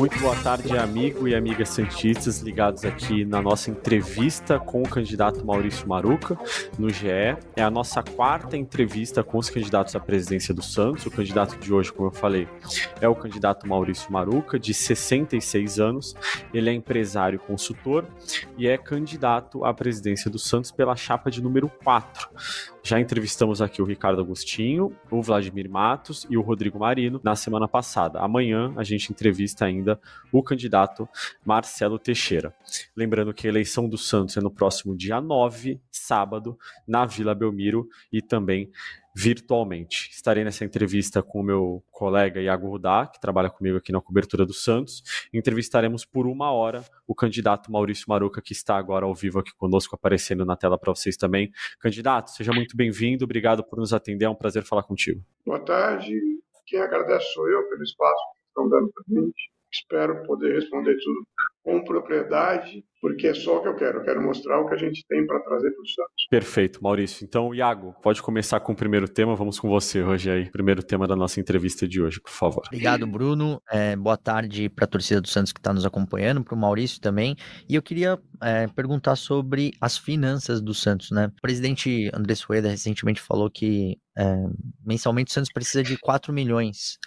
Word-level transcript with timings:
Muito 0.00 0.18
boa 0.18 0.34
tarde, 0.36 0.78
amigo 0.78 1.28
e 1.28 1.34
amigas 1.34 1.68
santistas 1.68 2.40
ligados 2.40 2.86
aqui 2.86 3.22
na 3.22 3.42
nossa 3.42 3.70
entrevista 3.70 4.58
com 4.58 4.80
o 4.80 4.88
candidato 4.88 5.44
Maurício 5.44 5.86
Maruca 5.86 6.38
no 6.78 6.88
GE. 6.88 7.06
É 7.54 7.62
a 7.62 7.70
nossa 7.70 8.02
quarta 8.02 8.56
entrevista 8.56 9.22
com 9.22 9.36
os 9.36 9.50
candidatos 9.50 9.94
à 9.94 10.00
presidência 10.00 10.54
do 10.54 10.62
Santos. 10.62 11.04
O 11.04 11.10
candidato 11.10 11.58
de 11.58 11.70
hoje, 11.70 11.92
como 11.92 12.08
eu 12.08 12.12
falei, 12.12 12.48
é 12.98 13.06
o 13.10 13.14
candidato 13.14 13.68
Maurício 13.68 14.10
Maruca, 14.10 14.58
de 14.58 14.72
66 14.72 15.78
anos. 15.78 16.16
Ele 16.54 16.70
é 16.70 16.72
empresário 16.72 17.38
consultor 17.38 18.06
e 18.56 18.66
é 18.66 18.78
candidato 18.78 19.66
à 19.66 19.74
presidência 19.74 20.30
do 20.30 20.38
Santos 20.38 20.70
pela 20.70 20.96
chapa 20.96 21.30
de 21.30 21.42
número 21.42 21.70
4. 21.84 22.30
Já 22.82 22.98
entrevistamos 22.98 23.60
aqui 23.60 23.82
o 23.82 23.84
Ricardo 23.84 24.22
Agostinho, 24.22 24.96
o 25.10 25.22
Vladimir 25.22 25.68
Matos 25.68 26.26
e 26.30 26.36
o 26.36 26.40
Rodrigo 26.40 26.78
Marino 26.78 27.20
na 27.22 27.36
semana 27.36 27.68
passada. 27.68 28.18
Amanhã 28.20 28.72
a 28.76 28.82
gente 28.82 29.12
entrevista 29.12 29.66
ainda 29.66 30.00
o 30.32 30.42
candidato 30.42 31.08
Marcelo 31.44 31.98
Teixeira. 31.98 32.54
Lembrando 32.96 33.34
que 33.34 33.46
a 33.46 33.50
eleição 33.50 33.88
do 33.88 33.98
Santos 33.98 34.36
é 34.36 34.40
no 34.40 34.50
próximo 34.50 34.96
dia 34.96 35.20
9, 35.20 35.78
sábado, 35.90 36.58
na 36.88 37.04
Vila 37.04 37.34
Belmiro 37.34 37.88
e 38.10 38.22
também 38.22 38.70
virtualmente. 39.14 40.10
Estarei 40.10 40.44
nessa 40.44 40.64
entrevista 40.64 41.22
com 41.22 41.40
o 41.40 41.42
meu 41.42 41.84
colega 41.90 42.40
Iago 42.40 42.68
Rudá, 42.68 43.06
que 43.06 43.20
trabalha 43.20 43.50
comigo 43.50 43.76
aqui 43.76 43.92
na 43.92 44.00
cobertura 44.00 44.46
do 44.46 44.54
Santos. 44.54 45.02
Entrevistaremos 45.32 46.04
por 46.04 46.26
uma 46.26 46.50
hora 46.52 46.84
o 47.06 47.14
candidato 47.14 47.70
Maurício 47.70 48.06
Maruca, 48.08 48.40
que 48.40 48.52
está 48.52 48.76
agora 48.76 49.04
ao 49.04 49.14
vivo 49.14 49.38
aqui 49.38 49.52
conosco, 49.56 49.94
aparecendo 49.94 50.44
na 50.44 50.56
tela 50.56 50.78
para 50.78 50.94
vocês 50.94 51.16
também. 51.16 51.50
Candidato, 51.78 52.30
seja 52.30 52.52
muito 52.52 52.76
bem-vindo, 52.76 53.24
obrigado 53.24 53.64
por 53.64 53.78
nos 53.78 53.92
atender, 53.92 54.24
é 54.24 54.30
um 54.30 54.34
prazer 54.34 54.64
falar 54.64 54.82
contigo. 54.82 55.22
Boa 55.44 55.60
tarde, 55.60 56.14
quem 56.66 56.80
agradece 56.80 57.32
sou 57.32 57.48
eu 57.48 57.68
pelo 57.68 57.82
espaço 57.82 58.22
que 58.34 58.48
estão 58.48 58.68
dando 58.68 58.90
para 58.92 59.04
a 59.08 59.20
gente. 59.20 59.50
Espero 59.72 60.22
poder 60.24 60.54
responder 60.54 60.96
tudo 61.02 61.26
com 61.62 61.84
propriedade, 61.84 62.84
porque 63.00 63.28
é 63.28 63.34
só 63.34 63.58
o 63.58 63.62
que 63.62 63.68
eu 63.68 63.76
quero. 63.76 63.98
Eu 63.98 64.04
quero 64.04 64.22
mostrar 64.22 64.60
o 64.60 64.66
que 64.66 64.74
a 64.74 64.78
gente 64.78 65.04
tem 65.06 65.26
para 65.26 65.38
trazer 65.40 65.70
para 65.70 65.82
o 65.82 65.86
Santos. 65.86 66.26
Perfeito, 66.30 66.82
Maurício. 66.82 67.24
Então, 67.24 67.54
Iago, 67.54 67.94
pode 68.02 68.22
começar 68.22 68.58
com 68.60 68.72
o 68.72 68.76
primeiro 68.76 69.08
tema. 69.08 69.36
Vamos 69.36 69.60
com 69.60 69.68
você 69.68 70.02
hoje 70.02 70.30
aí. 70.30 70.50
Primeiro 70.50 70.82
tema 70.82 71.06
da 71.06 71.14
nossa 71.14 71.38
entrevista 71.38 71.86
de 71.86 72.02
hoje, 72.02 72.20
por 72.20 72.32
favor. 72.32 72.62
Obrigado, 72.66 73.06
Bruno. 73.06 73.62
É, 73.70 73.94
boa 73.94 74.16
tarde 74.16 74.68
para 74.68 74.84
a 74.84 74.88
torcida 74.88 75.20
do 75.20 75.28
Santos 75.28 75.52
que 75.52 75.60
está 75.60 75.72
nos 75.72 75.84
acompanhando, 75.84 76.42
para 76.42 76.54
o 76.54 76.58
Maurício 76.58 77.00
também. 77.00 77.36
E 77.68 77.74
eu 77.74 77.82
queria 77.82 78.18
é, 78.42 78.66
perguntar 78.68 79.16
sobre 79.16 79.72
as 79.80 79.96
finanças 79.96 80.60
do 80.60 80.74
Santos, 80.74 81.10
né? 81.10 81.30
O 81.38 81.42
presidente 81.42 82.10
André 82.14 82.34
Sueda 82.34 82.68
recentemente 82.68 83.20
falou 83.20 83.50
que 83.50 83.98
é, 84.16 84.36
mensalmente 84.84 85.30
o 85.30 85.34
Santos 85.34 85.52
precisa 85.52 85.82
de 85.82 85.96
4 85.98 86.32
milhões 86.32 86.98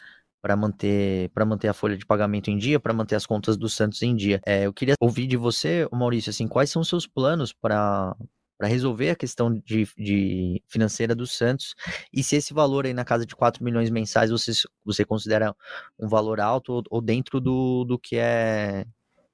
para 0.44 0.58
manter 0.58 1.30
para 1.30 1.46
manter 1.46 1.70
a 1.70 1.74
folha 1.74 1.96
de 1.96 2.06
pagamento 2.06 2.52
em 2.52 2.58
dia, 2.58 2.78
para 2.78 2.94
manter 2.94 3.16
as 3.16 3.26
contas 3.26 3.56
do 3.56 3.70
Santos 3.70 4.02
em 4.02 4.14
dia. 4.14 4.42
É, 4.46 4.66
eu 4.66 4.74
queria 4.74 4.96
ouvir 5.00 5.26
de 5.26 5.38
você, 5.38 5.88
Maurício, 5.90 6.30
assim, 6.30 6.50
quais 6.50 6.70
são 6.70 6.82
os 6.82 6.90
seus 6.90 7.08
planos 7.08 7.54
para 7.54 8.14
para 8.56 8.68
resolver 8.68 9.10
a 9.10 9.16
questão 9.16 9.52
de, 9.52 9.88
de, 9.98 10.62
financeira 10.68 11.16
do 11.16 11.26
Santos 11.26 11.74
e 12.14 12.24
se 12.24 12.36
esse 12.36 12.54
valor 12.54 12.86
aí 12.86 12.94
na 12.94 13.04
casa 13.04 13.26
de 13.26 13.36
4 13.36 13.64
milhões 13.64 13.90
mensais 13.90 14.30
você, 14.30 14.52
você 14.86 15.04
considera 15.04 15.56
um 16.00 16.08
valor 16.08 16.40
alto 16.40 16.74
ou, 16.74 16.84
ou 16.90 17.02
dentro 17.02 17.42
do, 17.42 17.84
do 17.84 17.98
que 17.98 18.16
é 18.18 18.86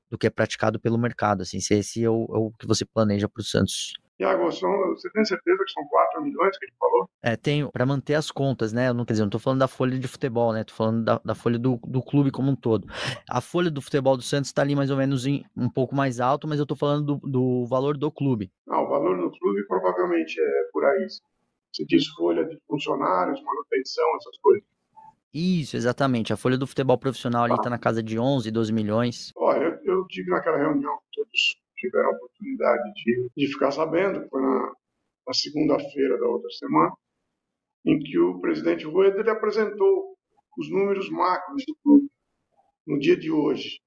do 0.10 0.18
que 0.18 0.26
é 0.26 0.30
praticado 0.30 0.80
pelo 0.80 0.98
mercado, 0.98 1.42
assim, 1.42 1.60
se 1.60 1.76
esse 1.76 2.04
é 2.04 2.10
o, 2.10 2.26
é 2.34 2.38
o 2.38 2.52
que 2.58 2.66
você 2.66 2.86
planeja 2.86 3.28
para 3.28 3.42
o 3.42 3.44
Santos 3.44 3.94
Tiago, 4.20 4.52
você 4.52 5.10
tem 5.12 5.24
certeza 5.24 5.64
que 5.64 5.72
são 5.72 5.88
4 5.88 6.22
milhões 6.22 6.58
que 6.58 6.66
ele 6.66 6.74
falou? 6.78 7.10
É, 7.24 7.38
tenho, 7.38 7.72
para 7.72 7.86
manter 7.86 8.16
as 8.16 8.30
contas, 8.30 8.74
né? 8.74 8.90
Eu 8.90 8.94
não 8.94 9.06
quer 9.06 9.14
dizer, 9.14 9.24
não 9.24 9.30
tô 9.30 9.40
falando 9.40 9.60
da 9.60 9.68
folha 9.68 9.98
de 9.98 10.08
futebol, 10.10 10.52
né? 10.52 10.66
Tô 10.66 10.74
falando 10.74 11.06
da, 11.06 11.22
da 11.24 11.34
folha 11.34 11.58
do, 11.58 11.80
do 11.88 12.04
clube 12.04 12.30
como 12.30 12.52
um 12.52 12.56
todo. 12.56 12.86
A 13.30 13.40
folha 13.40 13.72
do 13.72 13.82
futebol 13.82 14.18
do 14.18 14.22
Santos 14.22 14.50
está 14.50 14.62
ali 14.62 14.76
mais 14.76 14.92
ou 14.92 14.98
menos 14.98 15.26
em, 15.26 15.46
um 15.56 15.70
pouco 15.70 15.96
mais 15.96 16.20
alto, 16.20 16.50
mas 16.50 16.60
eu 16.60 16.66
tô 16.66 16.76
falando 16.76 17.16
do, 17.16 17.30
do 17.30 17.66
valor 17.68 17.96
do 17.96 18.12
clube. 18.12 18.52
Não, 18.68 18.84
o 18.84 18.90
valor 18.90 19.16
do 19.18 19.32
clube 19.40 19.66
provavelmente 19.66 20.38
é 20.38 20.64
por 20.74 20.84
aí. 20.84 21.08
Você 21.72 21.86
diz 21.86 22.06
folha 22.10 22.44
de 22.44 22.60
funcionários, 22.68 23.42
manutenção, 23.42 24.04
essas 24.18 24.38
coisas. 24.42 24.68
Isso, 25.34 25.78
exatamente. 25.78 26.34
A 26.34 26.38
folha 26.38 26.58
do 26.58 26.68
futebol 26.68 26.98
profissional 26.98 27.46
ali 27.46 27.54
está 27.54 27.70
na 27.70 27.80
casa 27.80 28.04
de 28.04 28.20
11, 28.20 28.52
12 28.52 28.74
milhões. 28.74 29.32
Olha, 29.38 29.80
eu, 29.86 30.00
eu 30.00 30.08
tive 30.08 30.30
naquela 30.30 30.58
reunião 30.58 30.94
com 30.98 31.04
todos 31.14 31.56
tiveram 31.80 32.10
a 32.10 32.14
oportunidade 32.14 32.94
de, 32.94 33.30
de 33.36 33.48
ficar 33.48 33.72
sabendo, 33.72 34.28
foi 34.30 34.42
na, 34.42 34.74
na 35.28 35.34
segunda-feira 35.34 36.18
da 36.20 36.28
outra 36.28 36.50
semana, 36.52 36.94
em 37.86 38.00
que 38.00 38.20
o 38.20 38.40
presidente 38.40 38.86
Rueda 38.86 39.20
ele 39.20 39.30
apresentou 39.30 40.18
os 40.58 40.70
números 40.70 41.10
macros 41.10 41.64
do 41.66 41.76
clube 41.84 42.10
no 42.86 43.00
dia 43.00 43.16
de 43.16 43.32
hoje. 43.32 43.80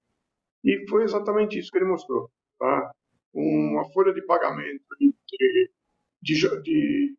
E 0.64 0.86
foi 0.88 1.04
exatamente 1.04 1.58
isso 1.58 1.70
que 1.70 1.78
ele 1.78 1.90
mostrou. 1.90 2.30
Tá? 2.58 2.92
Uma 3.34 3.84
folha 3.92 4.12
de 4.12 4.24
pagamento 4.24 4.84
de, 4.98 5.14
de, 6.22 6.62
de 6.62 7.16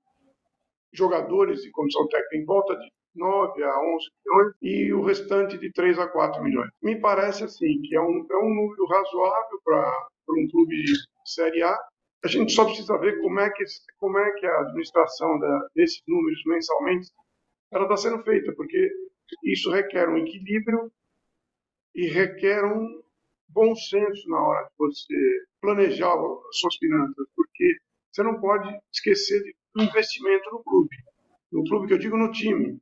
jogadores 0.93 1.63
e 1.65 1.71
comissão 1.71 2.07
técnica 2.07 2.37
em 2.37 2.45
volta 2.45 2.75
de 2.77 2.91
9 3.15 3.63
a 3.63 3.79
11 3.79 4.09
milhões 4.25 4.55
e 4.61 4.93
o 4.93 5.03
restante 5.03 5.57
de 5.57 5.71
3 5.71 5.99
a 5.99 6.07
4 6.07 6.41
milhões. 6.41 6.69
Me 6.81 6.99
parece 6.99 7.43
assim 7.43 7.81
que 7.81 7.95
é 7.95 8.01
um, 8.01 8.25
é 8.29 8.37
um 8.37 8.53
número 8.53 8.85
razoável 8.87 9.59
para 9.63 10.07
um 10.29 10.47
clube 10.49 10.75
de 10.83 10.93
Série 11.25 11.63
A. 11.63 11.77
A 12.23 12.27
gente 12.27 12.53
só 12.53 12.65
precisa 12.65 12.97
ver 12.97 13.19
como 13.21 13.39
é 13.39 13.49
que, 13.49 13.63
como 13.97 14.17
é 14.17 14.31
que 14.33 14.45
a 14.45 14.61
administração 14.61 15.39
da, 15.39 15.67
desses 15.75 16.01
números 16.07 16.41
mensalmente 16.45 17.11
ela 17.71 17.83
está 17.83 17.97
sendo 17.97 18.23
feita, 18.23 18.53
porque 18.55 18.91
isso 19.43 19.71
requer 19.71 20.07
um 20.07 20.17
equilíbrio 20.17 20.91
e 21.95 22.07
requer 22.07 22.63
um 22.63 23.01
bom 23.49 23.75
senso 23.75 24.29
na 24.29 24.41
hora 24.41 24.65
de 24.65 24.71
você 24.77 25.45
planejar 25.59 26.13
as 26.13 26.59
suas 26.59 26.75
finanças, 26.77 27.27
porque 27.35 27.77
você 28.11 28.23
não 28.23 28.39
pode 28.39 28.69
esquecer 28.91 29.41
do 29.75 29.83
investimento 29.83 30.49
no 30.51 30.63
clube. 30.63 30.95
No 31.51 31.63
clube 31.63 31.87
que 31.87 31.93
eu 31.93 31.99
digo 31.99 32.17
no 32.17 32.31
time. 32.31 32.79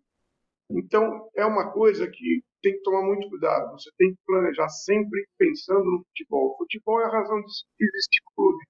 Então, 0.70 1.30
é 1.36 1.46
uma 1.46 1.72
coisa 1.72 2.08
que 2.10 2.44
tem 2.62 2.74
que 2.74 2.82
tomar 2.82 3.04
muito 3.04 3.30
cuidado. 3.30 3.72
Você 3.74 3.90
tem 3.98 4.14
que 4.14 4.20
planejar 4.26 4.70
sempre 4.70 5.28
pensando 5.38 5.84
no 5.84 6.04
futebol. 6.04 6.52
O 6.52 6.58
futebol 6.58 7.02
é 7.02 7.06
a 7.06 7.12
razão 7.12 7.40
de 7.42 7.86
existir 7.86 8.22
clube. 8.36 8.64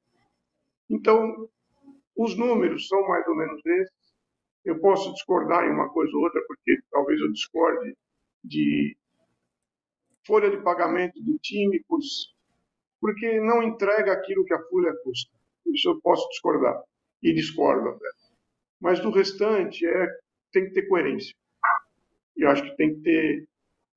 Então, 0.90 1.50
os 2.16 2.38
números 2.38 2.88
são 2.88 3.08
mais 3.08 3.28
ou 3.28 3.36
menos 3.36 3.66
esses. 3.66 4.14
Eu 4.64 4.80
posso 4.80 5.12
discordar 5.14 5.66
em 5.66 5.72
uma 5.72 5.90
coisa 5.90 6.16
ou 6.16 6.24
outra, 6.24 6.42
porque 6.48 6.78
talvez 6.92 7.20
eu 7.20 7.32
discorde 7.32 7.96
de 8.44 8.96
folha 10.26 10.50
de 10.52 10.62
pagamento 10.64 11.22
do 11.22 11.38
time, 11.40 11.84
porque 13.00 13.40
não 13.42 13.64
entrega 13.64 14.14
aquilo 14.14 14.46
que 14.46 14.54
a 14.54 14.64
folha 14.68 14.94
custa. 15.04 15.32
Isso 15.68 15.90
eu 15.90 16.02
posso 16.02 16.28
discordar 16.30 16.82
e 17.24 17.34
discordo 17.34 17.90
até. 17.90 18.06
Mas 18.80 19.00
do 19.00 19.12
restante 19.12 19.86
é 19.86 20.08
tem 20.52 20.66
que 20.66 20.74
ter 20.74 20.88
coerência. 20.88 21.34
E 22.36 22.46
acho 22.46 22.64
que 22.64 22.76
tem 22.76 22.96
que 22.96 23.02
ter 23.02 23.48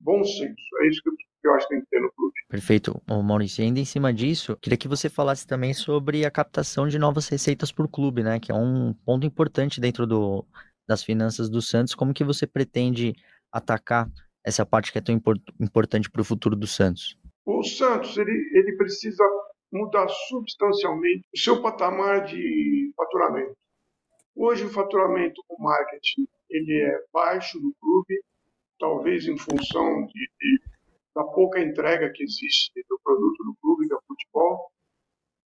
bom 0.05 0.23
senso. 0.23 0.63
É 0.81 0.87
isso 0.87 1.01
que 1.03 1.47
eu 1.47 1.53
acho 1.55 1.67
que 1.67 1.73
tem 1.73 1.83
que 1.83 1.89
ter 1.89 1.99
no 1.99 2.11
clube. 2.13 2.33
Perfeito. 2.47 3.01
Ô, 3.09 3.21
Maurício, 3.21 3.63
ainda 3.63 3.79
em 3.79 3.85
cima 3.85 4.13
disso, 4.13 4.55
queria 4.57 4.77
que 4.77 4.87
você 4.87 5.09
falasse 5.09 5.45
também 5.45 5.73
sobre 5.73 6.25
a 6.25 6.31
captação 6.31 6.87
de 6.87 6.99
novas 6.99 7.27
receitas 7.27 7.71
por 7.71 7.89
clube, 7.89 8.23
né? 8.23 8.39
Que 8.39 8.51
é 8.51 8.55
um 8.55 8.93
ponto 8.93 9.25
importante 9.25 9.81
dentro 9.81 10.05
do, 10.05 10.45
das 10.87 11.03
finanças 11.03 11.49
do 11.49 11.61
Santos. 11.61 11.95
Como 11.95 12.13
que 12.13 12.23
você 12.23 12.45
pretende 12.45 13.15
atacar 13.51 14.07
essa 14.45 14.65
parte 14.65 14.91
que 14.91 14.99
é 14.99 15.01
tão 15.01 15.15
import, 15.15 15.41
importante 15.59 16.09
para 16.09 16.21
o 16.21 16.25
futuro 16.25 16.55
do 16.55 16.67
Santos? 16.67 17.17
O 17.43 17.63
Santos, 17.63 18.15
ele, 18.17 18.31
ele 18.53 18.77
precisa 18.77 19.23
mudar 19.73 20.07
substancialmente 20.29 21.27
o 21.33 21.39
seu 21.39 21.61
patamar 21.61 22.25
de 22.25 22.91
faturamento. 22.95 23.55
Hoje 24.35 24.65
o 24.65 24.69
faturamento 24.69 25.41
com 25.47 25.63
marketing 25.63 26.27
ele 26.49 26.81
é 26.81 26.99
baixo 27.11 27.59
no 27.59 27.73
clube, 27.81 28.21
talvez 28.79 29.27
em 29.27 29.37
função 29.37 30.05
de, 30.07 30.29
de, 30.39 30.61
da 31.15 31.23
pouca 31.23 31.59
entrega 31.59 32.11
que 32.11 32.23
existe 32.23 32.71
do 32.89 32.99
produto 33.03 33.43
do 33.43 33.55
clube, 33.61 33.87
do 33.87 33.99
futebol. 34.07 34.71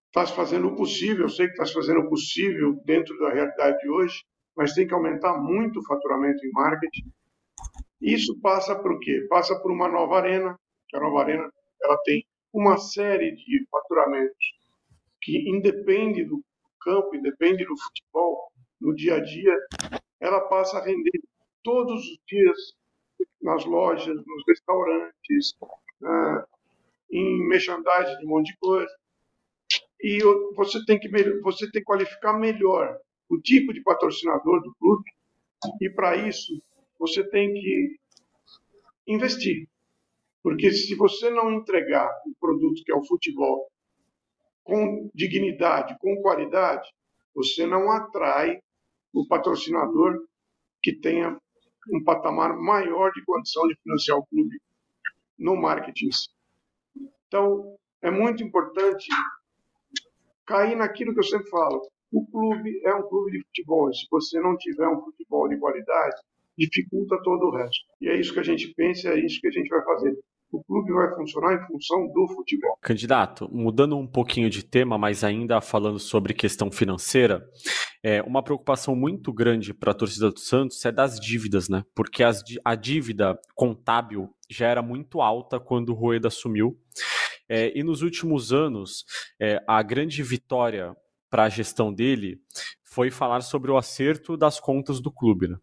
Está 0.08 0.26
fazendo 0.26 0.68
o 0.68 0.76
possível, 0.76 1.26
eu 1.26 1.30
sei 1.30 1.48
que 1.48 1.54
está 1.54 1.66
fazendo 1.66 2.02
o 2.02 2.10
possível 2.10 2.81
dentro 2.84 3.18
da 3.20 3.31
realidade 3.31 3.78
de 3.80 3.90
hoje, 3.90 4.24
mas 4.56 4.74
tem 4.74 4.88
que 4.88 4.94
aumentar 4.94 5.38
muito 5.38 5.80
o 5.80 5.86
faturamento 5.86 6.44
em 6.46 6.52
marketing. 6.52 7.12
Isso 8.02 8.40
passa 8.42 8.76
por 8.76 9.00
quê? 9.00 9.28
Passa 9.30 9.60
por 9.62 9.72
uma 9.72 9.88
nova 9.88 10.18
arena, 10.18 10.58
que 10.88 10.98
a 10.98 11.00
nova 11.00 11.22
arena 11.22 11.50
ela 11.84 11.98
tem 12.04 12.26
uma 12.52 12.78
série 12.78 13.36
de 13.36 13.68
faturamentos 13.70 14.54
que 15.22 15.50
independe 15.50 16.24
do 16.26 16.44
campo, 16.81 17.16
independe 17.16 17.66
do 17.66 17.78
futebol, 17.78 18.52
no 18.80 18.96
dia 18.96 19.16
a 19.16 19.20
dia, 19.20 19.56
ela 20.20 20.42
passa 20.48 20.78
a 20.78 20.84
render 20.84 21.20
todos 21.64 22.02
os 22.02 22.20
dias 22.28 22.58
nas 23.41 23.65
lojas, 23.65 24.15
nos 24.15 24.44
restaurantes, 24.47 25.56
né, 26.01 26.44
em 27.12 27.47
merchandising 27.47 28.18
de 28.19 28.25
um 28.25 28.30
monte 28.30 28.51
de 28.51 28.57
coisa. 28.57 28.91
E 30.01 30.19
você 30.56 30.83
tem 30.86 31.00
que 31.00 31.09
você 31.41 31.69
tem 31.71 31.81
que 31.81 31.86
qualificar 31.86 32.33
melhor 32.33 32.97
o 33.30 33.39
tipo 33.39 33.74
de 33.74 33.81
patrocinador 33.81 34.62
do 34.62 34.74
clube. 34.75 35.12
E 35.81 35.89
para 35.89 36.15
isso 36.15 36.62
você 36.97 37.24
tem 37.30 37.53
que 37.53 37.95
investir. 39.07 39.68
Porque 40.42 40.71
se 40.71 40.95
você 40.95 41.30
não 41.30 41.51
entregar 41.51 42.09
o 42.25 42.33
produto 42.39 42.81
que 42.83 42.92
é 42.92 42.95
o 42.95 43.06
futebol 43.06 43.69
com 44.63 45.09
dignidade, 45.13 45.97
com 46.00 46.21
qualidade, 46.21 46.88
você 47.35 47.65
não 47.65 47.92
atrai 47.92 48.62
o 49.13 49.27
patrocinador 49.27 50.25
que 50.81 50.94
tenha 50.94 51.38
um 51.91 52.03
patamar 52.03 52.56
maior 52.56 53.12
de 53.12 53.24
condição 53.24 53.68
de 53.68 53.75
financiar 53.83 54.18
o 54.18 54.25
clube 54.25 54.59
no 55.38 55.56
marketing. 55.56 56.09
Então, 57.27 57.77
é 58.01 58.12
muito 58.12 58.44
importante 58.44 59.07
cair 60.45 60.75
naquilo 60.75 61.13
que 61.13 61.19
eu 61.19 61.24
sempre 61.24 61.50
falo. 61.50 61.81
O 62.12 62.25
clube 62.25 62.81
é 62.83 62.94
um 62.94 63.07
clube 63.07 63.31
de 63.31 63.44
futebol. 63.45 63.94
Se 63.94 64.07
você 64.09 64.39
não 64.39 64.57
tiver 64.57 64.88
um 64.88 65.01
futebol 65.01 65.47
de 65.47 65.57
qualidade, 65.57 66.15
dificulta 66.57 67.21
todo 67.24 67.47
o 67.47 67.51
resto. 67.56 67.86
E 68.01 68.09
é 68.09 68.19
isso 68.19 68.33
que 68.33 68.39
a 68.39 68.44
gente 68.44 68.74
pensa, 68.74 69.09
é 69.09 69.19
isso 69.19 69.39
que 69.39 69.47
a 69.47 69.51
gente 69.51 69.69
vai 69.69 69.83
fazer 69.83 70.18
o 70.51 70.63
clube 70.63 70.92
vai 70.92 71.16
funcionar 71.16 71.54
em 71.54 71.68
função 71.68 72.07
do 72.12 72.28
futebol. 72.36 72.78
Candidato, 72.81 73.50
mudando 73.51 73.98
um 73.98 74.07
pouquinho 74.07 74.50
de 74.50 74.63
tema, 74.63 74.98
mas 74.98 75.24
ainda 75.24 75.62
falando 75.62 76.00
sobre 76.00 76.34
questão 76.34 76.72
financeira, 76.72 77.48
é, 78.04 78.22
uma 78.24 78.42
preocupação 78.42 78.96
muito 78.96 79.31
grande 79.31 79.74
para 79.74 79.92
a 79.92 79.96
torcida 79.96 80.31
do 80.31 80.40
Santos 80.40 80.84
é 80.86 80.92
das 80.92 81.19
dívidas, 81.19 81.69
né? 81.69 81.84
Porque 81.94 82.24
as, 82.24 82.44
a 82.63 82.75
dívida 82.75 83.40
contábil 83.56 84.30
já 84.50 84.68
era 84.68 84.81
muito 84.81 85.22
alta 85.22 85.60
quando 85.60 85.90
o 85.90 85.96
Rueda 85.96 86.30
assumiu. 86.30 86.80
É, 87.48 87.78
e 87.78 87.84
nos 87.84 88.02
últimos 88.02 88.54
anos, 88.54 89.06
é, 89.40 89.63
a 89.68 89.81
grande 89.81 90.22
vitória 90.24 90.95
para 91.30 91.44
a 91.44 91.50
gestão 91.50 91.94
dele 91.94 92.40
foi 92.84 93.12
falar 93.12 93.42
sobre 93.42 93.69
o 93.69 93.78
acerto 93.78 94.36
das 94.36 94.60
contas 94.60 95.00
do 95.00 95.12
clube. 95.12 95.48
Né? 95.48 95.57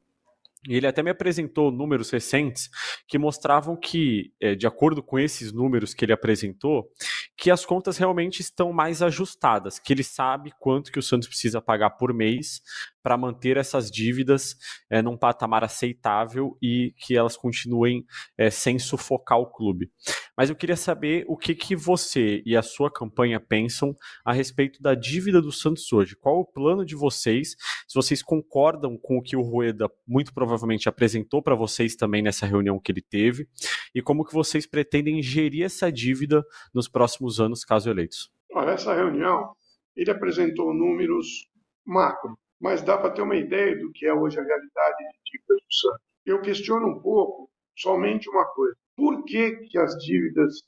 Ele 0.68 0.86
até 0.86 1.02
me 1.02 1.10
apresentou 1.10 1.70
números 1.70 2.10
recentes 2.10 2.68
que 3.06 3.18
mostravam 3.18 3.76
que, 3.76 4.32
é, 4.40 4.54
de 4.54 4.66
acordo 4.66 5.02
com 5.02 5.18
esses 5.18 5.52
números 5.52 5.94
que 5.94 6.04
ele 6.04 6.12
apresentou, 6.12 6.90
que 7.36 7.50
as 7.50 7.64
contas 7.64 7.98
realmente 7.98 8.40
estão 8.40 8.72
mais 8.72 9.02
ajustadas, 9.02 9.78
que 9.78 9.92
ele 9.92 10.02
sabe 10.02 10.52
quanto 10.58 10.90
que 10.90 10.98
o 10.98 11.02
Santos 11.02 11.28
precisa 11.28 11.60
pagar 11.60 11.90
por 11.90 12.12
mês 12.12 12.60
para 13.02 13.16
manter 13.16 13.56
essas 13.56 13.88
dívidas 13.88 14.56
é, 14.90 15.00
num 15.00 15.16
patamar 15.16 15.62
aceitável 15.62 16.58
e 16.60 16.92
que 16.96 17.16
elas 17.16 17.36
continuem 17.36 18.04
é, 18.36 18.50
sem 18.50 18.80
sufocar 18.80 19.38
o 19.38 19.46
clube. 19.46 19.90
Mas 20.36 20.50
eu 20.50 20.56
queria 20.56 20.76
saber 20.76 21.24
o 21.28 21.36
que, 21.36 21.54
que 21.54 21.76
você 21.76 22.42
e 22.44 22.56
a 22.56 22.62
sua 22.62 22.90
campanha 22.90 23.38
pensam 23.38 23.94
a 24.24 24.32
respeito 24.32 24.82
da 24.82 24.94
dívida 24.94 25.40
do 25.40 25.52
Santos 25.52 25.92
hoje. 25.92 26.16
Qual 26.16 26.40
o 26.40 26.44
plano 26.44 26.84
de 26.84 26.96
vocês? 26.96 27.50
Se 27.86 27.94
vocês 27.94 28.22
concordam 28.22 28.98
com 29.00 29.18
o 29.18 29.22
que 29.22 29.36
o 29.36 29.42
Rueda 29.42 29.88
muito 30.06 30.34
provavelmente 30.34 30.55
apresentou 30.88 31.42
para 31.42 31.54
vocês 31.54 31.96
também 31.96 32.22
nessa 32.22 32.46
reunião 32.46 32.78
que 32.78 32.92
ele 32.92 33.02
teve, 33.02 33.48
e 33.94 34.00
como 34.00 34.24
que 34.24 34.32
vocês 34.32 34.66
pretendem 34.66 35.22
gerir 35.22 35.64
essa 35.64 35.90
dívida 35.90 36.44
nos 36.74 36.88
próximos 36.88 37.40
anos, 37.40 37.64
caso 37.64 37.90
eleitos? 37.90 38.30
Olha, 38.52 38.70
essa 38.70 38.94
reunião, 38.94 39.52
ele 39.94 40.10
apresentou 40.10 40.72
números 40.72 41.48
macro 41.84 42.36
mas 42.60 42.82
dá 42.82 42.96
para 42.96 43.12
ter 43.12 43.22
uma 43.22 43.36
ideia 43.36 43.78
do 43.78 43.92
que 43.92 44.06
é 44.06 44.14
hoje 44.14 44.38
a 44.38 44.42
realidade 44.42 44.96
de 44.98 45.30
dívidas 45.30 45.60
do 45.62 45.74
Santos. 45.74 46.06
Eu 46.24 46.40
questiono 46.40 46.88
um 46.88 47.00
pouco 47.00 47.50
somente 47.76 48.28
uma 48.28 48.44
coisa: 48.46 48.76
por 48.96 49.24
que, 49.24 49.56
que 49.68 49.78
as 49.78 49.94
dívidas 49.98 50.62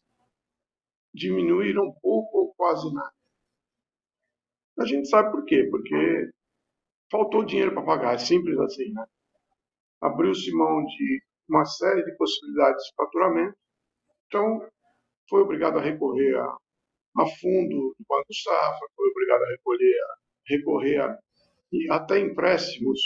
diminuíram 1.15 1.93
pouco 2.01 2.39
ou 2.39 2.55
quase 2.55 2.93
nada? 2.93 3.13
A 4.79 4.85
gente 4.85 5.09
sabe 5.09 5.33
por 5.33 5.45
quê, 5.45 5.67
porque 5.71 6.31
faltou 7.11 7.45
dinheiro 7.45 7.73
para 7.73 7.83
pagar, 7.83 8.15
é 8.15 8.19
simples 8.19 8.59
assim, 8.61 8.93
né? 8.93 9.05
Abriu-se 10.01 10.53
mão 10.53 10.85
de 10.85 11.23
uma 11.49 11.65
série 11.65 12.05
de 12.05 12.17
possibilidades 12.17 12.85
de 12.85 12.95
faturamento, 12.95 13.57
então 14.27 14.69
foi 15.29 15.43
obrigado 15.43 15.79
a 15.79 15.83
recorrer 15.83 16.37
a, 16.37 16.57
a 17.19 17.27
fundo 17.41 17.95
do 17.99 18.05
Banco 18.09 18.33
Safra, 18.33 18.89
foi 18.95 19.09
obrigado 19.11 19.43
a 19.43 19.49
a, 19.49 20.15
recorrer 20.47 21.01
a 21.01 21.19
e 21.73 21.91
até 21.91 22.19
empréstimos. 22.19 23.01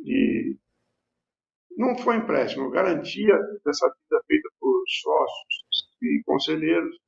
E 0.00 0.56
não 1.76 1.96
foi 1.98 2.16
empréstimo, 2.16 2.70
garantia 2.70 3.38
dessa 3.64 3.88
vida 3.88 4.22
feita 4.26 4.48
por 4.58 4.82
sócios 4.88 5.90
e 6.02 6.22
conselheiros. 6.24 6.98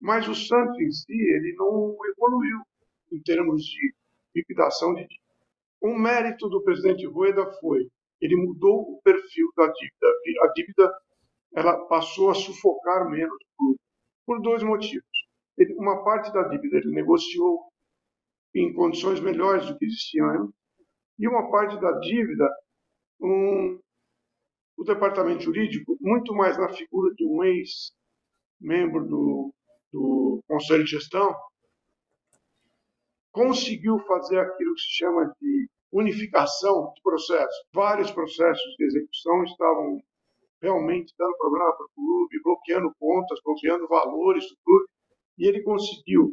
Mas 0.00 0.28
o 0.28 0.34
Santos 0.34 0.78
em 0.78 0.90
si, 0.90 1.12
ele 1.12 1.54
não 1.56 1.96
evoluiu 2.12 2.60
em 3.12 3.20
termos 3.22 3.62
de 3.62 3.94
liquidação 4.34 4.94
de 4.94 5.06
dívida. 5.06 5.27
O 5.80 5.96
mérito 5.96 6.48
do 6.48 6.62
presidente 6.62 7.06
Rueda 7.06 7.44
foi, 7.60 7.88
ele 8.20 8.36
mudou 8.36 8.80
o 8.80 9.00
perfil 9.02 9.48
da 9.56 9.66
dívida. 9.66 10.42
A 10.42 10.52
dívida 10.52 10.92
ela 11.54 11.86
passou 11.86 12.30
a 12.30 12.34
sufocar 12.34 13.08
menos 13.08 13.38
por, 14.26 14.40
dois 14.42 14.62
motivos. 14.62 15.06
Ele, 15.56 15.74
uma 15.74 16.04
parte 16.04 16.32
da 16.32 16.42
dívida 16.48 16.76
ele 16.76 16.90
negociou 16.90 17.68
em 18.54 18.72
condições 18.74 19.20
melhores 19.20 19.66
do 19.66 19.78
que 19.78 19.84
existiam 19.84 20.28
antes, 20.28 20.54
e 21.18 21.26
uma 21.28 21.50
parte 21.50 21.80
da 21.80 21.92
dívida, 21.98 22.48
um, 23.20 23.78
o 24.76 24.84
departamento 24.84 25.42
jurídico, 25.42 25.96
muito 26.00 26.32
mais 26.34 26.56
na 26.56 26.68
figura 26.68 27.12
de 27.14 27.26
um 27.26 27.42
ex-membro 27.42 29.06
do, 29.06 29.54
do 29.92 30.40
Conselho 30.46 30.84
de 30.84 30.90
Gestão, 30.90 31.34
conseguiu 33.32 33.98
fazer 34.00 34.38
aquilo 34.38 34.74
que 34.74 34.80
se 34.80 34.96
chama 34.98 35.34
de 35.40 35.68
unificação 35.92 36.92
de 36.94 37.02
processos. 37.02 37.56
Vários 37.72 38.10
processos 38.10 38.74
de 38.76 38.84
execução 38.84 39.44
estavam 39.44 40.00
realmente 40.60 41.14
dando 41.18 41.36
problema 41.36 41.76
para 41.76 41.86
o 41.86 41.90
clube, 41.94 42.42
bloqueando 42.42 42.92
contas, 42.98 43.38
bloqueando 43.44 43.88
valores 43.88 44.44
do 44.48 44.56
clube, 44.64 44.88
e 45.38 45.46
ele 45.46 45.62
conseguiu 45.62 46.32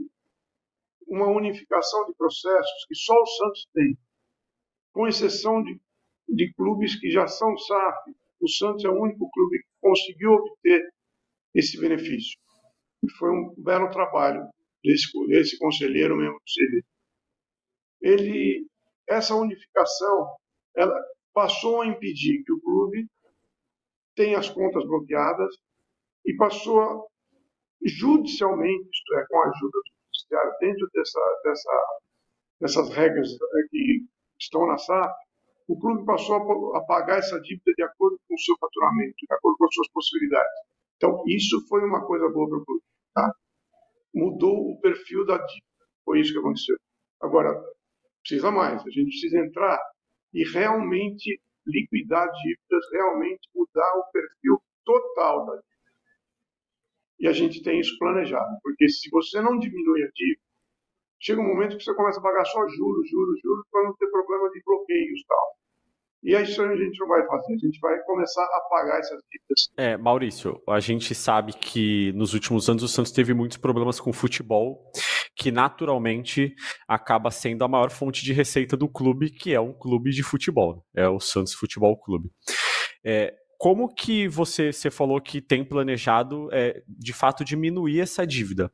uma 1.08 1.28
unificação 1.28 2.06
de 2.08 2.14
processos 2.16 2.86
que 2.88 2.96
só 2.96 3.14
o 3.14 3.26
Santos 3.26 3.68
tem, 3.74 3.98
com 4.92 5.08
exceção 5.08 5.62
de, 5.64 5.80
de 6.28 6.54
clubes 6.54 7.00
que 7.00 7.10
já 7.12 7.28
são 7.28 7.56
SAF. 7.58 8.12
O 8.42 8.50
Santos 8.50 8.84
é 8.84 8.90
o 8.90 9.00
único 9.00 9.30
clube 9.30 9.60
que 9.60 9.70
conseguiu 9.80 10.32
obter 10.32 10.82
esse 11.54 11.80
benefício. 11.80 12.38
E 13.04 13.12
foi 13.12 13.30
um 13.30 13.54
belo 13.58 13.90
trabalho 13.92 14.48
desse, 14.86 15.28
desse 15.28 15.58
conselheiro 15.58 16.16
mesmo 16.16 16.40
do 16.40 16.50
CD. 16.50 16.84
Ele, 18.02 18.68
essa 19.08 19.36
unificação, 19.36 20.36
ela 20.76 20.96
passou 21.34 21.82
a 21.82 21.88
impedir 21.88 22.44
que 22.44 22.54
o 22.54 22.62
clube 22.62 23.08
tenha 24.16 24.40
as 24.40 24.50
contas 24.50 24.86
bloqueadas 24.86 25.56
e 26.26 26.36
passou 26.36 26.80
a, 26.80 27.04
judicialmente, 27.84 28.90
isto 28.90 29.16
é, 29.16 29.26
com 29.28 29.38
a 29.40 29.50
ajuda 29.50 29.78
do 29.78 29.92
judiciário 30.08 30.54
dentro 30.60 30.90
dessa, 30.94 31.42
dessa, 31.44 32.00
dessas 32.62 32.90
regras 32.90 33.32
eh, 33.32 33.68
que 33.70 34.06
estão 34.40 34.66
na 34.68 34.78
SAF, 34.78 35.14
o 35.68 35.80
clube 35.80 36.06
passou 36.06 36.76
a 36.76 36.82
pagar 36.86 37.20
essa 37.20 37.40
dívida 37.42 37.74
de 37.76 37.84
acordo 37.84 38.20
com 38.28 38.36
o 38.36 38.40
seu 38.40 38.56
faturamento, 38.58 39.16
de 39.18 39.34
acordo 39.34 39.58
com 39.58 39.66
as 39.66 39.74
suas 39.74 39.90
possibilidades. 39.90 40.54
Então, 40.98 41.24
isso 41.28 41.68
foi 41.68 41.84
uma 41.84 42.06
coisa 42.06 42.30
boa 42.30 42.48
para 42.48 42.58
o 42.60 42.66
clube. 42.66 42.84
Tá? 43.14 43.34
Mudou 44.16 44.72
o 44.72 44.80
perfil 44.80 45.26
da 45.26 45.38
dívida. 45.38 45.66
Foi 46.06 46.22
isso 46.22 46.32
que 46.32 46.40
aconteceu. 46.40 46.78
Agora, 47.22 47.54
precisa 48.22 48.50
mais. 48.50 48.82
A 48.82 48.90
gente 48.90 49.10
precisa 49.10 49.40
entrar 49.40 49.80
e 50.34 50.44
realmente 50.52 51.42
liquidar 51.68 52.32
dívidas, 52.32 52.92
realmente 52.92 53.50
mudar 53.54 53.98
o 53.98 54.12
perfil 54.12 54.62
total 54.84 55.46
da 55.46 55.54
dívida. 55.54 55.76
E 57.20 57.28
a 57.28 57.34
gente 57.34 57.64
tem 57.64 57.80
isso 57.80 57.98
planejado, 57.98 58.58
porque 58.62 58.88
se 58.90 59.10
você 59.10 59.42
não 59.42 59.58
diminui 59.58 60.04
a 60.04 60.10
dívida, 60.14 60.42
chega 61.20 61.42
um 61.42 61.48
momento 61.48 61.78
que 61.78 61.84
você 61.84 61.94
começa 61.96 62.20
a 62.20 62.24
pagar 62.24 62.46
só 62.46 62.68
juros, 62.68 63.10
juros, 63.10 63.40
juros, 63.42 63.66
para 63.72 63.84
não 63.84 63.96
ter 63.96 64.08
problema 64.12 64.50
de 64.52 64.62
bloqueios 64.64 65.22
e 65.22 65.26
tal. 65.26 65.58
E 66.26 66.36
isso 66.42 66.60
a 66.64 66.76
gente 66.76 67.00
não 67.00 67.08
vai 67.08 67.24
fazer, 67.28 67.54
a 67.54 67.58
gente 67.58 67.80
vai 67.80 68.00
começar 68.00 68.44
a 68.44 68.62
pagar 68.68 69.00
essas 69.00 69.22
dívidas. 69.32 69.70
É, 69.78 69.96
Maurício, 69.96 70.60
a 70.68 70.80
gente 70.80 71.14
sabe 71.14 71.54
que 71.54 72.12
nos 72.14 72.34
últimos 72.34 72.68
anos 72.68 72.82
o 72.82 72.88
Santos 72.88 73.12
teve 73.12 73.32
muitos 73.32 73.58
problemas 73.58 74.00
com 74.00 74.12
futebol, 74.12 74.92
que 75.36 75.52
naturalmente 75.52 76.56
acaba 76.88 77.30
sendo 77.30 77.64
a 77.64 77.68
maior 77.68 77.92
fonte 77.92 78.26
de 78.26 78.34
receita 78.34 78.76
do 78.76 78.90
clube, 78.90 79.30
que 79.30 79.54
é 79.54 79.60
um 79.60 79.72
clube 79.72 80.10
de 80.10 80.24
futebol, 80.24 80.84
né? 80.96 81.04
é 81.04 81.08
o 81.08 81.20
Santos 81.20 81.54
Futebol 81.54 81.96
Clube. 81.96 82.32
É, 83.06 83.32
como 83.60 83.94
que 83.94 84.28
você, 84.28 84.74
você 84.74 84.90
falou 84.90 85.22
que 85.22 85.40
tem 85.40 85.64
planejado, 85.64 86.50
é, 86.52 86.82
de 86.88 87.14
fato, 87.14 87.46
diminuir 87.46 88.00
essa 88.00 88.26
dívida? 88.26 88.72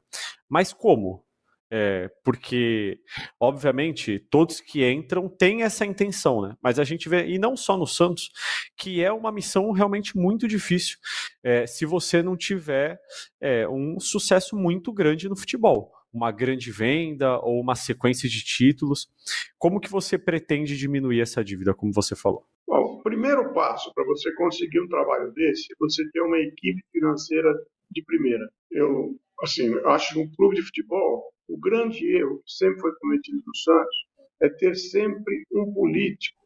Mas 0.50 0.72
como? 0.72 1.26
É, 1.74 2.10
porque, 2.22 3.00
obviamente, 3.40 4.20
todos 4.30 4.60
que 4.60 4.86
entram 4.86 5.30
têm 5.30 5.64
essa 5.64 5.86
intenção, 5.86 6.42
né? 6.42 6.58
Mas 6.62 6.78
a 6.78 6.84
gente 6.84 7.08
vê, 7.08 7.26
e 7.28 7.40
não 7.40 7.56
só 7.56 7.78
no 7.78 7.88
Santos, 7.88 8.30
que 8.76 9.02
é 9.02 9.10
uma 9.10 9.32
missão 9.32 9.72
realmente 9.72 10.18
muito 10.18 10.50
difícil 10.50 10.98
é, 11.42 11.66
se 11.66 11.86
você 11.86 12.22
não 12.22 12.36
tiver 12.36 13.00
é, 13.40 13.66
um 13.70 14.00
sucesso 14.02 14.54
muito 14.54 14.92
grande 14.92 15.30
no 15.30 15.36
futebol. 15.38 15.94
Uma 16.14 16.30
grande 16.30 16.74
venda 16.74 17.40
ou 17.40 17.62
uma 17.62 17.74
sequência 17.74 18.28
de 18.28 18.44
títulos. 18.44 19.10
Como 19.58 19.80
que 19.80 19.90
você 19.90 20.18
pretende 20.18 20.76
diminuir 20.76 21.22
essa 21.22 21.42
dívida, 21.42 21.74
como 21.74 21.94
você 21.94 22.18
falou? 22.18 22.46
Bom, 22.68 22.98
o 23.00 23.02
primeiro 23.02 23.54
passo 23.54 23.94
para 23.94 24.04
você 24.04 24.34
conseguir 24.36 24.82
um 24.82 24.90
trabalho 24.90 25.32
desse 25.32 25.72
é 25.72 25.76
você 25.80 26.04
ter 26.12 26.20
uma 26.20 26.38
equipe 26.38 26.82
financeira 26.92 27.50
de 27.90 28.04
primeira. 28.04 28.50
Eu, 28.70 29.16
assim, 29.42 29.74
acho 29.86 30.14
que 30.14 30.20
um 30.20 30.32
clube 30.36 30.58
de 30.58 30.64
futebol, 30.64 31.32
o 31.52 31.58
grande 31.58 32.06
erro 32.16 32.42
que 32.46 32.52
sempre 32.52 32.80
foi 32.80 32.96
cometido 32.96 33.44
no 33.46 33.56
Santos 33.56 34.06
é 34.42 34.50
ter 34.50 34.74
sempre 34.76 35.46
um 35.52 35.72
político 35.74 36.42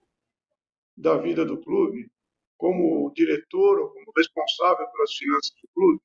da 0.98 1.18
vida 1.18 1.46
do 1.46 1.62
clube 1.62 2.10
como 2.58 3.12
diretor 3.14 3.80
ou 3.80 3.90
como 3.90 4.12
responsável 4.18 4.88
pelas 4.92 5.14
finanças 5.14 5.54
do 5.62 5.70
clube. 5.74 6.02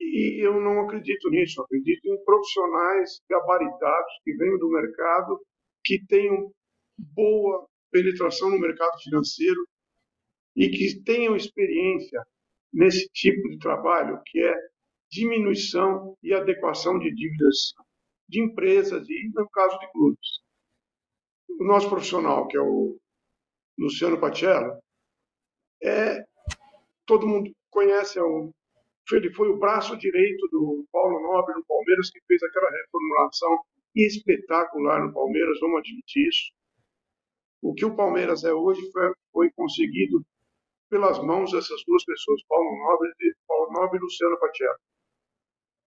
E 0.00 0.46
eu 0.46 0.60
não 0.60 0.82
acredito 0.82 1.28
nisso, 1.28 1.60
acredito 1.60 2.06
em 2.06 2.24
profissionais 2.24 3.20
gabaritados 3.28 4.12
que 4.22 4.32
venham 4.34 4.58
do 4.58 4.70
mercado, 4.70 5.40
que 5.84 6.04
tenham 6.06 6.52
boa 6.96 7.66
penetração 7.90 8.50
no 8.50 8.60
mercado 8.60 8.96
financeiro 9.02 9.66
e 10.54 10.68
que 10.68 11.02
tenham 11.02 11.34
experiência 11.34 12.22
nesse 12.72 13.08
tipo 13.08 13.48
de 13.48 13.58
trabalho, 13.58 14.20
que 14.26 14.40
é 14.40 14.54
diminuição 15.10 16.16
e 16.22 16.32
adequação 16.32 16.98
de 16.98 17.12
dívidas 17.12 17.72
de 18.28 18.42
empresas 18.42 19.08
e, 19.08 19.30
no 19.34 19.48
caso 19.48 19.78
de 19.78 19.90
clubes. 19.92 20.40
O 21.60 21.64
nosso 21.64 21.88
profissional, 21.88 22.46
que 22.46 22.56
é 22.56 22.60
o 22.60 22.98
Luciano 23.78 24.20
Pacello, 24.20 24.78
é, 25.82 26.24
todo 27.06 27.26
mundo 27.26 27.50
conhece, 27.70 28.18
é 28.18 28.22
um, 28.22 28.52
ele 29.12 29.32
foi 29.32 29.48
o 29.48 29.58
braço 29.58 29.96
direito 29.96 30.46
do 30.48 30.86
Paulo 30.92 31.20
Nobre 31.22 31.54
no 31.54 31.64
Palmeiras, 31.64 32.10
que 32.10 32.20
fez 32.26 32.42
aquela 32.42 32.70
reformulação 32.70 33.64
espetacular 33.94 35.06
no 35.06 35.12
Palmeiras, 35.12 35.58
vamos 35.60 35.78
admitir 35.80 36.28
isso. 36.28 36.52
O 37.62 37.74
que 37.74 37.84
o 37.84 37.96
Palmeiras 37.96 38.44
é 38.44 38.52
hoje 38.52 38.80
foi, 38.92 39.12
foi 39.32 39.50
conseguido 39.52 40.24
pelas 40.90 41.18
mãos 41.18 41.52
dessas 41.52 41.82
duas 41.86 42.04
pessoas, 42.04 42.42
Paulo 42.48 42.70
Nobre, 42.78 43.12
Paulo 43.46 43.72
Nobre 43.72 43.98
e 43.98 44.02
Luciano 44.02 44.38
Pacello. 44.38 44.78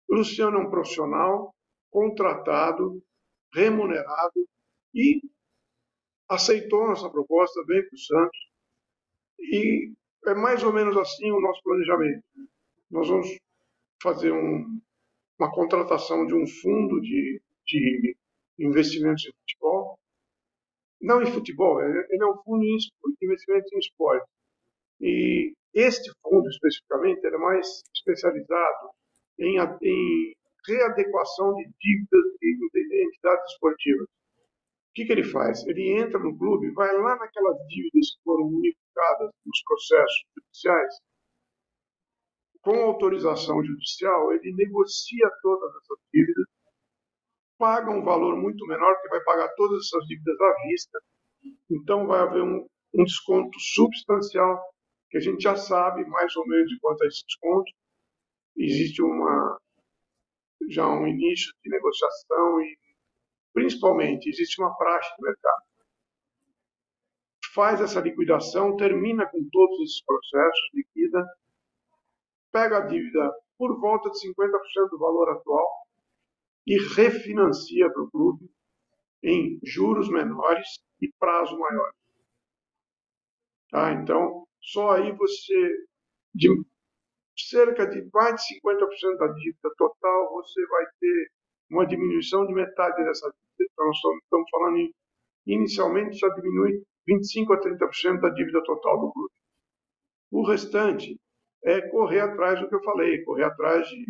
O 0.09 0.15
Luciano 0.17 0.59
é 0.59 0.61
um 0.61 0.71
profissional 0.71 1.56
contratado, 1.97 3.03
remunerado 3.55 4.47
e 4.95 5.19
aceitou 6.29 6.89
nossa 6.89 7.09
proposta, 7.09 7.65
veio 7.65 7.89
para 7.89 7.95
o 7.95 7.99
Santos. 7.99 8.39
E 9.39 9.95
é 10.27 10.35
mais 10.35 10.63
ou 10.63 10.75
menos 10.75 10.95
assim 10.95 11.31
o 11.31 11.41
nosso 11.41 11.63
planejamento. 11.63 12.23
Nós 12.91 13.09
vamos 13.09 13.29
fazer 14.03 14.31
um, 14.31 14.79
uma 15.39 15.51
contratação 15.51 16.27
de 16.27 16.35
um 16.35 16.47
fundo 16.47 17.01
de, 17.01 17.41
de 17.67 18.15
investimentos 18.59 19.25
em 19.25 19.33
futebol, 19.33 19.99
não 21.01 21.23
em 21.23 21.33
futebol, 21.33 21.81
ele 21.81 22.23
é 22.23 22.27
um 22.27 22.37
fundo 22.43 22.61
de 22.61 23.27
investimentos 23.27 23.73
em 23.73 23.79
esporte. 23.79 24.29
E 25.01 25.55
este 25.73 26.13
fundo, 26.23 26.47
especificamente, 26.51 27.25
é 27.27 27.39
mais 27.39 27.83
especializado 27.95 28.91
em, 29.39 29.57
em 29.59 30.37
readequação 30.69 31.55
de 31.55 31.65
dívidas 31.81 32.25
de 32.41 33.05
entidades 33.07 33.53
esportivas. 33.53 34.07
O 34.07 34.93
que, 34.95 35.05
que 35.05 35.13
ele 35.13 35.25
faz? 35.25 35.67
Ele 35.67 36.01
entra 36.01 36.19
no 36.19 36.37
clube, 36.39 36.73
vai 36.73 36.97
lá 36.97 37.17
naquelas 37.17 37.57
dívidas 37.69 38.17
que 38.17 38.23
foram 38.25 38.47
unificadas 38.47 39.31
nos 39.45 39.63
processos 39.65 40.25
judiciais, 40.35 40.95
com 42.67 42.83
autorização 42.83 43.65
judicial, 43.65 44.33
ele 44.33 44.53
negocia 44.55 45.31
todas 45.41 45.71
essas 45.77 45.99
dívidas, 46.13 46.47
paga 47.57 47.93
um 47.93 48.03
valor 48.03 48.37
muito 48.37 48.67
menor, 48.67 49.01
que 49.01 49.09
vai 49.09 49.23
pagar 49.23 49.49
todas 49.55 49.87
essas 49.87 50.05
dívidas 50.09 50.41
à 50.41 50.55
vista, 50.67 50.99
então 51.71 52.09
vai 52.09 52.19
haver 52.19 52.43
um, 52.43 52.67
um 52.93 53.05
desconto 53.05 53.57
substancial 53.61 54.61
que 55.09 55.17
a 55.17 55.21
gente 55.21 55.43
já 55.43 55.55
sabe 55.55 56.05
mais 56.07 56.35
ou 56.35 56.45
menos 56.49 56.69
de 56.69 56.77
quanto 56.81 57.05
é 57.05 57.07
esse 57.07 57.25
desconto. 57.25 57.71
Existe 58.57 59.01
uma, 59.01 59.61
já 60.69 60.87
um 60.89 61.07
início 61.07 61.53
de 61.63 61.71
negociação 61.71 62.61
e, 62.61 62.79
principalmente, 63.53 64.29
existe 64.29 64.61
uma 64.61 64.77
praxe 64.77 65.11
do 65.19 65.23
mercado. 65.25 65.63
Faz 67.55 67.81
essa 67.81 68.01
liquidação, 68.01 68.77
termina 68.77 69.27
com 69.27 69.49
todos 69.51 69.81
esses 69.81 70.05
processos, 70.05 70.71
liquida, 70.75 71.25
pega 72.53 72.79
a 72.79 72.87
dívida 72.87 73.33
por 73.57 73.81
volta 73.81 74.11
de 74.11 74.19
50% 74.19 74.91
do 74.91 74.99
valor 74.99 75.31
atual 75.31 75.67
e 76.67 76.77
refinancia 76.95 77.91
para 77.91 78.03
o 78.03 78.11
clube 78.11 78.51
em 79.23 79.59
juros 79.63 80.09
menores 80.09 80.67
e 81.01 81.11
prazo 81.19 81.59
maior. 81.59 81.93
Tá? 83.71 83.93
Então, 83.93 84.47
só 84.61 84.93
aí 84.93 85.13
você, 85.13 85.87
cerca 87.37 87.87
de 87.87 88.09
mais 88.13 88.35
de 88.37 88.61
50% 88.61 89.19
da 89.19 89.29
dívida 89.29 89.71
total, 89.77 90.33
você 90.33 90.67
vai 90.67 90.85
ter 91.01 91.31
uma 91.71 91.87
diminuição 91.87 92.47
de 92.47 92.55
metade 92.55 93.05
dessa 93.05 93.29
dívida. 93.29 93.71
Então, 93.73 93.87
nós 93.87 93.97
estamos 94.23 94.51
falando 94.51 94.77
em, 94.79 94.95
inicialmente, 95.47 96.19
já 96.19 96.29
diminui 96.29 96.83
25% 97.09 97.55
a 97.55 97.61
30% 97.61 98.21
da 98.21 98.31
dívida 98.31 98.63
total 98.65 99.01
do 99.01 99.13
clube. 99.13 99.33
O 100.31 100.47
restante 100.47 101.19
é 101.65 101.81
correr 101.89 102.21
atrás 102.21 102.61
do 102.61 102.69
que 102.69 102.75
eu 102.75 102.83
falei, 102.83 103.25
correr 103.25 103.45
atrás 103.45 103.89
de 103.89 104.07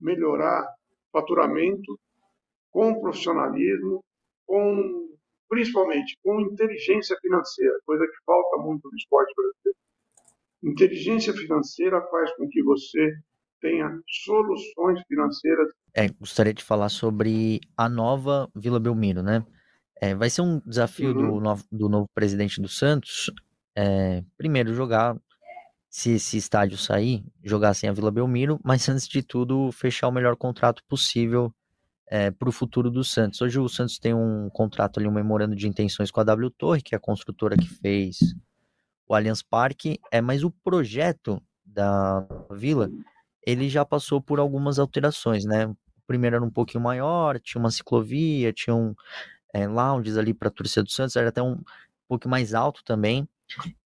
melhorar 0.00 0.66
faturamento 1.12 1.98
com 2.70 3.00
profissionalismo, 3.00 4.02
com 4.46 5.02
principalmente 5.48 6.18
com 6.22 6.40
inteligência 6.40 7.16
financeira, 7.20 7.78
coisa 7.84 8.06
que 8.06 8.24
falta 8.24 8.56
muito 8.56 8.88
no 8.90 8.96
esporte 8.96 9.34
brasileiro. 9.36 9.78
Inteligência 10.62 11.32
financeira 11.32 12.00
faz 12.10 12.34
com 12.36 12.48
que 12.48 12.62
você 12.62 13.14
tenha 13.60 13.88
soluções 14.24 15.00
financeiras. 15.08 15.68
É, 15.94 16.08
gostaria 16.08 16.54
de 16.54 16.62
falar 16.62 16.88
sobre 16.88 17.60
a 17.76 17.88
nova 17.88 18.48
Vila 18.54 18.80
Belmiro, 18.80 19.22
né? 19.22 19.44
É, 20.00 20.14
vai 20.14 20.28
ser 20.28 20.42
um 20.42 20.60
desafio 20.66 21.10
uhum. 21.10 21.34
do, 21.34 21.40
novo, 21.40 21.64
do 21.70 21.88
novo 21.88 22.08
presidente 22.12 22.60
do 22.60 22.68
Santos, 22.68 23.30
é, 23.76 24.24
primeiro 24.36 24.74
jogar, 24.74 25.16
se 25.88 26.12
esse 26.12 26.36
estádio 26.36 26.76
sair, 26.76 27.24
jogar 27.42 27.74
sem 27.74 27.88
a 27.88 27.92
Vila 27.92 28.10
Belmiro, 28.10 28.58
mas 28.64 28.88
antes 28.88 29.06
de 29.06 29.22
tudo 29.22 29.70
fechar 29.70 30.08
o 30.08 30.12
melhor 30.12 30.36
contrato 30.36 30.82
possível 30.88 31.54
é, 32.08 32.30
para 32.30 32.48
o 32.48 32.52
futuro 32.52 32.90
do 32.90 33.04
Santos. 33.04 33.40
Hoje 33.40 33.58
o 33.58 33.68
Santos 33.68 33.98
tem 33.98 34.12
um 34.12 34.48
contrato 34.50 34.98
ali, 34.98 35.08
um 35.08 35.12
memorando 35.12 35.54
de 35.54 35.68
intenções 35.68 36.10
com 36.10 36.20
a 36.20 36.24
W 36.24 36.50
Torre, 36.50 36.82
que 36.82 36.94
é 36.94 36.98
a 36.98 37.00
construtora 37.00 37.56
que 37.56 37.68
fez 37.68 38.18
o 39.12 39.14
Allianz 39.14 39.42
Parque, 39.42 40.00
é, 40.10 40.20
mas 40.20 40.42
o 40.42 40.50
projeto 40.50 41.42
da 41.64 42.26
Vila, 42.50 42.90
ele 43.46 43.68
já 43.68 43.84
passou 43.84 44.20
por 44.20 44.38
algumas 44.38 44.78
alterações, 44.78 45.44
né? 45.44 45.66
O 45.66 45.76
primeiro 46.06 46.36
era 46.36 46.44
um 46.44 46.50
pouquinho 46.50 46.82
maior, 46.82 47.38
tinha 47.38 47.60
uma 47.60 47.70
ciclovia, 47.70 48.52
tinha 48.52 48.74
um 48.74 48.94
é, 49.52 49.68
lounges 49.68 50.16
ali 50.16 50.32
para 50.32 50.48
a 50.48 50.50
torcida 50.50 50.82
do 50.82 50.90
Santos, 50.90 51.14
era 51.14 51.28
até 51.28 51.42
um, 51.42 51.52
um 51.52 51.64
pouco 52.08 52.28
mais 52.28 52.54
alto 52.54 52.82
também. 52.84 53.28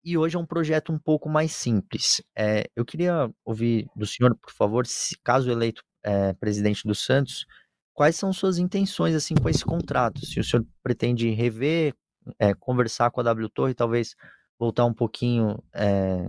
E 0.04 0.16
hoje 0.16 0.36
é 0.36 0.38
um 0.38 0.46
projeto 0.46 0.92
um 0.92 0.98
pouco 0.98 1.28
mais 1.28 1.50
simples. 1.50 2.22
É, 2.36 2.70
eu 2.76 2.84
queria 2.84 3.28
ouvir 3.44 3.88
do 3.96 4.06
senhor, 4.06 4.36
por 4.36 4.52
favor, 4.52 4.86
se 4.86 5.18
caso 5.24 5.50
eleito 5.50 5.82
é, 6.04 6.32
presidente 6.34 6.86
do 6.86 6.94
Santos, 6.94 7.46
quais 7.92 8.14
são 8.14 8.32
suas 8.32 8.58
intenções 8.58 9.14
assim 9.14 9.34
com 9.34 9.48
esse 9.48 9.64
contrato? 9.64 10.24
Se 10.24 10.38
o 10.38 10.44
senhor 10.44 10.64
pretende 10.84 11.28
rever, 11.30 11.94
é, 12.38 12.54
conversar 12.54 13.10
com 13.10 13.20
a 13.20 13.24
W 13.24 13.48
Torre, 13.48 13.74
talvez 13.74 14.14
voltar 14.58 14.84
um 14.84 14.94
pouquinho, 14.94 15.62
é, 15.74 16.28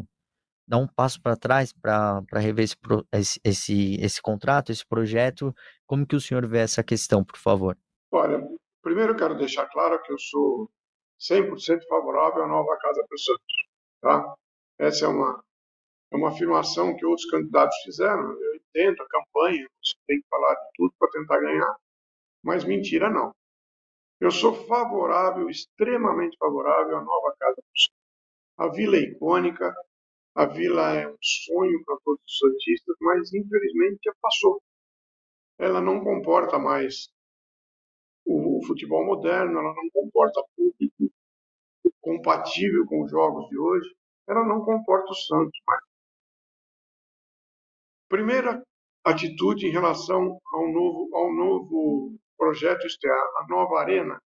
dar 0.68 0.78
um 0.78 0.88
passo 0.88 1.22
para 1.22 1.38
trás 1.38 1.72
para 1.74 2.22
rever 2.34 2.66
esse, 2.66 2.76
esse, 3.14 3.40
esse, 3.44 3.96
esse 4.02 4.22
contrato, 4.22 4.72
esse 4.72 4.86
projeto. 4.86 5.56
Como 5.86 6.06
que 6.06 6.16
o 6.16 6.22
senhor 6.22 6.46
vê 6.48 6.60
essa 6.60 6.84
questão, 6.84 7.24
por 7.24 7.38
favor? 7.38 7.78
Olha, 8.12 8.46
primeiro 8.82 9.14
eu 9.14 9.18
quero 9.18 9.38
deixar 9.38 9.68
claro 9.68 10.02
que 10.02 10.12
eu 10.12 10.20
sou 10.20 10.70
100% 11.20 11.84
favorável 11.88 12.44
à 12.44 12.48
nova 12.48 12.78
Casa 12.78 13.04
para 13.08 13.18
Santos. 13.18 13.56
Tá? 14.02 14.36
Essa 14.80 15.06
é 15.06 15.08
uma, 15.08 15.44
é 16.12 16.16
uma 16.16 16.30
afirmação 16.30 16.96
que 16.96 17.06
outros 17.06 17.30
candidatos 17.30 17.76
fizeram. 17.84 18.32
Eu 18.32 18.56
entendo 18.56 19.02
a 19.02 19.08
campanha, 19.08 19.68
você 19.82 19.96
tem 20.08 20.20
que 20.20 20.28
falar 20.30 20.54
de 20.54 20.70
tudo 20.76 20.94
para 21.00 21.10
tentar 21.12 21.40
ganhar, 21.40 21.76
mas 22.44 22.64
mentira 22.64 23.10
não. 23.10 23.32
Eu 24.20 24.32
sou 24.32 24.54
favorável, 24.66 25.50
extremamente 25.50 26.36
favorável 26.38 26.98
à 26.98 27.02
nova 27.02 27.36
Casa 27.40 27.56
do 27.56 27.80
Santos. 27.80 27.97
A 28.58 28.68
vila 28.70 28.98
é 28.98 29.02
icônica, 29.02 29.74
a 30.36 30.46
vila 30.46 30.96
é 30.96 31.08
um 31.08 31.18
sonho 31.22 31.84
para 31.86 31.98
todos 32.04 32.22
os 32.26 32.38
santistas, 32.38 32.96
mas 33.02 33.34
infelizmente 33.34 34.00
já 34.04 34.14
passou. 34.22 34.62
Ela 35.60 35.82
não 35.82 36.04
comporta 36.04 36.58
mais 36.58 37.08
o 38.26 38.60
futebol 38.66 39.06
moderno, 39.06 39.60
ela 39.60 39.74
não 39.74 39.90
comporta 39.92 40.44
público 40.56 41.12
compatível 42.02 42.86
com 42.86 43.04
os 43.04 43.12
jogos 43.12 43.48
de 43.50 43.58
hoje, 43.58 43.96
ela 44.28 44.46
não 44.46 44.64
comporta 44.64 45.12
o 45.12 45.16
Santos 45.16 45.60
mais. 45.66 45.84
Primeira 48.10 48.64
atitude 49.04 49.68
em 49.68 49.72
relação 49.72 50.40
ao 50.54 50.72
novo, 50.72 51.16
ao 51.16 51.34
novo 51.34 52.18
projeto, 52.38 52.86
é, 52.86 53.10
a 53.10 53.46
nova 53.50 53.80
arena, 53.80 54.22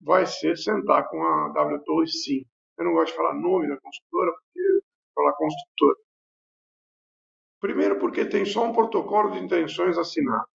vai 0.00 0.26
ser 0.26 0.56
sentar 0.56 1.08
com 1.08 1.22
a 1.22 1.48
W 1.48 1.82
Torre, 1.84 2.08
sim. 2.08 2.44
Eu 2.78 2.84
não 2.84 2.92
gosto 2.92 3.10
de 3.10 3.16
falar 3.16 3.34
nome 3.34 3.68
da 3.68 3.78
construtora, 3.80 4.32
porque 4.32 4.80
falar 5.14 5.32
construtora. 5.34 5.98
Primeiro, 7.60 7.98
porque 7.98 8.24
tem 8.24 8.44
só 8.46 8.64
um 8.64 8.72
protocolo 8.72 9.32
de 9.32 9.40
intenções 9.40 9.98
assinado. 9.98 10.46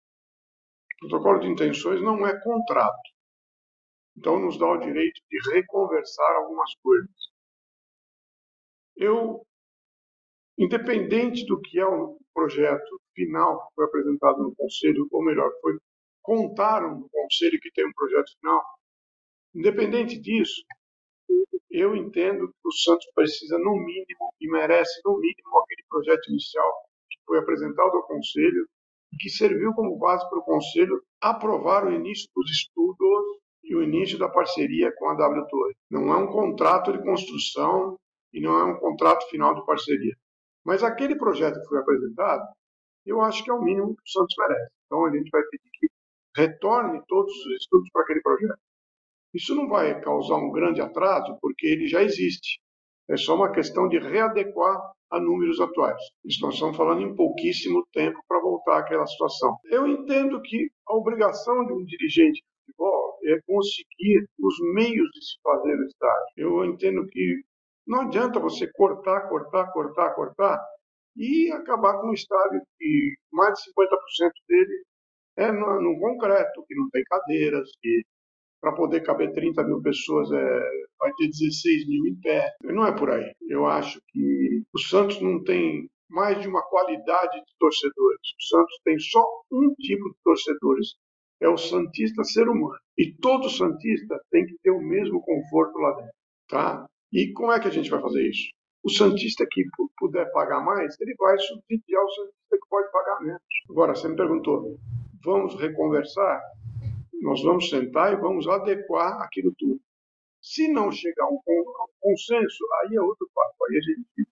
O 1.03 1.07
protocolo 1.09 1.39
de 1.39 1.47
intenções 1.47 2.01
não 2.01 2.25
é 2.25 2.41
contrato. 2.41 3.11
Então, 4.15 4.39
nos 4.39 4.57
dá 4.57 4.67
o 4.67 4.77
direito 4.77 5.19
de 5.29 5.51
reconversar 5.51 6.35
algumas 6.37 6.73
coisas. 6.81 7.09
Eu, 8.95 9.45
independente 10.57 11.45
do 11.45 11.59
que 11.59 11.79
é 11.79 11.85
o 11.85 12.17
projeto 12.33 13.01
final 13.13 13.67
que 13.67 13.75
foi 13.75 13.85
apresentado 13.85 14.43
no 14.43 14.55
Conselho, 14.55 15.07
ou 15.11 15.23
melhor, 15.23 15.51
foi 15.61 15.77
contaram 16.21 16.99
no 16.99 17.09
Conselho 17.09 17.59
que 17.59 17.71
tem 17.71 17.85
um 17.85 17.93
projeto 17.93 18.31
final, 18.39 18.63
independente 19.53 20.17
disso, 20.21 20.63
eu 21.73 21.95
entendo 21.95 22.47
que 22.47 22.67
o 22.67 22.71
Santos 22.71 23.07
precisa, 23.15 23.57
no 23.57 23.75
mínimo, 23.75 24.31
e 24.39 24.47
merece, 24.47 25.01
no 25.03 25.17
mínimo, 25.17 25.57
aquele 25.57 25.83
projeto 25.89 26.29
inicial 26.29 26.71
que 27.09 27.17
foi 27.25 27.39
apresentado 27.39 27.97
ao 27.97 28.07
Conselho 28.07 28.67
e 29.11 29.17
que 29.17 29.29
serviu 29.29 29.73
como 29.73 29.97
base 29.97 30.27
para 30.29 30.37
o 30.37 30.43
Conselho 30.43 31.01
aprovar 31.19 31.87
o 31.87 31.91
início 31.91 32.29
dos 32.35 32.51
estudos 32.51 33.39
e 33.63 33.75
o 33.75 33.81
início 33.81 34.19
da 34.19 34.29
parceria 34.29 34.93
com 34.97 35.09
a 35.09 35.15
W 35.15 35.47
Torre. 35.47 35.73
Não 35.89 36.13
é 36.13 36.17
um 36.17 36.27
contrato 36.27 36.91
de 36.91 37.03
construção 37.03 37.97
e 38.31 38.39
não 38.39 38.55
é 38.55 38.63
um 38.65 38.79
contrato 38.79 39.27
final 39.29 39.55
de 39.55 39.65
parceria. 39.65 40.15
Mas 40.63 40.83
aquele 40.83 41.15
projeto 41.15 41.59
que 41.59 41.67
foi 41.67 41.79
apresentado, 41.79 42.47
eu 43.03 43.19
acho 43.21 43.43
que 43.43 43.49
é 43.49 43.53
o 43.53 43.61
mínimo 43.61 43.95
que 43.95 44.03
o 44.03 44.11
Santos 44.11 44.35
merece. 44.37 44.71
Então 44.85 45.05
a 45.05 45.11
gente 45.11 45.29
vai 45.31 45.41
pedir 45.43 45.69
que 45.73 45.87
retorne 46.37 47.01
todos 47.07 47.33
os 47.33 47.61
estudos 47.61 47.89
para 47.91 48.03
aquele 48.03 48.21
projeto. 48.21 48.59
Isso 49.33 49.55
não 49.55 49.67
vai 49.67 49.99
causar 50.01 50.35
um 50.35 50.51
grande 50.51 50.81
atraso, 50.81 51.37
porque 51.41 51.65
ele 51.67 51.87
já 51.87 52.03
existe. 52.03 52.59
É 53.09 53.17
só 53.17 53.35
uma 53.35 53.51
questão 53.51 53.87
de 53.89 53.99
readequar 53.99 54.79
a 55.11 55.19
números 55.19 55.59
atuais. 55.59 56.01
Nós 56.41 56.53
estamos 56.53 56.77
falando 56.77 57.01
em 57.01 57.15
pouquíssimo 57.15 57.85
tempo 57.91 58.19
para 58.27 58.41
voltar 58.41 58.79
àquela 58.79 59.05
situação. 59.05 59.57
Eu 59.65 59.87
entendo 59.87 60.41
que 60.41 60.69
a 60.87 60.95
obrigação 60.95 61.65
de 61.65 61.73
um 61.73 61.83
dirigente 61.83 62.41
de 62.41 62.65
futebol 62.65 63.19
é 63.25 63.39
conseguir 63.45 64.25
os 64.39 64.55
meios 64.73 65.09
de 65.11 65.25
se 65.25 65.39
fazer 65.43 65.75
o 65.75 65.85
estádio. 65.85 66.33
Eu 66.37 66.65
entendo 66.65 67.05
que 67.07 67.43
não 67.85 68.01
adianta 68.01 68.39
você 68.39 68.71
cortar, 68.73 69.27
cortar, 69.27 69.71
cortar, 69.71 70.15
cortar 70.15 70.59
e 71.15 71.51
acabar 71.51 71.99
com 71.99 72.07
um 72.07 72.13
estádio 72.13 72.61
que 72.77 73.15
mais 73.31 73.53
de 73.59 73.71
50% 73.71 74.31
dele 74.47 74.83
é 75.37 75.51
no, 75.51 75.81
no 75.81 75.99
concreto, 75.99 76.63
que 76.67 76.75
não 76.75 76.89
tem 76.89 77.03
cadeiras, 77.03 77.69
que 77.81 78.03
para 78.63 78.71
poder 78.71 79.01
caber 79.01 79.33
30 79.33 79.61
mil 79.65 79.81
pessoas, 79.81 80.31
é, 80.31 80.69
vai 80.97 81.11
ter 81.17 81.27
16 81.27 81.85
mil 81.85 82.07
em 82.07 82.15
pé. 82.21 82.49
Não 82.63 82.87
é 82.87 82.95
por 82.97 83.09
aí. 83.11 83.29
Eu 83.49 83.65
acho 83.65 83.99
que 84.07 84.63
o 84.73 84.79
Santos 84.79 85.21
não 85.21 85.43
tem 85.43 85.89
mais 86.09 86.41
de 86.41 86.47
uma 86.47 86.61
qualidade 86.69 87.41
de 87.41 87.53
torcedores. 87.59 88.21
O 88.39 88.43
Santos 88.47 88.79
tem 88.85 88.97
só 88.97 89.21
um 89.51 89.73
tipo 89.81 90.09
de 90.09 90.15
torcedores, 90.23 90.95
é 91.41 91.49
o 91.49 91.57
Santista 91.57 92.23
ser 92.23 92.47
humano. 92.47 92.79
E 92.97 93.13
todo 93.17 93.49
Santista 93.49 94.17
tem 94.31 94.45
que 94.45 94.55
ter 94.63 94.71
o 94.71 94.79
mesmo 94.79 95.21
conforto 95.21 95.77
lá 95.79 95.91
dentro. 95.97 96.13
Tá? 96.47 96.85
E 97.11 97.33
como 97.33 97.51
é 97.51 97.59
que 97.59 97.67
a 97.67 97.71
gente 97.71 97.89
vai 97.89 97.99
fazer 97.99 98.25
isso? 98.29 98.47
O 98.81 98.89
Santista 98.89 99.45
que 99.51 99.65
puder 99.97 100.31
pagar 100.31 100.63
mais, 100.63 100.95
ele 101.01 101.13
vai 101.19 101.37
subsidiar 101.37 102.01
o 102.01 102.09
Santista 102.09 102.57
que 102.61 102.69
pode 102.69 102.89
pagar 102.93 103.19
menos. 103.19 103.41
Agora, 103.69 103.93
você 103.93 104.07
me 104.07 104.15
perguntou, 104.15 104.77
vamos 105.21 105.59
reconversar? 105.59 106.41
Nós 107.23 107.41
vamos 107.41 107.69
sentar 107.69 108.11
e 108.11 108.17
vamos 108.17 108.47
adequar 108.47 109.21
aquilo 109.21 109.53
tudo. 109.57 109.79
Se 110.41 110.67
não 110.67 110.91
chegar 110.91 111.23
a 111.23 111.29
um 111.29 111.39
consenso, 112.01 112.65
aí 112.83 112.95
é 112.97 113.01
outro 113.01 113.29
papo. 113.33 113.55
Aí 113.69 113.77
a 113.77 113.81
gente 113.81 114.29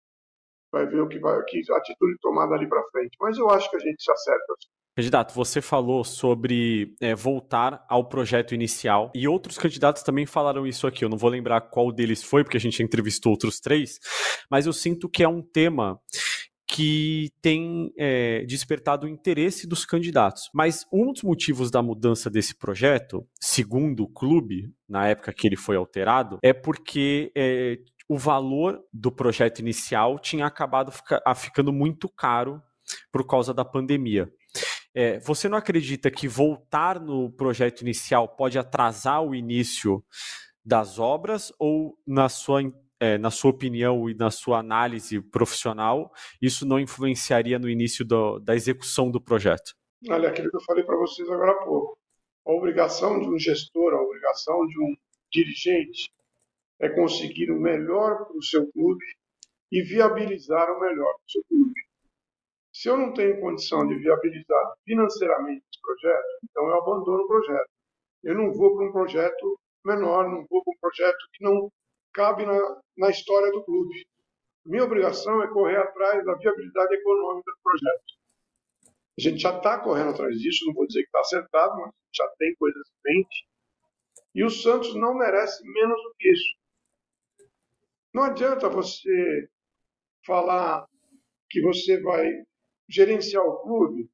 vai 0.69 0.85
ver 0.85 1.01
o 1.01 1.07
que 1.07 1.17
vai, 1.17 1.41
que 1.45 1.61
atitude 1.71 2.17
tomada 2.19 2.53
ali 2.53 2.67
para 2.67 2.83
frente. 2.91 3.15
Mas 3.21 3.37
eu 3.37 3.49
acho 3.49 3.69
que 3.69 3.77
a 3.77 3.79
gente 3.79 4.03
se 4.03 4.11
acerta. 4.11 4.55
Candidato, 4.93 5.33
você 5.33 5.61
falou 5.61 6.03
sobre 6.03 6.93
é, 6.99 7.15
voltar 7.15 7.85
ao 7.89 8.09
projeto 8.09 8.53
inicial 8.53 9.09
e 9.15 9.25
outros 9.25 9.57
candidatos 9.57 10.03
também 10.03 10.25
falaram 10.25 10.67
isso 10.67 10.85
aqui. 10.85 11.05
Eu 11.05 11.09
não 11.09 11.17
vou 11.17 11.29
lembrar 11.29 11.61
qual 11.61 11.93
deles 11.93 12.21
foi, 12.21 12.43
porque 12.43 12.57
a 12.57 12.59
gente 12.59 12.83
entrevistou 12.83 13.31
outros 13.31 13.61
três, 13.61 13.99
mas 14.49 14.65
eu 14.65 14.73
sinto 14.73 15.07
que 15.07 15.23
é 15.23 15.29
um 15.29 15.41
tema 15.41 15.97
que 16.71 17.29
tem 17.41 17.91
é, 17.97 18.45
despertado 18.45 19.05
o 19.05 19.09
interesse 19.09 19.67
dos 19.67 19.83
candidatos. 19.83 20.49
Mas 20.53 20.85
um 20.91 21.11
dos 21.11 21.21
motivos 21.21 21.69
da 21.69 21.81
mudança 21.81 22.29
desse 22.29 22.57
projeto, 22.57 23.27
segundo 23.41 24.03
o 24.03 24.07
clube, 24.07 24.73
na 24.87 25.05
época 25.05 25.33
que 25.33 25.45
ele 25.45 25.57
foi 25.57 25.75
alterado, 25.75 26.39
é 26.41 26.53
porque 26.53 27.29
é, 27.35 27.77
o 28.07 28.17
valor 28.17 28.81
do 28.93 29.11
projeto 29.11 29.59
inicial 29.59 30.17
tinha 30.17 30.45
acabado 30.45 30.93
fica, 30.93 31.21
ficando 31.35 31.73
muito 31.73 32.07
caro 32.07 32.61
por 33.11 33.27
causa 33.27 33.53
da 33.53 33.65
pandemia. 33.65 34.31
É, 34.95 35.19
você 35.19 35.49
não 35.49 35.57
acredita 35.57 36.09
que 36.09 36.25
voltar 36.25 37.01
no 37.01 37.29
projeto 37.31 37.81
inicial 37.81 38.29
pode 38.29 38.57
atrasar 38.57 39.21
o 39.21 39.35
início 39.35 40.01
das 40.63 40.99
obras 40.99 41.51
ou, 41.59 41.97
na 42.07 42.29
sua 42.29 42.61
é, 43.01 43.17
na 43.17 43.31
sua 43.31 43.49
opinião 43.49 44.07
e 44.07 44.13
na 44.13 44.29
sua 44.29 44.59
análise 44.59 45.19
profissional, 45.19 46.11
isso 46.39 46.67
não 46.67 46.79
influenciaria 46.79 47.57
no 47.57 47.67
início 47.67 48.05
do, 48.05 48.37
da 48.37 48.53
execução 48.53 49.09
do 49.09 49.19
projeto? 49.19 49.73
Olha, 50.07 50.29
aquilo 50.29 50.51
que 50.51 50.57
eu 50.57 50.61
falei 50.61 50.83
para 50.83 50.95
vocês 50.97 51.27
agora 51.27 51.51
há 51.51 51.65
pouco. 51.65 51.97
A 52.45 52.51
obrigação 52.51 53.19
de 53.19 53.27
um 53.27 53.39
gestor, 53.39 53.93
a 53.93 54.01
obrigação 54.01 54.67
de 54.67 54.79
um 54.79 54.95
dirigente 55.31 56.11
é 56.79 56.89
conseguir 56.89 57.51
o 57.51 57.59
melhor 57.59 58.25
para 58.27 58.37
o 58.37 58.43
seu 58.43 58.71
clube 58.71 59.05
e 59.71 59.81
viabilizar 59.81 60.69
o 60.69 60.79
melhor 60.79 61.11
para 61.13 61.25
o 61.25 61.31
seu 61.31 61.43
clube. 61.49 61.81
Se 62.71 62.87
eu 62.87 62.97
não 62.97 63.13
tenho 63.13 63.41
condição 63.41 63.87
de 63.87 63.95
viabilizar 63.95 64.73
financeiramente 64.85 65.63
esse 65.71 65.81
projeto, 65.81 66.39
então 66.43 66.67
eu 66.67 66.75
abandono 66.75 67.23
o 67.23 67.27
projeto. 67.27 67.69
Eu 68.23 68.35
não 68.35 68.53
vou 68.53 68.75
para 68.75 68.87
um 68.87 68.91
projeto 68.91 69.59
menor, 69.83 70.29
não 70.29 70.45
vou 70.47 70.63
para 70.63 70.73
um 70.73 70.79
projeto 70.79 71.17
que 71.33 71.43
não 71.43 71.71
cabe 72.13 72.45
na, 72.45 72.81
na 72.97 73.09
história 73.09 73.51
do 73.51 73.63
clube. 73.63 74.05
Minha 74.65 74.83
obrigação 74.83 75.41
é 75.41 75.47
correr 75.47 75.77
atrás 75.77 76.23
da 76.25 76.35
viabilidade 76.35 76.95
econômica 76.95 77.51
do 77.51 77.61
projeto. 77.63 78.21
A 79.17 79.21
gente 79.21 79.41
já 79.41 79.57
está 79.57 79.79
correndo 79.79 80.11
atrás 80.11 80.37
disso, 80.37 80.65
não 80.65 80.73
vou 80.73 80.87
dizer 80.87 81.01
que 81.01 81.07
está 81.07 81.19
acertado, 81.19 81.75
mas 81.81 81.91
já 82.15 82.27
tem 82.37 82.55
coisas 82.55 82.81
em 82.87 83.13
mente. 83.13 83.47
E 84.33 84.43
o 84.43 84.49
Santos 84.49 84.95
não 84.95 85.13
merece 85.13 85.61
menos 85.63 86.01
do 86.01 86.15
que 86.17 86.31
isso. 86.31 86.55
Não 88.13 88.23
adianta 88.23 88.69
você 88.69 89.49
falar 90.25 90.85
que 91.49 91.61
você 91.61 92.01
vai 92.01 92.29
gerenciar 92.87 93.43
o 93.43 93.61
clube 93.61 94.09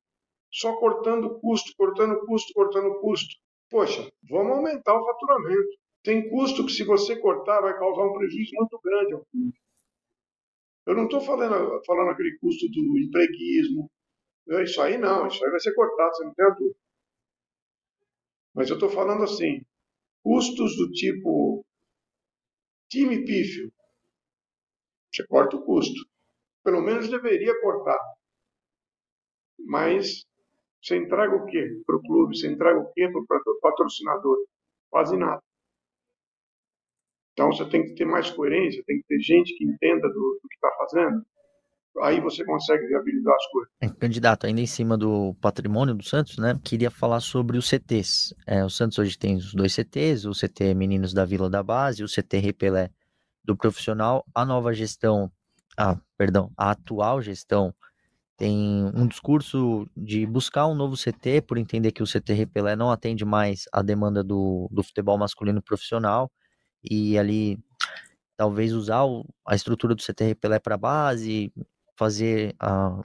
só 0.51 0.75
cortando 0.77 1.39
custo, 1.39 1.73
cortando 1.77 2.19
custo, 2.25 2.53
cortando 2.53 2.99
custo. 2.99 3.35
Poxa, 3.69 4.11
vamos 4.29 4.57
aumentar 4.57 4.95
o 4.95 5.05
faturamento. 5.05 5.77
Tem 6.07 6.29
custo 6.29 6.65
que, 6.65 6.71
se 6.71 6.85
você 6.85 7.19
cortar, 7.19 7.59
vai 7.59 7.77
causar 7.77 8.05
um 8.05 8.13
prejuízo 8.13 8.51
muito 8.55 8.79
grande 8.81 9.13
ao 9.13 9.25
clube. 9.25 9.59
Eu 10.85 10.95
não 10.95 11.03
estou 11.03 11.19
falando, 11.19 11.83
falando 11.85 12.11
aquele 12.11 12.37
custo 12.37 12.65
do 12.69 12.97
empreguismo. 12.97 13.91
Isso 14.63 14.81
aí 14.81 14.97
não, 14.97 15.27
isso 15.27 15.43
aí 15.43 15.51
vai 15.51 15.59
ser 15.59 15.75
cortado, 15.75 16.15
você 16.15 16.23
não 16.23 16.33
tem 16.33 16.45
a 16.45 16.49
dúvida. 16.51 16.79
Mas 18.55 18.69
eu 18.69 18.75
estou 18.75 18.89
falando 18.89 19.21
assim, 19.23 19.59
custos 20.23 20.77
do 20.77 20.89
tipo 20.93 21.65
time 22.89 23.25
pífio. 23.25 23.69
Você 25.11 25.27
corta 25.27 25.57
o 25.57 25.65
custo. 25.65 26.09
Pelo 26.63 26.81
menos 26.81 27.09
deveria 27.09 27.59
cortar. 27.59 27.99
Mas 29.59 30.25
você 30.81 30.95
entrega 30.95 31.35
o 31.35 31.45
quê 31.47 31.81
para 31.85 31.97
o 31.97 32.01
clube? 32.01 32.37
Você 32.37 32.47
entrega 32.47 32.79
o 32.79 32.93
quê 32.93 33.09
para 33.11 33.41
o 33.45 33.59
patrocinador? 33.59 34.37
Quase 34.89 35.17
nada. 35.17 35.43
Então 37.37 37.51
você 37.51 37.63
tem 37.65 37.85
que 37.85 37.93
ter 37.93 38.05
mais 38.05 38.31
coerência, 38.31 38.83
tem 38.87 38.97
que 38.99 39.07
ter 39.07 39.19
gente 39.19 39.55
que 39.55 39.63
entenda 39.63 40.07
do, 40.07 40.39
do 40.41 40.49
que 40.49 40.55
está 40.55 40.71
fazendo. 40.75 41.23
Aí 42.01 42.19
você 42.19 42.43
consegue 42.43 42.87
viabilizar 42.87 43.33
as 43.35 43.47
coisas. 43.51 43.71
É, 43.79 43.89
candidato, 43.89 44.47
ainda 44.47 44.59
em 44.59 44.65
cima 44.65 44.97
do 44.97 45.35
patrimônio 45.35 45.93
do 45.93 46.03
Santos, 46.03 46.39
né? 46.39 46.59
Queria 46.63 46.89
falar 46.89 47.19
sobre 47.19 47.55
os 47.55 47.67
CTs. 47.67 48.33
É, 48.47 48.65
o 48.65 48.69
Santos 48.71 48.97
hoje 48.97 49.17
tem 49.19 49.35
os 49.35 49.53
dois 49.53 49.73
CTs, 49.73 50.25
o 50.25 50.31
CT 50.31 50.73
Meninos 50.73 51.13
da 51.13 51.25
Vila 51.25 51.47
da 51.47 51.61
Base, 51.61 52.03
o 52.03 52.07
CT 52.07 52.39
Repelé 52.39 52.89
do 53.43 53.55
profissional. 53.55 54.25
A 54.33 54.43
nova 54.43 54.73
gestão, 54.73 55.31
ah, 55.77 55.95
perdão, 56.17 56.51
a 56.57 56.71
atual 56.71 57.21
gestão 57.21 57.71
tem 58.35 58.91
um 58.95 59.07
discurso 59.07 59.87
de 59.95 60.25
buscar 60.25 60.67
um 60.67 60.75
novo 60.75 60.95
CT, 60.95 61.41
por 61.41 61.59
entender 61.59 61.91
que 61.91 62.01
o 62.01 62.07
CT 62.07 62.33
Repelé 62.33 62.75
não 62.75 62.91
atende 62.91 63.23
mais 63.25 63.65
a 63.71 63.83
demanda 63.83 64.23
do, 64.23 64.67
do 64.71 64.81
futebol 64.81 65.19
masculino 65.19 65.61
profissional 65.61 66.31
e 66.89 67.17
ali 67.17 67.59
talvez 68.35 68.73
usar 68.73 69.03
a 69.45 69.55
estrutura 69.55 69.95
do 69.95 70.01
CTR 70.01 70.35
Pelé 70.35 70.59
para 70.59 70.77
base, 70.77 71.51
fazer 71.95 72.55
a 72.59 73.03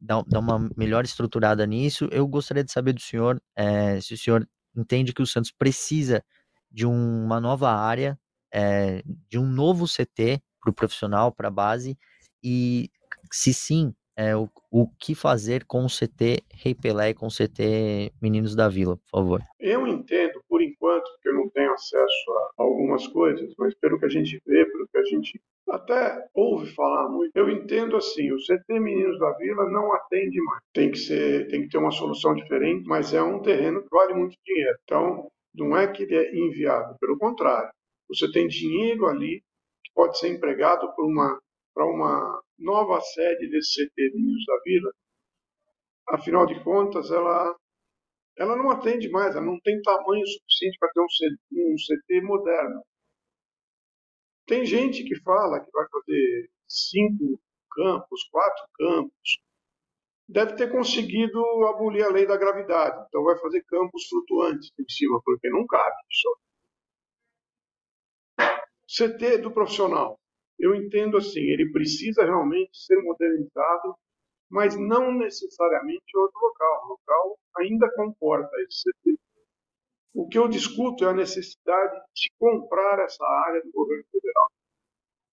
dar, 0.00 0.22
dar, 0.26 0.40
uma 0.40 0.68
melhor 0.76 1.04
estruturada 1.04 1.66
nisso. 1.66 2.08
Eu 2.10 2.26
gostaria 2.26 2.64
de 2.64 2.72
saber 2.72 2.92
do 2.92 3.00
senhor 3.00 3.40
é, 3.56 4.00
se 4.00 4.14
o 4.14 4.18
senhor 4.18 4.48
entende 4.76 5.12
que 5.12 5.22
o 5.22 5.26
Santos 5.26 5.50
precisa 5.50 6.24
de 6.70 6.86
uma 6.86 7.40
nova 7.40 7.70
área 7.70 8.18
é, 8.52 9.02
de 9.28 9.38
um 9.38 9.46
novo 9.46 9.86
CT 9.86 10.42
para 10.60 10.70
o 10.70 10.74
profissional, 10.74 11.32
para 11.32 11.48
a 11.48 11.50
base, 11.50 11.96
e 12.42 12.90
se 13.32 13.52
sim, 13.52 13.94
é, 14.18 14.36
o, 14.36 14.50
o 14.68 14.88
que 14.98 15.14
fazer 15.14 15.64
com 15.64 15.84
o 15.84 15.86
CT 15.86 16.42
Rei 16.52 16.74
Pelé 16.74 17.10
e 17.10 17.14
com 17.14 17.28
o 17.28 17.30
CT 17.30 18.12
Meninos 18.20 18.56
da 18.56 18.68
Vila, 18.68 18.96
por 18.96 19.08
favor. 19.08 19.42
Eu 19.60 19.86
entendo, 19.86 20.42
por 20.48 20.60
enquanto, 20.60 21.08
que 21.22 21.28
eu 21.28 21.34
não 21.34 21.48
tenho 21.50 21.72
acesso 21.72 22.30
a 22.58 22.62
algumas 22.64 23.06
coisas, 23.06 23.54
mas 23.56 23.72
pelo 23.76 23.96
que 23.96 24.06
a 24.06 24.08
gente 24.08 24.42
vê, 24.44 24.66
pelo 24.66 24.88
que 24.88 24.98
a 24.98 25.04
gente 25.04 25.40
até 25.70 26.26
ouve 26.34 26.74
falar 26.74 27.08
muito, 27.08 27.30
eu 27.36 27.48
entendo 27.48 27.96
assim, 27.96 28.32
o 28.32 28.38
CT 28.38 28.80
Meninos 28.80 29.20
da 29.20 29.30
Vila 29.34 29.70
não 29.70 29.92
atende 29.94 30.42
mais. 30.42 30.64
Tem 30.74 30.90
que 30.90 30.98
ser, 30.98 31.46
tem 31.46 31.62
que 31.62 31.68
ter 31.68 31.78
uma 31.78 31.92
solução 31.92 32.34
diferente, 32.34 32.88
mas 32.88 33.14
é 33.14 33.22
um 33.22 33.40
terreno 33.40 33.82
que 33.82 33.88
vale 33.92 34.14
muito 34.14 34.36
dinheiro. 34.44 34.76
Então, 34.82 35.28
não 35.54 35.76
é 35.76 35.86
que 35.86 36.02
ele 36.02 36.16
é 36.16 36.34
inviável, 36.34 36.96
pelo 37.00 37.16
contrário. 37.16 37.70
Você 38.08 38.28
tem 38.32 38.48
dinheiro 38.48 39.06
ali 39.06 39.42
que 39.84 39.92
pode 39.94 40.18
ser 40.18 40.28
empregado 40.28 40.92
por 40.96 41.06
uma 41.06 41.38
para 41.72 41.86
uma 41.86 42.42
nova 42.58 43.00
sede 43.00 43.48
desse 43.48 43.86
CT 43.86 44.10
de 44.10 44.18
Ninhos 44.18 44.44
da 44.46 44.58
Vila, 44.64 44.92
afinal 46.08 46.46
de 46.46 46.62
contas, 46.62 47.10
ela, 47.10 47.56
ela 48.36 48.56
não 48.56 48.70
atende 48.70 49.08
mais, 49.10 49.34
ela 49.36 49.44
não 49.44 49.60
tem 49.60 49.80
tamanho 49.82 50.26
suficiente 50.26 50.78
para 50.78 50.90
ter 50.92 51.00
um 51.00 51.06
CT, 51.06 51.38
um 51.52 51.76
CT 51.76 52.22
moderno. 52.22 52.82
Tem 54.46 54.64
gente 54.64 55.04
que 55.04 55.20
fala 55.22 55.60
que 55.60 55.70
vai 55.70 55.86
fazer 55.90 56.50
cinco 56.66 57.40
campos, 57.70 58.24
quatro 58.30 58.66
campos, 58.74 59.38
deve 60.28 60.56
ter 60.56 60.70
conseguido 60.70 61.40
abolir 61.66 62.04
a 62.04 62.10
lei 62.10 62.26
da 62.26 62.36
gravidade. 62.36 63.06
Então 63.08 63.24
vai 63.24 63.38
fazer 63.38 63.62
campos 63.64 64.06
flutuantes 64.08 64.70
em 64.78 64.88
cima, 64.88 65.20
porque 65.24 65.48
não 65.50 65.66
cabe 65.66 65.96
isso. 66.10 66.38
CT 68.88 69.38
do 69.38 69.52
profissional 69.52 70.18
eu 70.58 70.74
entendo 70.74 71.16
assim, 71.16 71.40
ele 71.40 71.70
precisa 71.70 72.24
realmente 72.24 72.76
ser 72.76 73.00
modernizado, 73.02 73.94
mas 74.50 74.76
não 74.76 75.12
necessariamente 75.12 76.16
outro 76.16 76.40
local. 76.40 76.84
O 76.84 76.88
local 76.88 77.38
ainda 77.58 77.92
comporta 77.94 78.50
esse 78.62 78.90
CT. 78.90 79.18
O 80.14 80.28
que 80.28 80.38
eu 80.38 80.48
discuto 80.48 81.04
é 81.04 81.10
a 81.10 81.14
necessidade 81.14 82.00
de 82.14 82.30
comprar 82.38 82.98
essa 83.00 83.24
área 83.46 83.62
do 83.62 83.70
governo 83.70 84.04
federal. 84.10 84.48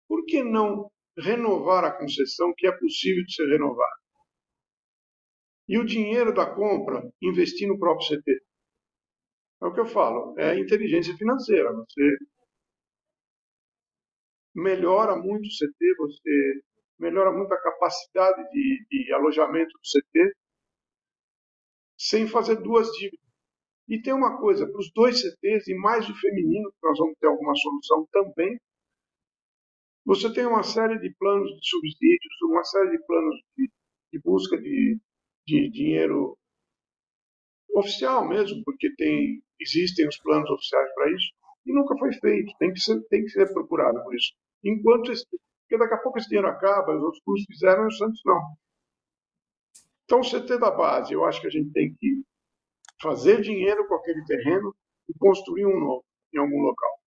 Por 0.07 0.25
que 0.25 0.43
não 0.43 0.89
renovar 1.17 1.83
a 1.83 1.91
concessão 1.91 2.53
que 2.55 2.65
é 2.65 2.71
possível 2.71 3.25
de 3.25 3.33
ser 3.33 3.47
renovada? 3.47 3.99
E 5.67 5.77
o 5.77 5.85
dinheiro 5.85 6.33
da 6.33 6.45
compra 6.45 7.11
investir 7.21 7.67
no 7.67 7.77
próprio 7.77 8.07
CT. 8.07 8.41
É 9.61 9.65
o 9.65 9.73
que 9.73 9.81
eu 9.81 9.85
falo, 9.85 10.33
é 10.39 10.57
inteligência 10.57 11.15
financeira. 11.17 11.73
Você 11.73 12.17
melhora 14.55 15.15
muito 15.15 15.45
o 15.45 15.49
CT, 15.49 15.95
você 15.97 16.61
melhora 16.99 17.31
muito 17.31 17.53
a 17.53 17.61
capacidade 17.61 18.49
de, 18.51 18.85
de 18.89 19.13
alojamento 19.13 19.71
do 19.71 19.81
CT, 19.81 20.33
sem 21.97 22.27
fazer 22.27 22.55
duas 22.57 22.87
dívidas. 22.91 23.19
E 23.87 24.01
tem 24.01 24.13
uma 24.13 24.37
coisa, 24.39 24.67
para 24.67 24.79
os 24.79 24.91
dois 24.93 25.21
CTs 25.21 25.67
e 25.67 25.75
mais 25.75 26.07
o 26.09 26.15
feminino, 26.19 26.71
que 26.71 26.87
nós 26.87 26.97
vamos 26.97 27.15
ter 27.19 27.27
alguma 27.27 27.55
solução 27.55 28.07
também, 28.11 28.59
você 30.05 30.31
tem 30.33 30.45
uma 30.45 30.63
série 30.63 30.97
de 30.99 31.13
planos 31.19 31.49
de 31.49 31.67
subsídios, 31.67 32.41
uma 32.43 32.63
série 32.63 32.91
de 32.91 33.05
planos 33.05 33.35
de, 33.57 33.69
de 34.13 34.19
busca 34.23 34.57
de, 34.59 34.99
de 35.47 35.69
dinheiro 35.69 36.37
oficial 37.75 38.27
mesmo, 38.27 38.63
porque 38.63 38.93
tem, 38.95 39.41
existem 39.59 40.07
os 40.07 40.17
planos 40.17 40.49
oficiais 40.49 40.93
para 40.93 41.11
isso, 41.11 41.31
e 41.65 41.73
nunca 41.73 41.97
foi 41.97 42.13
feito, 42.13 42.51
tem 42.57 42.73
que 42.73 42.79
ser, 42.79 43.01
tem 43.09 43.23
que 43.23 43.29
ser 43.29 43.51
procurado 43.53 44.01
por 44.03 44.15
isso. 44.15 44.33
Enquanto 44.63 45.11
esse, 45.11 45.25
porque 45.69 45.77
daqui 45.77 45.93
a 45.93 45.97
pouco 45.97 46.17
esse 46.17 46.27
dinheiro 46.27 46.47
acaba, 46.47 46.95
os 46.95 47.03
outros 47.03 47.21
cursos 47.23 47.45
fizeram 47.45 47.83
e 47.83 47.87
o 47.87 47.91
Santos 47.91 48.21
não. 48.25 48.41
Então, 50.05 50.21
o 50.21 50.23
CT 50.23 50.57
da 50.57 50.71
base, 50.71 51.13
eu 51.13 51.23
acho 51.23 51.39
que 51.39 51.47
a 51.47 51.51
gente 51.51 51.71
tem 51.71 51.93
que 51.93 52.23
fazer 52.99 53.41
dinheiro 53.41 53.87
com 53.87 53.93
aquele 53.93 54.25
terreno 54.25 54.75
e 55.07 55.13
construir 55.19 55.65
um 55.67 55.79
novo 55.79 56.03
em 56.33 56.39
algum 56.39 56.59
local. 56.61 56.99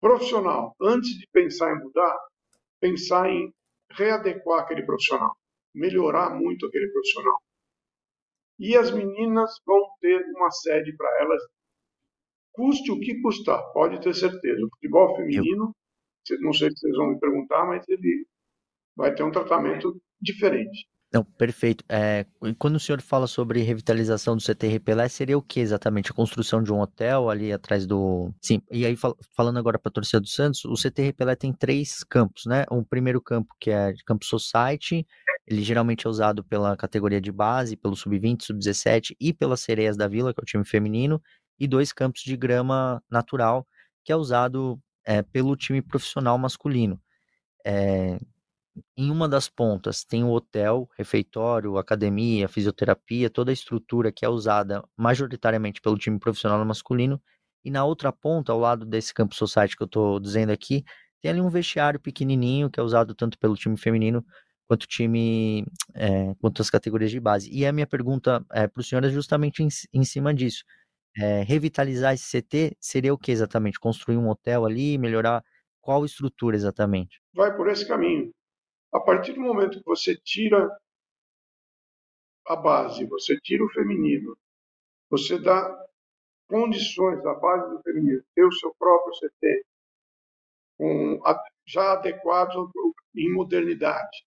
Profissional, 0.00 0.74
antes 0.80 1.10
de 1.10 1.28
pensar 1.32 1.72
em 1.72 1.84
mudar, 1.84 2.18
pensar 2.80 3.30
em 3.30 3.54
readequar 3.92 4.62
aquele 4.62 4.84
profissional, 4.84 5.36
melhorar 5.74 6.30
muito 6.30 6.66
aquele 6.66 6.88
profissional. 6.90 7.40
E 8.58 8.76
as 8.76 8.90
meninas 8.90 9.60
vão 9.64 9.80
ter 10.00 10.24
uma 10.34 10.50
sede 10.50 10.94
para 10.96 11.20
elas, 11.20 11.42
custe 12.52 12.90
o 12.90 13.00
que 13.00 13.20
custar, 13.20 13.60
pode 13.72 14.00
ter 14.00 14.14
certeza. 14.14 14.64
O 14.64 14.70
futebol 14.70 15.16
feminino 15.16 15.74
não 16.40 16.52
sei 16.52 16.70
se 16.70 16.80
vocês 16.80 16.96
vão 16.96 17.10
me 17.10 17.18
perguntar, 17.18 17.66
mas 17.66 17.84
ele 17.88 18.26
vai 18.96 19.14
ter 19.14 19.22
um 19.22 19.30
tratamento 19.30 20.00
diferente. 20.20 20.86
Não, 21.12 21.24
perfeito. 21.24 21.84
É, 21.88 22.24
quando 22.56 22.76
o 22.76 22.80
senhor 22.80 23.00
fala 23.00 23.26
sobre 23.26 23.62
revitalização 23.62 24.36
do 24.36 24.42
CT 24.42 24.68
Repelé, 24.68 25.08
seria 25.08 25.36
o 25.36 25.42
que 25.42 25.58
exatamente? 25.58 26.12
A 26.12 26.14
construção 26.14 26.62
de 26.62 26.72
um 26.72 26.78
hotel 26.78 27.28
ali 27.28 27.52
atrás 27.52 27.84
do. 27.84 28.32
Sim, 28.40 28.62
e 28.70 28.86
aí 28.86 28.94
fal 28.94 29.16
falando 29.36 29.58
agora 29.58 29.76
para 29.76 29.90
a 29.90 29.92
torcida 29.92 30.20
do 30.20 30.28
Santos, 30.28 30.64
o 30.64 30.74
CT 30.74 31.02
Repelé 31.02 31.34
tem 31.34 31.52
três 31.52 32.04
campos, 32.04 32.46
né? 32.46 32.64
Um 32.70 32.84
primeiro 32.84 33.20
campo 33.20 33.52
que 33.58 33.72
é 33.72 33.92
Campo 34.06 34.24
Society, 34.24 35.04
ele 35.48 35.62
geralmente 35.62 36.06
é 36.06 36.10
usado 36.10 36.44
pela 36.44 36.76
categoria 36.76 37.20
de 37.20 37.32
base, 37.32 37.76
pelo 37.76 37.96
Sub-20, 37.96 38.44
Sub-17 38.44 39.16
e 39.18 39.32
pelas 39.32 39.60
Sereias 39.62 39.96
da 39.96 40.06
Vila, 40.06 40.32
que 40.32 40.40
é 40.40 40.44
o 40.44 40.46
time 40.46 40.64
feminino, 40.64 41.20
e 41.60 41.68
dois 41.68 41.92
campos 41.92 42.22
de 42.22 42.36
grama 42.36 43.02
natural, 43.10 43.66
que 44.02 44.10
é 44.10 44.16
usado 44.16 44.80
é, 45.04 45.22
pelo 45.22 45.54
time 45.54 45.82
profissional 45.82 46.38
masculino. 46.38 47.00
É, 47.64 48.18
em 48.96 49.10
uma 49.10 49.28
das 49.28 49.48
pontas 49.48 50.04
tem 50.04 50.24
o 50.24 50.30
hotel, 50.30 50.88
refeitório, 50.96 51.76
academia, 51.78 52.48
fisioterapia, 52.48 53.28
toda 53.28 53.50
a 53.50 53.52
estrutura 53.52 54.12
que 54.12 54.24
é 54.24 54.28
usada 54.28 54.82
majoritariamente 54.96 55.80
pelo 55.80 55.98
time 55.98 56.18
profissional 56.18 56.64
masculino. 56.64 57.20
E 57.64 57.70
na 57.70 57.84
outra 57.84 58.10
ponta, 58.12 58.52
ao 58.52 58.58
lado 58.58 58.86
desse 58.86 59.12
campo 59.12 59.34
society 59.34 59.76
que 59.76 59.82
eu 59.82 59.86
estou 59.86 60.18
dizendo 60.18 60.50
aqui, 60.50 60.84
tem 61.20 61.30
ali 61.30 61.40
um 61.40 61.50
vestiário 61.50 62.00
pequenininho 62.00 62.70
que 62.70 62.80
é 62.80 62.82
usado 62.82 63.14
tanto 63.14 63.38
pelo 63.38 63.54
time 63.54 63.76
feminino 63.76 64.24
quanto 64.66 64.86
time, 64.86 65.66
é, 65.94 66.32
quanto 66.40 66.62
as 66.62 66.70
categorias 66.70 67.10
de 67.10 67.18
base. 67.18 67.50
E 67.50 67.66
a 67.66 67.72
minha 67.72 67.86
pergunta 67.86 68.44
é, 68.52 68.68
para 68.68 68.80
o 68.80 68.84
senhor 68.84 69.04
é 69.04 69.10
justamente 69.10 69.62
em, 69.62 69.68
em 69.92 70.04
cima 70.04 70.32
disso. 70.32 70.64
É, 71.18 71.42
revitalizar 71.42 72.14
esse 72.14 72.40
CT 72.40 72.76
seria 72.80 73.12
o 73.12 73.18
que 73.18 73.32
exatamente? 73.32 73.80
Construir 73.80 74.16
um 74.16 74.28
hotel 74.28 74.64
ali, 74.64 74.96
melhorar 74.96 75.44
qual 75.80 76.04
estrutura 76.04 76.56
exatamente? 76.56 77.20
Vai 77.34 77.54
por 77.56 77.68
esse 77.68 77.86
caminho. 77.86 78.32
A 78.92 79.00
partir 79.00 79.32
do 79.32 79.40
momento 79.40 79.78
que 79.78 79.84
você 79.84 80.16
tira 80.16 80.68
a 82.46 82.56
base, 82.56 83.04
você 83.06 83.36
tira 83.40 83.64
o 83.64 83.70
feminino, 83.70 84.36
você 85.08 85.38
dá 85.38 85.86
condições 86.48 87.24
à 87.24 87.34
base 87.34 87.70
do 87.70 87.82
feminino 87.82 88.22
ter 88.34 88.44
o 88.44 88.52
seu 88.52 88.74
próprio 88.76 89.14
CT, 89.14 89.64
já 91.66 91.92
adequado 91.92 92.70
em 93.14 93.32
modernidade. 93.32 94.24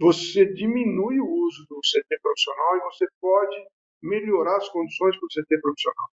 Você 0.00 0.46
diminui 0.54 1.20
o 1.20 1.28
uso 1.28 1.66
do 1.68 1.80
CT 1.80 2.20
profissional 2.20 2.76
e 2.76 2.80
você 2.80 3.06
pode 3.20 3.66
melhorar 4.02 4.56
as 4.56 4.68
condições 4.68 5.16
para 5.16 5.26
o 5.26 5.28
CT 5.28 5.60
profissional. 5.60 6.08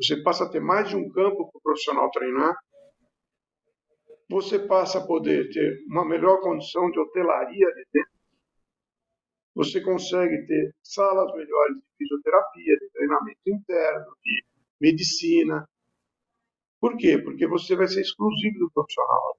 Você 0.00 0.22
passa 0.22 0.44
a 0.44 0.48
ter 0.48 0.60
mais 0.60 0.88
de 0.88 0.96
um 0.96 1.08
campo 1.10 1.50
para 1.50 1.58
o 1.58 1.62
profissional 1.62 2.10
treinar, 2.10 2.56
você 4.28 4.58
passa 4.58 4.98
a 4.98 5.06
poder 5.06 5.50
ter 5.50 5.84
uma 5.86 6.04
melhor 6.04 6.40
condição 6.40 6.90
de 6.90 6.98
hotelaria 6.98 7.66
de 7.74 7.86
dentro, 7.92 8.14
você 9.54 9.80
consegue 9.80 10.46
ter 10.46 10.74
salas 10.82 11.32
melhores 11.32 11.76
de 11.76 11.82
fisioterapia, 11.96 12.76
de 12.76 12.90
treinamento 12.90 13.40
interno, 13.46 14.16
de 14.22 14.44
medicina. 14.80 15.68
Por 16.80 16.96
quê? 16.96 17.18
Porque 17.18 17.46
você 17.46 17.76
vai 17.76 17.86
ser 17.86 18.00
exclusivo 18.00 18.58
do 18.58 18.70
profissional. 18.72 19.38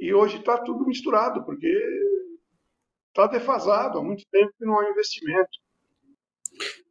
E 0.00 0.12
hoje 0.14 0.38
está 0.38 0.58
tudo 0.62 0.86
misturado, 0.86 1.44
porque 1.44 1.68
está 3.08 3.26
defasado 3.26 3.98
há 3.98 4.02
muito 4.02 4.24
tempo 4.30 4.52
que 4.58 4.64
não 4.64 4.78
há 4.78 4.90
investimento. 4.90 5.58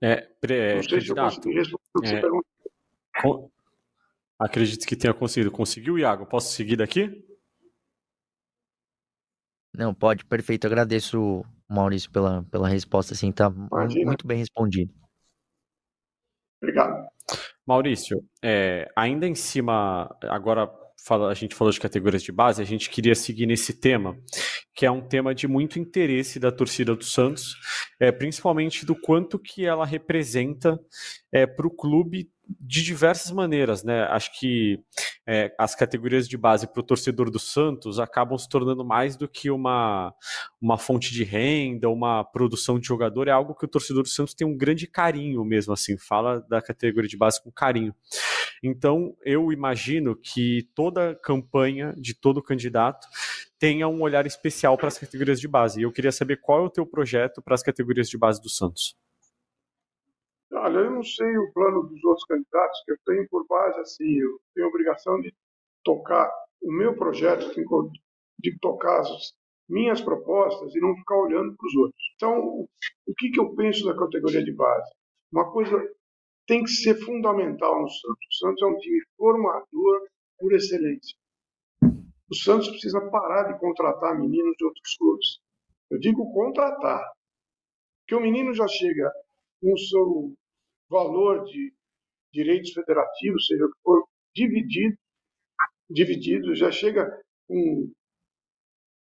É, 0.02 0.22
pre, 0.40 0.54
é, 0.54 0.88
candidato, 0.88 1.50
é, 1.50 3.22
com, 3.22 3.50
acredito 4.40 4.86
que 4.86 4.96
tenha 4.96 5.14
conseguido. 5.14 5.52
Conseguiu, 5.52 5.98
Iago? 5.98 6.26
Posso 6.26 6.54
seguir 6.54 6.76
daqui? 6.76 7.26
Não, 9.74 9.94
pode, 9.94 10.24
perfeito. 10.26 10.68
Agradeço, 10.68 11.44
Maurício, 11.70 12.10
pela, 12.12 12.44
pela 12.44 12.68
resposta, 12.68 13.14
assim, 13.14 13.32
tá 13.32 13.52
Imagina. 13.72 14.06
muito 14.06 14.26
bem 14.26 14.38
respondido. 14.38 14.94
Obrigado. 16.62 17.08
Maurício, 17.66 18.24
é, 18.44 18.92
ainda 18.96 19.28
em 19.28 19.36
cima, 19.36 20.16
agora 20.24 20.72
fala, 21.04 21.30
a 21.30 21.34
gente 21.34 21.56
falou 21.56 21.72
de 21.72 21.80
categorias 21.80 22.24
de 22.24 22.32
base, 22.32 22.62
a 22.62 22.66
gente 22.66 22.90
queria 22.90 23.16
seguir 23.16 23.46
nesse 23.46 23.74
tema, 23.74 24.18
que 24.74 24.86
é 24.86 24.92
um 24.92 25.02
tema 25.02 25.34
de 25.34 25.48
muito 25.48 25.80
interesse 25.80 26.40
da 26.40 26.52
torcida 26.52 26.96
do 26.96 27.04
Santos, 27.04 27.56
é, 28.00 28.12
principalmente 28.12 28.86
do 28.86 28.96
quanto 28.96 29.40
que 29.40 29.66
ela 29.66 29.86
representa 29.86 30.80
é, 31.32 31.46
para 31.46 31.68
o 31.68 31.72
clube 31.72 32.30
de 32.48 32.84
diversas 32.84 33.32
maneiras, 33.32 33.84
né? 33.84 34.04
Acho 34.04 34.38
que 34.40 34.80
é, 35.28 35.54
as 35.58 35.74
categorias 35.76 36.28
de 36.28 36.38
base 36.38 36.68
para 36.68 36.80
o 36.80 36.84
torcedor 36.84 37.32
do 37.32 37.40
Santos 37.40 38.00
acabam 38.00 38.38
se 38.38 38.48
tornando 38.48 38.86
mais 38.86 39.16
do 39.16 39.28
que 39.28 39.50
uma, 39.50 40.14
uma 40.62 40.78
fonte 40.78 41.12
de 41.12 41.24
renda, 41.24 41.90
uma 41.90 42.24
produção 42.24 42.80
de 42.80 42.88
jogador, 42.88 43.28
é 43.28 43.32
algo 43.32 43.56
que 43.56 43.66
o 43.66 43.70
torcedor 43.70 44.04
do 44.04 44.10
Santos 44.10 44.34
tem 44.34 44.46
um 44.46 44.58
grande 44.58 44.88
carinho 44.88 45.44
mesmo, 45.44 45.74
assim, 45.74 45.98
fala 45.98 46.42
da 46.50 46.62
categoria 46.62 47.10
de 47.10 47.18
base 47.18 47.42
com 47.42 47.52
carinho. 47.52 47.94
Então, 48.64 49.16
eu 49.24 49.52
imagino 49.52 50.16
que 50.16 50.68
toda 50.74 51.16
campanha 51.16 51.94
de 51.98 52.14
todo 52.14 52.42
candidato 52.42 53.08
tenha 53.60 53.88
um 53.88 54.02
olhar 54.02 54.26
especial 54.26 54.78
para 54.78 54.88
as 54.88 54.98
categorias 54.98 55.40
de 55.40 55.48
base. 55.48 55.80
E 55.80 55.84
eu 55.84 55.92
queria 55.92 56.12
saber 56.12 56.42
qual 56.42 56.60
é 56.60 56.66
o 56.66 56.70
teu 56.70 56.86
projeto 56.86 57.42
para 57.42 57.56
as 57.56 57.64
categorias 57.64 58.10
de 58.10 58.18
base 58.18 58.42
do 58.42 58.50
Santos. 58.50 58.96
Olha, 60.52 60.78
eu 60.78 60.92
não 60.92 61.04
sei 61.04 61.38
o 61.38 61.52
plano 61.54 61.84
dos 61.84 62.04
outros 62.04 62.26
candidatos, 62.26 62.82
que 62.86 62.92
eu 62.92 62.98
tenho 63.06 63.28
por 63.30 63.46
base 63.48 63.80
assim, 63.80 64.20
eu 64.20 64.40
tenho 64.54 64.68
a 64.68 64.70
obrigação 64.70 65.20
de 65.20 65.34
tocar 65.84 66.32
o 66.62 66.72
meu 66.72 66.96
projeto, 66.96 67.54
de 68.40 68.60
tocar 68.60 69.02
as 69.02 69.34
minhas 69.68 70.02
propostas 70.02 70.74
e 70.76 70.80
não 70.80 70.96
ficar 70.96 71.18
olhando 71.18 71.56
para 71.56 71.68
os 71.68 71.76
outros. 71.76 72.02
Então, 72.16 72.68
o 73.08 73.16
que, 73.18 73.30
que 73.32 73.40
eu 73.40 73.56
penso 73.56 73.86
da 73.86 73.98
categoria 73.98 74.44
de 74.44 74.54
base? 74.54 74.92
Uma 75.32 75.52
coisa 75.52 75.78
tem 76.48 76.64
que 76.64 76.70
ser 76.70 76.96
fundamental 77.04 77.82
no 77.82 77.90
Santos. 77.90 78.28
O 78.30 78.34
Santos 78.34 78.62
é 78.62 78.66
um 78.66 78.78
time 78.78 79.02
formador 79.18 80.08
por 80.38 80.54
excelência. 80.54 81.18
O 82.30 82.36
Santos 82.36 82.70
precisa 82.70 83.02
parar 83.10 83.52
de 83.52 83.60
contratar 83.60 84.18
meninos 84.18 84.56
de 84.58 84.66
outros 84.66 84.98
clubes. 84.98 85.40
Eu 85.90 86.00
digo 86.00 86.32
contratar. 86.34 87.12
Porque 88.02 88.16
o 88.16 88.22
menino 88.22 88.54
já 88.54 88.68
chega 88.68 89.12
com 89.66 89.74
o 89.74 89.80
seu 89.80 90.34
valor 90.88 91.44
de 91.46 91.74
direitos 92.32 92.72
federativos, 92.72 93.48
seja 93.48 93.66
o 93.66 93.72
que 93.72 93.82
for, 93.82 94.08
dividido, 94.36 94.96
dividido, 95.90 96.54
já 96.54 96.72
chega 96.72 97.20
com 97.48 97.92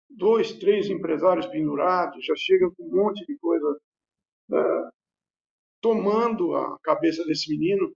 dois, 0.10 0.54
três 0.54 0.89
empresários 0.89 1.47
pendurados, 1.47 2.26
já 2.26 2.34
chega 2.38 2.71
com 2.78 2.84
um 2.86 2.95
monte 2.95 3.26
de 3.26 3.38
coisa 3.39 3.78
uh, 4.52 4.89
tomando 5.82 6.56
a 6.56 6.80
cabeça 6.80 7.26
desse 7.26 7.49
menino. 7.49 7.93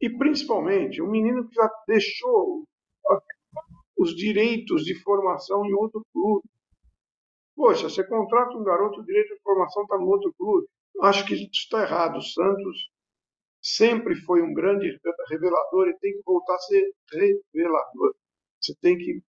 E 0.00 0.08
principalmente, 0.08 1.02
um 1.02 1.10
menino 1.10 1.46
que 1.48 1.54
já 1.54 1.70
deixou 1.86 2.64
os 3.98 4.14
direitos 4.14 4.84
de 4.84 4.94
formação 5.02 5.66
em 5.66 5.74
outro 5.74 6.02
clube. 6.12 6.48
Poxa, 7.54 7.90
você 7.90 8.06
contrata 8.06 8.56
um 8.56 8.64
garoto, 8.64 9.00
o 9.00 9.04
direito 9.04 9.34
de 9.34 9.42
formação 9.42 9.82
está 9.82 9.98
no 9.98 10.06
outro 10.06 10.32
clube. 10.34 10.66
Acho 11.02 11.26
que 11.26 11.34
isso 11.34 11.48
está 11.52 11.82
errado. 11.82 12.18
O 12.18 12.22
Santos 12.22 12.88
sempre 13.60 14.14
foi 14.22 14.42
um 14.42 14.54
grande 14.54 14.98
revelador 15.28 15.88
e 15.88 15.98
tem 15.98 16.12
que 16.12 16.22
voltar 16.24 16.54
a 16.54 16.58
ser 16.58 16.92
revelador. 17.12 18.14
Você 18.60 18.74
tem 18.80 18.96
que 18.96 19.20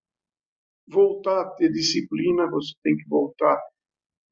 voltar 0.87 1.41
a 1.41 1.49
ter 1.51 1.71
disciplina, 1.71 2.49
você 2.49 2.73
tem 2.83 2.95
que 2.95 3.07
voltar 3.09 3.57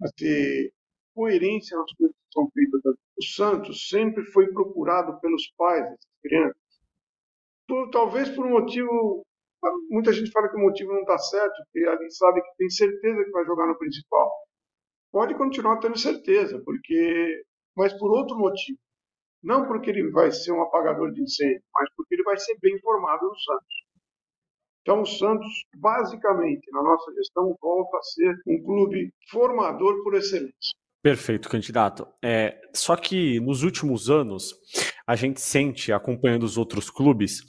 a 0.02 0.08
ter 0.16 0.72
coerência 1.14 1.78
nas 1.78 1.92
coisas 1.94 2.16
que 2.16 2.34
são 2.34 2.50
feitas. 2.52 2.82
O 3.18 3.24
Santos 3.24 3.90
sempre 3.90 4.24
foi 4.26 4.48
procurado 4.52 5.20
pelos 5.20 5.52
pais 5.58 5.84
dessas 5.84 6.22
crianças. 6.22 6.62
Por, 7.68 7.90
talvez 7.90 8.30
por 8.30 8.46
um 8.46 8.52
motivo. 8.52 9.26
Muita 9.90 10.14
gente 10.14 10.30
fala 10.32 10.48
que 10.48 10.58
o 10.58 10.62
motivo 10.62 10.94
não 10.94 11.02
está 11.02 11.18
certo, 11.18 11.56
porque 11.64 11.88
alguém 11.88 12.10
sabe 12.12 12.40
que 12.40 12.58
tem 12.58 12.70
certeza 12.70 13.24
que 13.24 13.32
vai 13.32 13.44
jogar 13.46 13.66
no 13.66 13.78
principal 13.80 14.32
pode 15.16 15.34
continuar 15.36 15.80
tendo 15.80 15.98
certeza, 15.98 16.62
porque, 16.66 17.42
mas 17.74 17.94
por 17.94 18.12
outro 18.12 18.38
motivo. 18.38 18.78
Não 19.42 19.66
porque 19.66 19.90
ele 19.90 20.12
vai 20.12 20.30
ser 20.30 20.52
um 20.52 20.62
apagador 20.62 21.14
de 21.14 21.22
incêndio, 21.22 21.64
mas 21.74 21.90
porque 21.96 22.16
ele 22.16 22.24
vai 22.24 22.38
ser 22.38 22.58
bem 22.60 22.78
formado 22.82 23.26
no 23.26 23.40
Santos. 23.40 23.76
Então, 24.82 25.02
o 25.02 25.06
Santos, 25.06 25.64
basicamente, 25.78 26.70
na 26.70 26.84
nossa 26.84 27.14
gestão, 27.14 27.56
volta 27.62 27.96
a 27.96 28.02
ser 28.02 28.36
um 28.46 28.62
clube 28.62 29.14
formador 29.30 30.04
por 30.04 30.16
excelência. 30.16 30.74
Perfeito, 31.02 31.48
candidato. 31.48 32.06
É, 32.22 32.60
só 32.74 32.98
que 32.98 33.40
nos 33.40 33.64
últimos 33.64 34.10
anos, 34.10 34.54
a 35.08 35.16
gente 35.16 35.40
sente, 35.40 35.94
acompanhando 35.94 36.44
os 36.44 36.58
outros 36.58 36.90
clubes, 36.90 37.42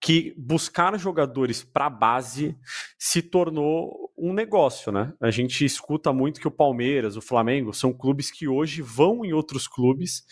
que 0.00 0.34
buscar 0.36 0.98
jogadores 0.98 1.62
para 1.62 1.86
a 1.86 1.90
base 1.90 2.56
se 2.98 3.22
tornou 3.22 4.11
um 4.22 4.32
negócio, 4.32 4.92
né? 4.92 5.12
A 5.20 5.32
gente 5.32 5.64
escuta 5.64 6.12
muito 6.12 6.40
que 6.40 6.46
o 6.46 6.50
Palmeiras, 6.50 7.16
o 7.16 7.20
Flamengo 7.20 7.74
são 7.74 7.92
clubes 7.92 8.30
que 8.30 8.46
hoje 8.46 8.80
vão 8.80 9.24
em 9.24 9.32
outros 9.32 9.66
clubes 9.66 10.24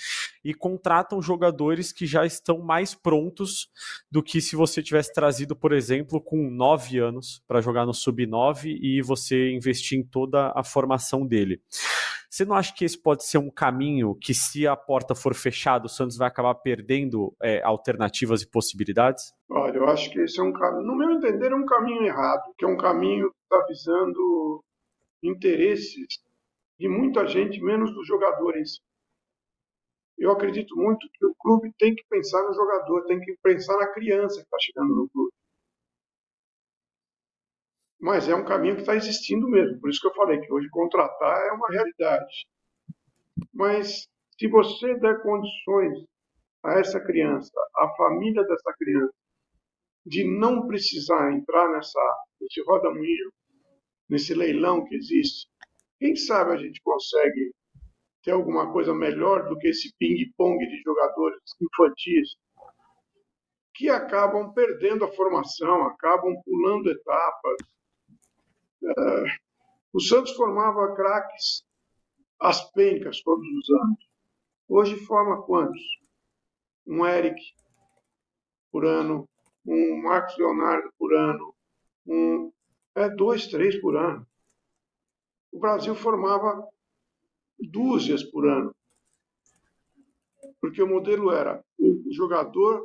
e 0.45 0.55
contratam 0.55 1.21
jogadores 1.21 1.91
que 1.91 2.07
já 2.07 2.25
estão 2.25 2.61
mais 2.61 2.95
prontos 2.95 3.69
do 4.09 4.23
que 4.23 4.41
se 4.41 4.55
você 4.55 4.81
tivesse 4.81 5.13
trazido, 5.13 5.57
por 5.57 5.73
exemplo, 5.73 6.21
com 6.21 6.49
nove 6.49 6.99
anos 6.99 7.43
para 7.49 7.61
jogar 7.61 7.85
no 7.85 7.93
sub-9 7.93 8.79
e 8.81 9.03
você 9.03 9.51
investir 9.51 9.99
em 9.99 10.05
toda 10.05 10.53
a 10.55 10.63
formação 10.63 11.27
dele. 11.27 11.61
Você 12.31 12.45
não 12.45 12.55
acha 12.55 12.73
que 12.73 12.85
esse 12.85 12.97
pode 12.97 13.25
ser 13.25 13.39
um 13.39 13.51
caminho 13.51 14.15
que, 14.15 14.33
se 14.33 14.65
a 14.65 14.77
porta 14.77 15.17
for 15.17 15.35
fechada, 15.35 15.87
o 15.87 15.89
Santos 15.89 16.17
vai 16.17 16.29
acabar 16.29 16.55
perdendo 16.55 17.35
é, 17.43 17.61
alternativas 17.65 18.41
e 18.41 18.49
possibilidades? 18.49 19.35
Olha, 19.51 19.79
eu 19.79 19.89
acho 19.89 20.09
que 20.13 20.21
esse 20.21 20.39
é 20.39 20.43
um 20.43 20.53
caminho, 20.53 20.87
no 20.87 20.97
meu 20.97 21.11
entender, 21.11 21.51
é 21.51 21.57
um 21.57 21.67
caminho 21.67 22.05
errado, 22.05 22.55
que 22.57 22.65
é 22.65 22.69
um 22.69 22.77
caminho 22.77 23.33
que 23.33 23.37
está 23.43 23.67
visando 23.67 24.65
interesses 25.21 26.07
de 26.79 26.89
muita 26.89 27.27
gente, 27.27 27.61
menos 27.61 27.93
dos 27.93 28.07
jogadores. 28.07 28.79
Eu 30.17 30.31
acredito 30.31 30.77
muito 30.77 31.09
que 31.13 31.27
o 31.27 31.35
clube 31.35 31.75
tem 31.77 31.97
que 31.97 32.05
pensar 32.09 32.45
no 32.45 32.55
jogador, 32.55 33.07
tem 33.07 33.19
que 33.19 33.35
pensar 33.43 33.77
na 33.77 33.89
criança 33.89 34.37
que 34.37 34.45
está 34.45 34.57
chegando 34.61 34.95
no 34.95 35.09
clube 35.09 35.33
mas 38.01 38.29
é 38.29 38.35
um 38.35 38.45
caminho 38.45 38.77
que 38.77 38.81
está 38.81 38.97
existindo 38.97 39.47
mesmo. 39.49 39.79
Por 39.81 39.91
isso 39.91 40.01
que 40.01 40.07
eu 40.07 40.15
falei 40.15 40.41
que 40.41 40.53
hoje 40.53 40.69
contratar 40.71 41.47
é 41.47 41.53
uma 41.53 41.69
realidade. 41.69 42.47
Mas 43.53 44.09
se 44.39 44.49
você 44.49 44.95
der 44.99 45.23
condições 45.23 45.99
a 46.63 46.79
essa 46.79 46.99
criança, 47.01 47.53
à 47.77 47.89
família 47.97 48.43
dessa 48.45 48.73
criança, 48.79 49.15
de 50.07 50.25
não 50.25 50.67
precisar 50.67 51.33
entrar 51.33 51.71
nessa, 51.71 52.25
nesse 52.41 52.63
roda-moinho, 52.63 53.31
nesse 54.09 54.35
leilão 54.35 54.85
que 54.85 54.95
existe, 54.95 55.47
quem 55.99 56.17
sabe 56.17 56.53
a 56.53 56.57
gente 56.57 56.81
consegue 56.83 57.53
ter 58.23 58.33
alguma 58.33 58.73
coisa 58.73 58.95
melhor 58.95 59.49
do 59.49 59.59
que 59.59 59.69
esse 59.69 59.95
ping-pong 59.99 60.59
de 60.67 60.83
jogadores 60.83 61.39
infantis 61.61 62.35
que 63.75 63.89
acabam 63.89 64.53
perdendo 64.53 65.05
a 65.05 65.13
formação, 65.13 65.87
acabam 65.87 66.35
pulando 66.45 66.91
etapas, 66.91 67.57
Uh, 68.83 69.27
o 69.93 70.01
Santos 70.01 70.33
formava 70.33 70.95
craques 70.95 71.65
as 72.41 72.71
pencas 72.73 73.21
todos 73.23 73.47
os 73.47 73.71
anos. 73.71 74.09
Hoje 74.69 74.97
forma 74.97 75.43
quantos? 75.43 75.81
Um 76.87 77.07
Eric 77.07 77.41
por 78.73 78.85
ano, 78.85 79.29
um 79.67 80.03
Marcos 80.03 80.37
Leonardo 80.39 80.93
por 80.99 81.15
ano, 81.15 81.55
um 82.07 82.53
é 82.95 83.09
dois, 83.09 83.47
três 83.49 83.81
por 83.81 83.97
ano. 83.97 84.27
O 85.53 85.59
Brasil 85.59 85.95
formava 85.95 86.67
dúzias 87.59 88.23
por 88.23 88.49
ano, 88.49 88.75
porque 90.61 90.83
o 90.83 90.89
modelo 90.89 91.33
era 91.33 91.63
o 91.79 92.13
jogador 92.13 92.85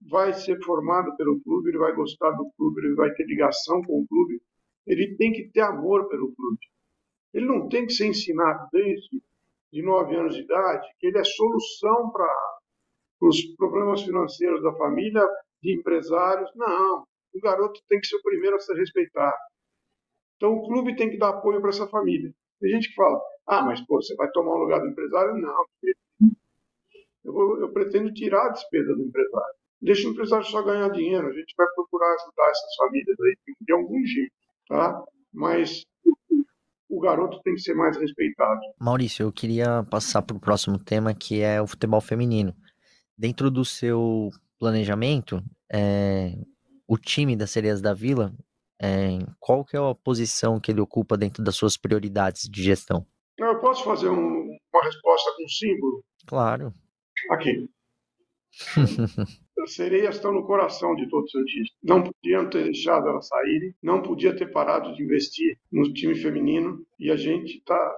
vai 0.00 0.32
ser 0.32 0.62
formado 0.64 1.14
pelo 1.16 1.40
clube, 1.40 1.68
ele 1.68 1.78
vai 1.78 1.94
gostar 1.94 2.30
do 2.32 2.50
clube, 2.52 2.80
ele 2.80 2.94
vai 2.94 3.12
ter 3.12 3.26
ligação 3.26 3.82
com 3.82 4.00
o 4.00 4.06
clube, 4.06 4.39
ele 4.90 5.16
tem 5.16 5.32
que 5.32 5.48
ter 5.50 5.60
amor 5.60 6.08
pelo 6.08 6.34
clube. 6.34 6.58
Ele 7.32 7.46
não 7.46 7.68
tem 7.68 7.86
que 7.86 7.92
ser 7.92 8.08
ensinado 8.08 8.68
desde 8.72 9.22
de 9.72 9.82
nove 9.82 10.16
anos 10.16 10.34
de 10.34 10.42
idade 10.42 10.88
que 10.98 11.06
ele 11.06 11.18
é 11.18 11.22
solução 11.22 12.10
para 12.10 12.28
os 13.20 13.40
problemas 13.54 14.02
financeiros 14.02 14.60
da 14.64 14.72
família, 14.72 15.24
de 15.62 15.78
empresários. 15.78 16.50
Não, 16.56 17.04
o 17.32 17.40
garoto 17.40 17.80
tem 17.88 18.00
que 18.00 18.08
ser 18.08 18.16
o 18.16 18.22
primeiro 18.22 18.56
a 18.56 18.58
ser 18.58 18.74
respeitado. 18.74 19.36
Então 20.36 20.54
o 20.54 20.66
clube 20.66 20.96
tem 20.96 21.08
que 21.08 21.18
dar 21.18 21.28
apoio 21.28 21.60
para 21.60 21.70
essa 21.70 21.86
família. 21.86 22.32
Tem 22.58 22.70
gente 22.70 22.88
que 22.88 22.94
fala, 22.96 23.20
ah, 23.46 23.62
mas 23.62 23.80
pô, 23.86 24.02
você 24.02 24.16
vai 24.16 24.28
tomar 24.32 24.56
o 24.56 24.58
lugar 24.58 24.80
do 24.80 24.88
empresário? 24.88 25.36
Não, 25.36 25.64
eu, 27.24 27.32
vou, 27.32 27.60
eu 27.60 27.72
pretendo 27.72 28.12
tirar 28.12 28.46
a 28.46 28.52
despesa 28.52 28.92
do 28.92 29.04
empresário. 29.04 29.54
Deixa 29.80 30.08
o 30.08 30.10
empresário 30.10 30.44
só 30.46 30.62
ganhar 30.62 30.88
dinheiro, 30.88 31.28
a 31.28 31.32
gente 31.32 31.54
vai 31.56 31.66
procurar 31.76 32.12
ajudar 32.14 32.50
essas 32.50 32.74
famílias 32.76 33.20
aí 33.20 33.54
de 33.60 33.72
algum 33.72 34.04
jeito 34.04 34.39
tá? 34.70 35.04
Mas 35.32 35.84
o 36.88 37.00
garoto 37.00 37.40
tem 37.42 37.54
que 37.54 37.60
ser 37.60 37.74
mais 37.74 37.96
respeitado. 37.96 38.60
Maurício, 38.78 39.24
eu 39.24 39.32
queria 39.32 39.84
passar 39.90 40.22
para 40.22 40.36
o 40.36 40.40
próximo 40.40 40.78
tema, 40.78 41.12
que 41.12 41.40
é 41.40 41.60
o 41.60 41.66
futebol 41.66 42.00
feminino. 42.00 42.54
Dentro 43.18 43.50
do 43.50 43.64
seu 43.64 44.30
planejamento, 44.58 45.42
é, 45.70 46.32
o 46.86 46.96
time 46.96 47.36
das 47.36 47.50
Sereias 47.50 47.80
da 47.80 47.92
Vila, 47.92 48.32
é, 48.80 49.18
qual 49.38 49.64
que 49.64 49.76
é 49.76 49.80
a 49.80 49.94
posição 49.94 50.58
que 50.58 50.70
ele 50.70 50.80
ocupa 50.80 51.16
dentro 51.16 51.42
das 51.44 51.56
suas 51.56 51.76
prioridades 51.76 52.48
de 52.48 52.62
gestão? 52.62 53.06
Eu 53.38 53.58
posso 53.58 53.84
fazer 53.84 54.08
um, 54.08 54.16
uma 54.72 54.84
resposta 54.84 55.32
com 55.36 55.48
símbolo? 55.48 56.04
Claro. 56.26 56.74
Aqui. 57.30 57.68
As 59.62 59.74
sereias 59.74 60.16
estão 60.16 60.32
no 60.32 60.46
coração 60.46 60.94
de 60.94 61.08
todos 61.08 61.26
os 61.26 61.32
Santistas. 61.32 61.76
Não 61.82 62.02
podiam 62.02 62.48
ter 62.48 62.64
deixado 62.64 63.08
elas 63.08 63.28
saírem, 63.28 63.74
não 63.82 64.02
podia 64.02 64.34
ter 64.34 64.50
parado 64.50 64.94
de 64.94 65.02
investir 65.02 65.58
no 65.70 65.92
time 65.92 66.14
feminino 66.14 66.84
e 66.98 67.10
a 67.10 67.16
gente 67.16 67.58
está 67.58 67.96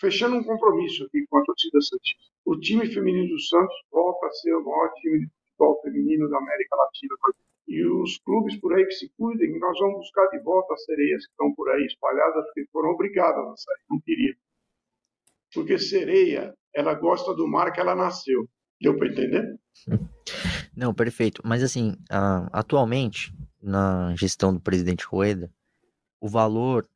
fechando 0.00 0.36
um 0.36 0.44
compromisso 0.44 1.04
aqui 1.04 1.26
com 1.28 1.38
a 1.38 1.44
torcida 1.44 1.80
Santista. 1.80 2.22
O 2.44 2.58
time 2.58 2.86
feminino 2.86 3.28
do 3.28 3.40
Santos 3.40 3.74
volta 3.90 4.26
a 4.26 4.30
ser 4.32 4.54
o 4.54 4.64
maior 4.64 4.92
time 4.94 5.20
de 5.20 5.26
futebol 5.26 5.80
feminino 5.82 6.28
da 6.28 6.38
América 6.38 6.76
Latina. 6.76 7.14
E 7.68 7.84
os 7.86 8.18
clubes 8.18 8.56
por 8.56 8.74
aí 8.74 8.84
que 8.84 8.92
se 8.92 9.08
cuidem, 9.16 9.58
nós 9.58 9.78
vamos 9.78 9.98
buscar 9.98 10.26
de 10.28 10.38
volta 10.40 10.74
as 10.74 10.84
sereias 10.84 11.24
que 11.24 11.32
estão 11.32 11.54
por 11.54 11.70
aí 11.70 11.84
espalhadas, 11.86 12.44
porque 12.46 12.66
foram 12.72 12.90
obrigadas 12.90 13.44
a 13.44 13.56
sair, 13.56 13.84
não 13.88 14.00
queriam. 14.00 14.34
Porque 15.54 15.78
sereia, 15.78 16.54
ela 16.74 16.94
gosta 16.94 17.34
do 17.34 17.46
mar 17.46 17.72
que 17.72 17.80
ela 17.80 17.94
nasceu. 17.94 18.48
Deu 18.82 18.96
para 18.98 19.08
entender? 19.08 19.58
Não, 20.76 20.92
perfeito. 20.92 21.40
Mas 21.44 21.62
assim, 21.62 21.96
atualmente, 22.52 23.32
na 23.62 24.14
gestão 24.16 24.52
do 24.52 24.60
presidente 24.60 25.06
Rueda, 25.06 25.50
o 26.20 26.28
valor 26.28 26.88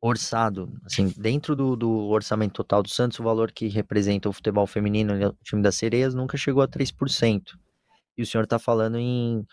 orçado, 0.00 0.72
assim, 0.84 1.12
dentro 1.16 1.56
do, 1.56 1.76
do, 1.76 1.90
orçamento 2.08 2.52
total 2.54 2.82
do 2.82 2.88
Santos, 2.88 3.18
o 3.18 3.22
valor 3.22 3.50
que 3.50 3.66
representa 3.66 4.28
o 4.28 4.32
futebol 4.32 4.66
feminino 4.66 5.12
o 5.28 5.36
time 5.44 5.60
das 5.60 5.74
sereias 5.74 6.14
nunca 6.14 6.36
chegou 6.36 6.62
a 6.62 6.68
3%. 6.68 7.58
E 8.16 8.22
o 8.22 8.26
senhor 8.26 8.44
está 8.44 8.58
falando 8.58 8.96
em 8.96 9.44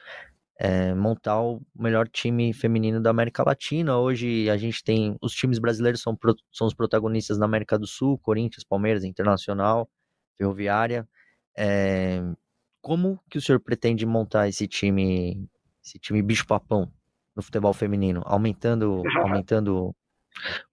é, 0.60 0.94
montar 0.94 1.42
o 1.42 1.62
melhor 1.76 2.08
time 2.08 2.54
feminino 2.54 3.02
da 3.02 3.10
América 3.10 3.44
Latina. 3.44 3.98
Hoje 3.98 4.50
a 4.50 4.58
gente 4.58 4.84
tem. 4.84 5.18
Os 5.22 5.34
times 5.34 5.60
brasileiros 5.60 6.02
são, 6.02 6.18
são 6.52 6.68
os 6.68 6.74
protagonistas 6.74 7.38
na 7.38 7.46
América 7.46 7.78
do 7.78 7.88
Sul, 7.88 8.18
Corinthians, 8.20 8.64
Palmeiras, 8.64 9.04
Internacional, 9.04 9.90
Ferroviária. 10.38 11.08
É, 11.58 12.22
como 12.82 13.20
que 13.30 13.38
o 13.38 13.42
senhor 13.42 13.60
pretende 13.60 14.06
montar 14.06 14.48
esse 14.48 14.68
time, 14.68 15.50
esse 15.84 15.98
time 16.00 16.22
bicho-papão 16.22 16.92
no 17.36 17.42
futebol 17.42 17.74
feminino? 17.74 18.22
Aumentando, 18.26 19.02
aumentando 19.24 19.96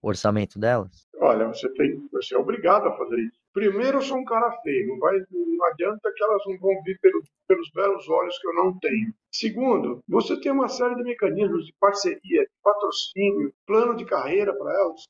o 0.01 0.07
orçamento 0.07 0.59
delas? 0.59 1.07
Olha, 1.19 1.47
você 1.47 1.71
tem, 1.73 2.07
você 2.11 2.35
é 2.35 2.37
obrigado 2.37 2.87
a 2.87 2.97
fazer 2.97 3.17
isso. 3.19 3.39
Primeiro, 3.53 3.97
eu 3.97 4.01
sou 4.01 4.17
um 4.17 4.25
cara 4.25 4.51
feio, 4.61 4.87
não, 4.89 4.99
vai, 4.99 5.15
não 5.31 5.65
adianta 5.67 6.11
que 6.13 6.23
elas 6.23 6.41
não 6.47 6.57
vão 6.57 6.81
vir 6.83 6.99
pelo, 6.99 7.21
pelos 7.47 7.71
belos 7.71 8.09
olhos 8.09 8.37
que 8.39 8.47
eu 8.47 8.53
não 8.55 8.77
tenho. 8.79 9.13
Segundo, 9.31 10.03
você 10.07 10.39
tem 10.41 10.51
uma 10.51 10.67
série 10.67 10.95
de 10.95 11.03
mecanismos 11.03 11.65
de 11.65 11.73
parceria, 11.79 12.41
de 12.41 12.51
patrocínio, 12.63 13.53
plano 13.65 13.95
de 13.95 14.05
carreira 14.05 14.53
para 14.57 14.73
elas, 14.73 15.01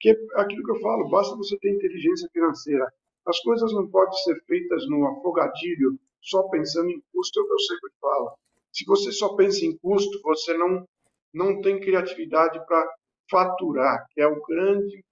que 0.00 0.10
é 0.10 0.16
aquilo 0.36 0.64
que 0.64 0.72
eu 0.72 0.80
falo, 0.80 1.10
basta 1.10 1.36
você 1.36 1.58
ter 1.58 1.74
inteligência 1.74 2.28
financeira. 2.32 2.90
As 3.26 3.38
coisas 3.40 3.72
não 3.72 3.88
podem 3.88 4.14
ser 4.24 4.40
feitas 4.46 4.88
no 4.88 5.06
afogadilho, 5.06 5.98
só 6.22 6.42
pensando 6.48 6.90
em 6.90 7.02
custo, 7.12 7.40
é 7.40 7.42
o 7.42 7.46
que 7.46 7.52
eu 7.52 7.58
sempre 7.58 7.90
falo. 8.00 8.32
Se 8.72 8.84
você 8.84 9.12
só 9.12 9.34
pensa 9.34 9.64
em 9.64 9.76
custo, 9.78 10.20
você 10.22 10.54
não, 10.54 10.86
não 11.32 11.60
tem 11.60 11.80
criatividade 11.80 12.64
para 12.66 12.94
faturar, 13.30 14.06
que 14.10 14.20
é 14.20 14.26
o 14.26 14.40
grande 14.42 15.04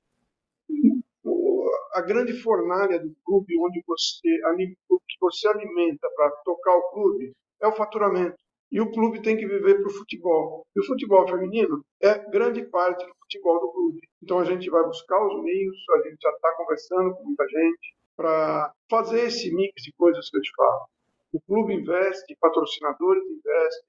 a 1.94 2.00
grande 2.00 2.32
fornalha 2.42 3.00
do 3.00 3.12
clube 3.24 3.58
onde 3.58 3.82
você 3.86 4.40
o 4.88 5.00
que 5.00 5.16
você 5.20 5.48
alimenta 5.48 6.08
para 6.14 6.30
tocar 6.44 6.76
o 6.76 6.90
clube 6.90 7.32
é 7.60 7.66
o 7.66 7.72
faturamento. 7.72 8.36
E 8.70 8.80
o 8.80 8.90
clube 8.92 9.22
tem 9.22 9.36
que 9.36 9.46
viver 9.46 9.80
para 9.80 9.88
o 9.88 9.94
futebol. 9.94 10.66
E 10.76 10.80
o 10.80 10.86
futebol 10.86 11.26
feminino 11.26 11.82
é 12.00 12.18
grande 12.30 12.64
parte 12.66 13.04
do 13.04 13.12
futebol 13.22 13.60
do 13.60 13.72
clube. 13.72 14.00
Então 14.22 14.38
a 14.38 14.44
gente 14.44 14.68
vai 14.70 14.84
buscar 14.84 15.26
os 15.26 15.42
meios, 15.42 15.76
a 15.90 16.08
gente 16.08 16.18
já 16.20 16.30
está 16.30 16.54
conversando 16.56 17.14
com 17.14 17.24
muita 17.24 17.48
gente 17.48 17.97
para 18.18 18.72
fazer 18.90 19.26
esse 19.26 19.54
mix 19.54 19.80
de 19.80 19.92
coisas 19.92 20.28
que 20.28 20.36
eu 20.36 20.42
te 20.42 20.50
falo. 20.56 20.88
O 21.32 21.40
clube 21.40 21.72
investe, 21.72 22.36
patrocinadores 22.40 23.22
investem, 23.22 23.84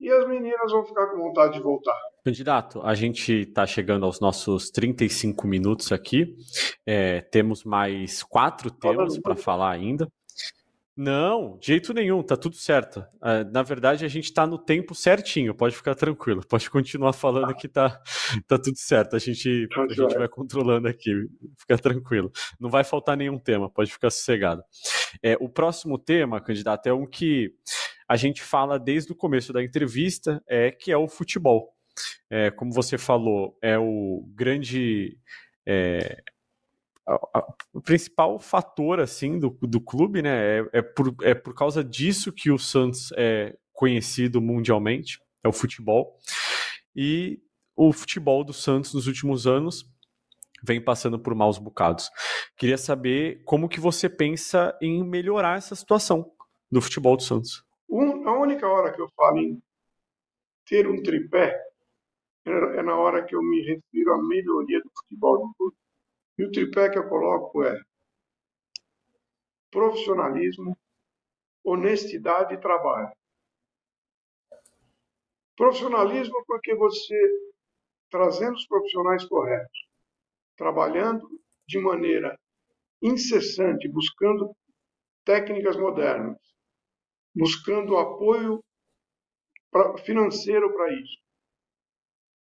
e 0.00 0.10
as 0.10 0.26
meninas 0.26 0.72
vão 0.72 0.84
ficar 0.84 1.08
com 1.08 1.18
vontade 1.18 1.54
de 1.54 1.60
voltar. 1.60 1.98
Candidato, 2.24 2.80
a 2.82 2.94
gente 2.94 3.32
está 3.42 3.66
chegando 3.66 4.06
aos 4.06 4.18
nossos 4.18 4.70
35 4.70 5.46
minutos 5.46 5.92
aqui. 5.92 6.34
É, 6.86 7.20
temos 7.20 7.64
mais 7.64 8.22
quatro 8.22 8.70
temas 8.70 9.18
para 9.18 9.36
falar 9.36 9.72
ainda. 9.72 10.08
Não, 10.96 11.58
de 11.58 11.66
jeito 11.66 11.92
nenhum, 11.92 12.22
tá 12.22 12.36
tudo 12.36 12.54
certo. 12.54 13.04
É, 13.20 13.42
na 13.44 13.64
verdade, 13.64 14.04
a 14.04 14.08
gente 14.08 14.32
tá 14.32 14.46
no 14.46 14.56
tempo 14.56 14.94
certinho, 14.94 15.52
pode 15.52 15.74
ficar 15.74 15.96
tranquilo, 15.96 16.40
pode 16.48 16.70
continuar 16.70 17.12
falando 17.12 17.52
que 17.54 17.66
tá, 17.66 18.00
tá 18.46 18.56
tudo 18.56 18.78
certo. 18.78 19.16
A 19.16 19.18
gente, 19.18 19.68
a 19.76 19.92
gente 19.92 20.16
vai 20.16 20.28
controlando 20.28 20.86
aqui, 20.86 21.10
fica 21.58 21.76
tranquilo. 21.76 22.30
Não 22.60 22.70
vai 22.70 22.84
faltar 22.84 23.16
nenhum 23.16 23.38
tema, 23.38 23.68
pode 23.68 23.92
ficar 23.92 24.10
sossegado. 24.10 24.62
É, 25.20 25.36
o 25.40 25.48
próximo 25.48 25.98
tema, 25.98 26.40
candidato, 26.40 26.86
é 26.86 26.92
um 26.92 27.06
que 27.06 27.52
a 28.08 28.16
gente 28.16 28.42
fala 28.42 28.78
desde 28.78 29.10
o 29.10 29.16
começo 29.16 29.52
da 29.52 29.64
entrevista, 29.64 30.40
é 30.46 30.70
que 30.70 30.92
é 30.92 30.96
o 30.96 31.08
futebol. 31.08 31.74
É, 32.30 32.50
como 32.50 32.72
você 32.72 32.96
falou, 32.96 33.58
é 33.60 33.76
o 33.78 34.24
grande. 34.34 35.18
É, 35.66 36.22
o 37.72 37.80
principal 37.80 38.38
fator 38.38 39.00
assim 39.00 39.38
do, 39.38 39.50
do 39.62 39.80
clube, 39.80 40.22
né? 40.22 40.58
É, 40.58 40.68
é, 40.72 40.82
por, 40.82 41.14
é 41.22 41.34
por 41.34 41.54
causa 41.54 41.84
disso 41.84 42.32
que 42.32 42.50
o 42.50 42.58
Santos 42.58 43.12
é 43.16 43.56
conhecido 43.72 44.40
mundialmente, 44.40 45.20
é 45.42 45.48
o 45.48 45.52
futebol. 45.52 46.18
E 46.94 47.40
o 47.76 47.92
futebol 47.92 48.44
do 48.44 48.52
Santos 48.52 48.94
nos 48.94 49.06
últimos 49.06 49.46
anos 49.46 49.84
vem 50.62 50.80
passando 50.80 51.18
por 51.18 51.34
maus 51.34 51.58
bocados. 51.58 52.08
Queria 52.56 52.78
saber 52.78 53.42
como 53.44 53.68
que 53.68 53.80
você 53.80 54.08
pensa 54.08 54.76
em 54.80 55.04
melhorar 55.04 55.58
essa 55.58 55.74
situação 55.74 56.32
do 56.70 56.80
futebol 56.80 57.16
do 57.16 57.22
Santos. 57.22 57.64
Um, 57.88 58.26
a 58.26 58.38
única 58.38 58.66
hora 58.66 58.92
que 58.92 59.00
eu 59.00 59.08
falo 59.14 59.38
em 59.38 59.62
ter 60.66 60.88
um 60.88 61.02
tripé 61.02 61.60
é, 62.46 62.50
é 62.50 62.82
na 62.82 62.96
hora 62.96 63.22
que 63.24 63.34
eu 63.34 63.42
me 63.42 63.60
refiro 63.60 64.14
à 64.14 64.22
melhoria 64.22 64.80
do 64.80 64.90
futebol 65.00 65.38
do 65.38 65.54
clube. 65.54 65.76
E 66.38 66.44
o 66.44 66.50
tripé 66.50 66.90
que 66.90 66.98
eu 66.98 67.08
coloco 67.08 67.62
é 67.62 67.80
profissionalismo, 69.70 70.76
honestidade 71.64 72.54
e 72.54 72.60
trabalho. 72.60 73.12
Profissionalismo 75.56 76.44
porque 76.46 76.74
você, 76.74 77.18
trazendo 78.10 78.54
os 78.54 78.66
profissionais 78.66 79.24
corretos, 79.24 79.88
trabalhando 80.56 81.28
de 81.66 81.78
maneira 81.80 82.38
incessante, 83.02 83.88
buscando 83.88 84.54
técnicas 85.24 85.76
modernas, 85.76 86.38
buscando 87.34 87.96
apoio 87.96 88.62
financeiro 90.04 90.72
para 90.72 90.92
isso. 90.92 91.23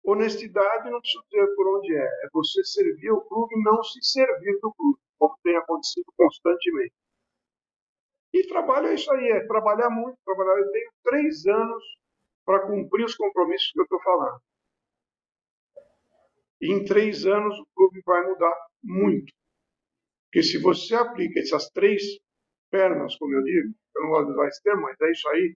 Honestidade 0.04 0.90
não 0.90 1.00
precisa 1.02 1.24
dizer 1.30 1.56
por 1.56 1.78
onde 1.78 1.96
é, 1.96 2.06
é 2.06 2.30
você 2.34 2.64
servir 2.64 3.12
o 3.12 3.22
clube 3.22 3.54
e 3.56 3.64
não 3.64 3.84
se 3.84 4.00
servir 4.02 4.60
do 4.62 4.74
clube, 4.74 5.00
como 5.18 5.38
tem 5.44 5.56
acontecido 5.58 6.06
constantemente. 6.18 6.94
E 8.34 8.48
trabalho 8.48 8.88
é 8.88 8.96
isso 8.96 9.12
aí, 9.12 9.28
é 9.30 9.48
trabalhar 9.48 9.90
muito, 9.90 10.18
trabalhar. 10.24 10.60
Eu 10.60 10.72
tenho 10.72 10.92
três 11.04 11.46
anos 11.46 11.84
para 12.46 12.66
cumprir 12.68 13.06
os 13.06 13.16
compromissos 13.16 13.72
que 13.72 13.80
eu 13.80 13.84
estou 13.84 14.02
falando. 14.02 14.40
E 16.62 16.74
em 16.74 16.84
três 16.86 17.26
anos 17.26 17.58
o 17.60 17.68
clube 17.76 18.02
vai 18.06 18.26
mudar 18.28 18.56
muito. 18.84 19.34
Porque 20.26 20.44
se 20.44 20.60
você 20.60 20.96
aplica 20.96 21.40
essas 21.40 21.70
três 21.70 22.02
pernas, 22.70 23.16
como 23.18 23.34
eu 23.34 23.44
digo, 23.44 23.74
eu 23.96 24.04
não 24.04 24.10
gosto 24.10 24.26
de 24.28 24.32
usar 24.34 24.48
esse 24.48 24.62
termo, 24.64 24.82
mas 24.84 25.02
é 25.02 25.12
isso 25.12 25.28
aí, 25.30 25.56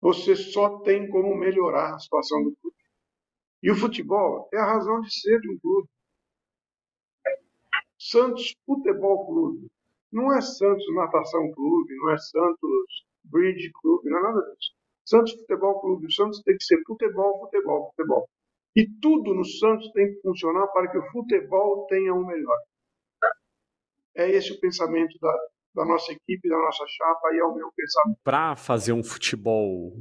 você 0.00 0.34
só 0.34 0.80
tem 0.80 1.08
como 1.10 1.36
melhorar 1.36 1.94
a 1.94 1.98
situação 1.98 2.42
do 2.42 2.56
clube. 2.56 2.76
E 3.62 3.70
o 3.70 3.76
futebol 3.76 4.48
é 4.52 4.58
a 4.58 4.64
razão 4.64 5.00
de 5.00 5.12
ser 5.12 5.40
de 5.40 5.50
um 5.50 5.58
clube. 5.58 5.88
Santos 7.98 8.54
Futebol 8.64 9.26
Clube. 9.26 9.66
Não 10.10 10.32
é 10.32 10.40
Santos 10.40 10.84
Natação 10.94 11.52
Clube, 11.52 11.94
não 11.96 12.10
é 12.10 12.18
Santos 12.18 13.06
Bridge 13.24 13.70
Clube, 13.80 14.08
não 14.08 14.18
é 14.18 14.22
nada 14.22 14.40
disso. 14.40 14.72
Santos 15.04 15.32
Futebol 15.32 15.80
Clube. 15.80 16.06
O 16.06 16.12
Santos 16.12 16.42
tem 16.42 16.56
que 16.56 16.64
ser 16.64 16.82
futebol, 16.86 17.40
futebol, 17.40 17.90
futebol. 17.90 18.28
E 18.74 18.88
tudo 19.00 19.34
no 19.34 19.44
Santos 19.44 19.90
tem 19.92 20.14
que 20.14 20.20
funcionar 20.22 20.66
para 20.68 20.90
que 20.90 20.98
o 20.98 21.10
futebol 21.10 21.86
tenha 21.86 22.14
um 22.14 22.24
melhor. 22.24 22.58
É 24.16 24.30
esse 24.30 24.52
o 24.52 24.60
pensamento 24.60 25.18
da, 25.20 25.36
da 25.74 25.84
nossa 25.84 26.12
equipe, 26.12 26.48
da 26.48 26.56
nossa 26.56 26.84
chapa, 26.88 27.34
e 27.34 27.38
é 27.38 27.44
o 27.44 27.54
meu 27.54 27.70
pensamento. 27.76 28.18
Para 28.24 28.56
fazer 28.56 28.92
um 28.92 29.02
futebol 29.02 29.92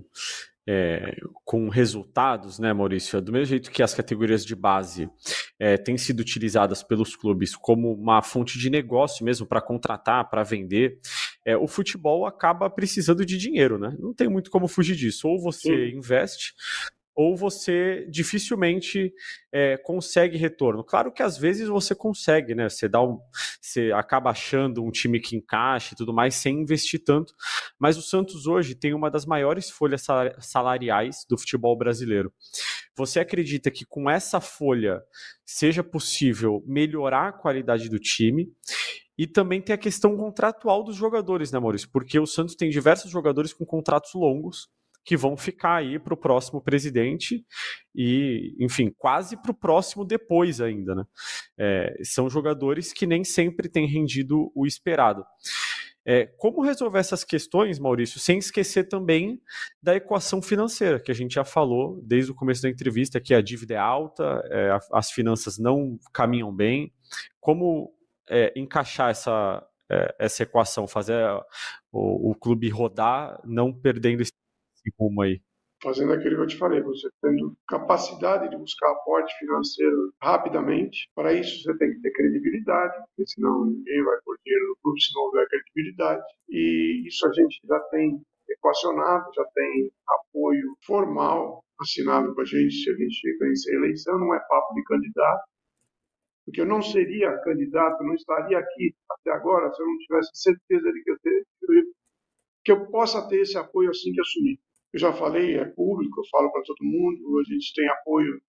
é, 0.72 1.16
com 1.44 1.68
resultados, 1.68 2.60
né, 2.60 2.72
Maurício? 2.72 3.18
É 3.18 3.22
do 3.22 3.32
mesmo 3.32 3.48
jeito 3.48 3.72
que 3.72 3.82
as 3.82 3.96
categorias 3.96 4.46
de 4.46 4.56
base 4.56 5.10
é, 5.58 5.78
têm 5.78 5.98
sido 5.98 6.20
utilizadas 6.20 6.84
pelos 6.84 7.16
clubes 7.16 7.56
como 7.56 7.92
uma 7.92 8.22
fonte 8.22 8.60
de 8.60 8.70
negócio 8.70 9.26
mesmo 9.26 9.48
para 9.48 9.62
contratar, 9.62 10.30
para 10.30 10.44
vender, 10.44 11.00
é, 11.44 11.58
o 11.58 11.68
futebol 11.68 12.28
acaba 12.28 12.70
precisando 12.70 13.26
de 13.26 13.36
dinheiro, 13.36 13.80
né? 13.80 13.96
Não 13.98 14.14
tem 14.14 14.30
muito 14.30 14.52
como 14.52 14.68
fugir 14.68 14.96
disso. 14.96 15.28
Ou 15.28 15.42
você 15.42 15.90
Sim. 15.90 15.98
investe, 15.98 16.54
ou 17.20 17.36
você 17.36 18.08
dificilmente 18.10 19.14
é, 19.52 19.76
consegue 19.76 20.38
retorno. 20.38 20.86
Claro 20.86 21.12
que 21.12 21.22
às 21.22 21.38
vezes 21.38 21.68
você 21.68 21.94
consegue, 21.94 22.56
né? 22.56 22.70
Você 22.70 22.88
dá 22.88 23.04
um, 23.04 23.20
você 23.60 23.92
acaba 23.92 24.30
achando 24.30 24.82
um 24.82 24.90
time 24.90 25.20
que 25.20 25.36
encaixe 25.36 25.94
e 25.94 25.98
tudo 25.98 26.14
mais 26.14 26.36
sem 26.36 26.62
investir 26.62 27.04
tanto. 27.04 27.34
Mas 27.78 27.98
o 27.98 28.02
Santos 28.02 28.48
hoje 28.48 28.74
tem 28.74 28.94
uma 28.94 29.12
das 29.12 29.26
maiores 29.26 29.70
folhas 29.70 30.06
salariais 30.40 31.26
do 31.30 31.38
futebol 31.38 31.78
brasileiro. 31.78 32.32
Você 32.96 33.20
acredita 33.20 33.70
que 33.70 33.84
com 33.84 34.10
essa 34.10 34.40
folha 34.40 35.02
seja 35.46 35.84
possível 35.84 36.64
melhorar 36.66 37.28
a 37.28 37.34
qualidade 37.34 37.90
do 37.90 38.00
time? 38.00 38.50
E 39.18 39.28
também 39.28 39.62
tem 39.62 39.74
a 39.74 39.78
questão 39.78 40.16
contratual 40.16 40.86
dos 40.86 40.96
jogadores, 40.96 41.52
né, 41.52 41.60
Maurício? 41.60 41.90
Porque 41.92 42.18
o 42.18 42.26
Santos 42.26 42.56
tem 42.56 42.70
diversos 42.70 43.12
jogadores 43.12 43.52
com 43.52 43.66
contratos 43.66 44.14
longos 44.14 44.70
que 45.04 45.18
vão 45.18 45.36
ficar 45.36 45.78
aí 45.78 45.98
para 45.98 46.14
o 46.14 46.18
próximo 46.18 46.62
presidente 46.62 47.46
e, 47.96 48.56
enfim, 48.60 48.94
quase 48.98 49.36
para 49.42 49.52
o 49.52 49.56
próximo 49.56 50.06
depois 50.06 50.62
ainda, 50.62 50.96
né? 50.96 51.04
É, 51.58 51.98
são 52.04 52.30
jogadores 52.30 52.94
que 52.94 53.08
nem 53.08 53.24
sempre 53.24 53.68
têm 53.68 53.88
rendido 53.88 54.52
o 54.56 54.66
esperado. 54.66 55.26
É, 56.06 56.26
como 56.38 56.64
resolver 56.64 57.00
essas 57.00 57.24
questões, 57.24 57.78
Maurício, 57.78 58.20
sem 58.20 58.40
esquecer 58.40 58.88
também 58.88 59.40
da 59.82 59.96
equação 59.96 60.42
financeira, 60.42 61.00
que 61.00 61.12
a 61.12 61.16
gente 61.16 61.36
já 61.36 61.44
falou 61.44 62.02
desde 62.04 62.32
o 62.32 62.36
começo 62.36 62.62
da 62.62 62.70
entrevista, 62.70 63.20
que 63.20 63.34
a 63.34 63.42
dívida 63.42 63.76
é 63.76 63.78
alta, 63.78 64.42
é, 64.46 64.80
as 64.92 65.12
finanças 65.12 65.60
não 65.60 66.00
caminham 66.14 66.52
bem. 66.56 66.92
Como 67.40 67.94
é, 68.30 68.52
encaixar 68.56 69.12
essa, 69.12 69.64
é, 69.92 70.16
essa 70.18 70.44
equação, 70.44 70.88
fazer 70.88 71.16
o, 71.92 72.32
o 72.32 72.36
clube 72.36 72.70
rodar, 72.70 73.40
não 73.44 73.74
perdendo 73.74 74.22
esse 74.22 74.32
esse 74.80 74.94
rumo 75.00 75.22
aí? 75.22 75.42
Fazendo 75.82 76.12
aquilo 76.12 76.36
que 76.36 76.42
eu 76.42 76.48
te 76.48 76.58
falei, 76.58 76.82
você 76.82 77.08
tendo 77.22 77.56
capacidade 77.68 78.50
de 78.50 78.58
buscar 78.58 78.92
aporte 78.92 79.34
financeiro 79.40 80.14
rapidamente. 80.22 81.10
Para 81.16 81.34
isso, 81.34 81.64
você 81.64 81.78
tem 81.78 81.94
que 81.94 82.02
ter 82.02 82.12
credibilidade, 82.12 82.98
porque 83.08 83.32
senão 83.32 83.66
ninguém 83.66 84.04
vai 84.04 84.18
pôr 84.26 84.38
dinheiro 84.44 84.68
no 84.68 84.78
clube 84.84 85.02
se 85.02 85.14
não 85.16 85.22
houver 85.24 85.48
credibilidade. 85.48 86.24
E 86.50 87.08
isso 87.08 87.26
a 87.26 87.32
gente 87.32 87.60
já 87.66 87.80
tem 87.92 88.22
equacionado, 88.50 89.32
já 89.34 89.46
tem 89.56 89.92
apoio 90.08 90.76
formal 90.86 91.64
assinado 91.82 92.36
com 92.36 92.42
a 92.42 92.46
gente 92.46 92.74
se 92.74 92.90
a 92.90 92.94
gente 92.94 93.38
vencer 93.40 93.74
a 93.74 93.78
eleição, 93.78 94.20
não 94.20 94.36
é 94.36 94.40
papo 94.50 94.74
de 94.74 94.84
candidato, 94.84 95.44
porque 96.46 96.62
eu 96.62 96.66
não 96.66 96.82
seria 96.82 97.38
candidato, 97.44 98.04
não 98.04 98.16
estaria 98.16 98.58
aqui 98.58 98.94
até 99.12 99.32
agora 99.32 99.72
se 99.72 99.82
eu 99.82 99.88
não 99.88 99.98
tivesse 100.00 100.32
certeza 100.34 100.92
de 100.92 101.04
que 101.04 101.12
eu, 101.12 101.20
ter, 101.20 101.46
que 102.66 102.72
eu 102.72 102.88
possa 102.88 103.28
ter 103.30 103.42
esse 103.42 103.58
apoio 103.58 103.92
assim 103.92 104.12
que 104.12 104.20
assumir. 104.20 104.60
Eu 104.94 105.00
já 105.00 105.14
falei, 105.14 105.56
é 105.56 105.66
público, 105.66 106.20
eu 106.20 106.30
falo 106.32 106.52
para 106.52 106.64
todo 106.64 106.78
mundo, 106.84 107.40
a 107.40 107.44
gente 107.44 107.74
tem 107.76 107.88
apoio 107.88 108.42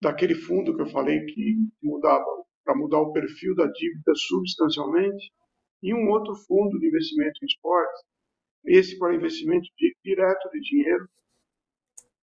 daquele 0.00 0.34
fundo 0.34 0.74
que 0.74 0.82
eu 0.82 0.86
falei 0.86 1.24
que 1.26 1.56
mudava 1.82 2.24
para 2.64 2.76
mudar 2.76 3.00
o 3.00 3.12
perfil 3.12 3.54
da 3.54 3.66
dívida 3.66 4.12
substancialmente, 4.14 5.30
e 5.82 5.94
um 5.94 6.08
outro 6.08 6.34
fundo 6.34 6.78
de 6.78 6.86
investimento 6.88 7.38
em 7.42 7.46
esportes, 7.46 8.02
esse 8.64 8.98
para 8.98 9.14
investimento 9.14 9.68
de, 9.78 9.94
direto 10.02 10.50
de 10.50 10.60
dinheiro, 10.60 11.08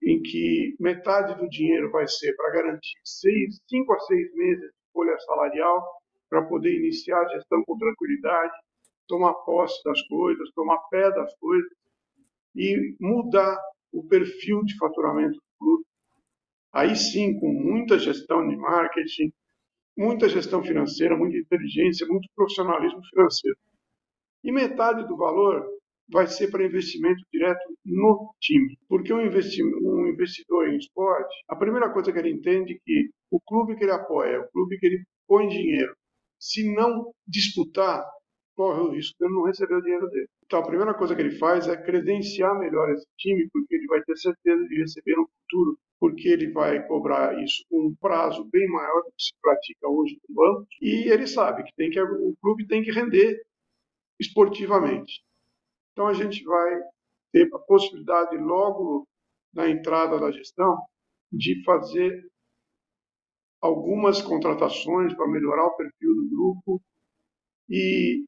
em 0.04 0.22
que 0.22 0.76
metade 0.80 1.36
do 1.39 1.47
dinheiro 1.47 1.89
vai 1.91 2.08
ser 2.08 2.36
para 2.36 2.51
garantir 2.51 2.99
seis, 3.06 3.62
cinco 3.70 3.93
a 3.93 3.99
seis 4.01 4.34
meses 4.36 4.66
de 4.66 4.91
folha 4.91 5.18
salarial, 5.20 5.82
para 6.30 6.45
poder 6.45 6.76
iniciar 6.76 7.22
a 7.22 7.30
gestão 7.30 7.64
com 7.64 7.78
tranquilidade, 7.78 8.54
tomar 9.08 9.34
posse 9.45 9.82
das 9.86 10.01
coisas, 10.08 10.51
tomar 10.54 10.78
pé 10.89 11.10
das 11.12 11.34
coisas, 11.38 11.72
e 12.56 12.95
mudar 12.99 13.58
o 13.91 14.04
perfil 14.08 14.64
de 14.64 14.78
faturamento 14.78 15.36
do 15.36 15.43
clube. 15.60 15.86
Aí 16.74 16.95
sim, 16.95 17.39
com 17.39 17.51
muita 17.51 17.99
gestão 17.99 18.47
de 18.47 18.56
marketing, 18.56 19.32
muita 19.97 20.28
gestão 20.30 20.64
financeira, 20.64 21.16
muita 21.18 21.38
inteligência, 21.38 22.08
muito 22.08 22.28
profissionalismo 22.36 23.01
financeiro. 23.10 23.58
E 24.43 24.51
metade 24.51 25.08
do 25.08 25.16
valor 25.16 25.66
vai 26.10 26.28
ser 26.28 26.49
para 26.51 26.66
investimento 26.66 27.22
direto 27.32 27.62
no 27.86 28.34
time. 28.39 28.78
Porque 28.88 29.14
um, 29.14 29.20
um 29.20 30.08
investidor 30.08 30.68
em 30.70 30.78
esporte, 30.78 31.34
a 31.47 31.56
primeira 31.56 31.91
coisa 31.91 32.12
que 32.12 32.20
ele 32.20 32.32
entende 32.32 32.74
é 32.74 32.80
que 32.86 33.10
o 33.32 33.39
clube 33.41 33.76
que 33.76 33.84
ele 33.84 33.91
apoia, 33.91 34.41
o 34.41 34.51
clube 34.51 34.78
que 34.80 34.86
ele 34.86 35.04
põe 35.28 35.47
dinheiro, 35.47 35.95
se 36.39 36.74
não 36.76 37.14
disputar, 37.28 38.04
corre 38.56 38.82
o 38.82 38.91
risco 38.91 39.16
de 39.18 39.26
ele 39.26 39.34
não 39.34 39.45
receber 39.45 39.76
o 39.76 39.82
dinheiro 39.82 40.10
dele. 40.10 40.28
Então, 40.54 40.62
a 40.62 40.68
primeira 40.68 40.93
coisa 40.93 41.16
que 41.16 41.22
ele 41.24 41.36
faz 41.39 41.68
é 41.68 41.76
credenciar 41.76 42.60
melhor 42.60 42.91
esse 42.91 43.08
time, 43.18 43.49
porque 43.51 43.74
ele 43.74 43.88
vai 43.88 44.04
ter 44.04 44.16
certeza 44.16 44.64
de 44.68 44.82
receber 44.82 45.16
no 45.16 45.28
futuro, 45.28 45.80
porque 45.99 46.28
ele 46.28 46.51
vai 46.51 46.86
cobrar 46.86 47.43
isso 47.43 47.66
com 47.68 47.88
um 47.88 47.95
prazo 47.95 48.47
bem 48.51 48.68
maior 48.68 49.01
do 49.01 49.12
que 49.18 49.24
se 49.24 49.34
pratica 49.41 49.89
hoje 49.89 50.16
no 50.30 50.36
banco, 50.36 50.68
e 50.80 51.12
ele 51.12 51.26
sabe 51.26 51.64
que, 51.64 51.74
tem 51.76 51.89
que 51.89 51.99
o 51.99 52.36
clube 52.39 52.68
tem 52.68 52.84
que 52.84 52.91
render 52.91 53.41
esportivamente. 54.20 55.24
Então, 55.91 56.06
a 56.06 56.14
gente 56.14 56.43
vai 56.43 56.82
ter 57.32 57.49
a 57.51 57.58
possibilidade, 57.58 58.38
logo 58.38 59.08
na 59.51 59.68
entrada 59.68 60.20
da 60.20 60.30
gestão, 60.30 60.78
de 61.32 61.64
fazer 61.64 62.30
algumas 63.60 64.22
contratações 64.22 65.16
para 65.16 65.28
melhorar 65.28 65.66
o 65.66 65.76
perfil 65.76 66.14
do 66.14 66.30
grupo 66.30 66.80
e 67.68 68.24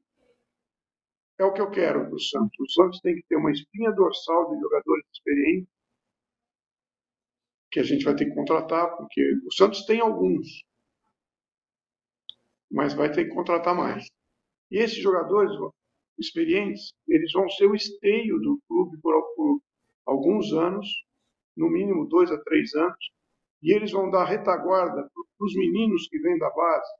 é 1.38 1.44
o 1.44 1.52
que 1.52 1.60
eu 1.60 1.70
quero 1.70 2.06
para 2.06 2.14
o 2.14 2.20
Santos. 2.20 2.58
O 2.58 2.70
Santos 2.70 3.00
tem 3.00 3.14
que 3.16 3.22
ter 3.28 3.36
uma 3.36 3.50
espinha 3.50 3.92
dorsal 3.92 4.54
de 4.54 4.60
jogadores 4.60 5.04
experientes 5.12 5.68
que 7.70 7.80
a 7.80 7.82
gente 7.82 8.04
vai 8.04 8.14
ter 8.14 8.26
que 8.26 8.34
contratar, 8.34 8.96
porque 8.96 9.20
o 9.44 9.52
Santos 9.52 9.84
tem 9.84 10.00
alguns, 10.00 10.64
mas 12.70 12.94
vai 12.94 13.12
ter 13.12 13.26
que 13.26 13.34
contratar 13.34 13.74
mais. 13.74 14.06
E 14.70 14.78
esses 14.78 14.98
jogadores 14.98 15.52
experientes, 16.18 16.92
eles 17.06 17.30
vão 17.32 17.48
ser 17.50 17.66
o 17.66 17.74
esteio 17.74 18.38
do 18.40 18.58
clube 18.66 18.98
por, 19.02 19.20
por 19.34 19.60
alguns 20.06 20.52
anos, 20.52 20.86
no 21.56 21.68
mínimo 21.68 22.06
dois 22.06 22.30
a 22.30 22.42
três 22.44 22.74
anos, 22.74 23.10
e 23.62 23.74
eles 23.74 23.92
vão 23.92 24.10
dar 24.10 24.24
retaguarda 24.24 25.10
para 25.12 25.46
os 25.46 25.54
meninos 25.54 26.08
que 26.08 26.18
vêm 26.18 26.38
da 26.38 26.48
base 26.50 26.90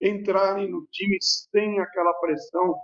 entrarem 0.00 0.70
no 0.70 0.86
time 0.90 1.18
sem 1.20 1.78
aquela 1.78 2.14
pressão 2.14 2.74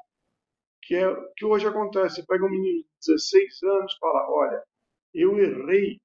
que 0.87 0.95
é 0.95 1.05
que 1.37 1.45
hoje 1.45 1.66
acontece. 1.66 2.16
Você 2.16 2.26
pega 2.26 2.47
um 2.47 2.51
menino 2.51 2.78
de 2.78 2.89
16 3.07 3.62
anos 3.64 3.93
e 3.93 3.99
fala: 3.99 4.30
Olha, 4.30 4.62
eu 5.12 5.39
errei 5.39 5.99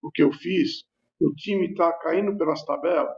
o 0.00 0.10
que 0.10 0.22
eu 0.22 0.32
fiz, 0.32 0.84
o 1.20 1.32
time 1.34 1.70
está 1.70 1.92
caindo 1.94 2.36
pelas 2.38 2.64
tabelas. 2.64 3.16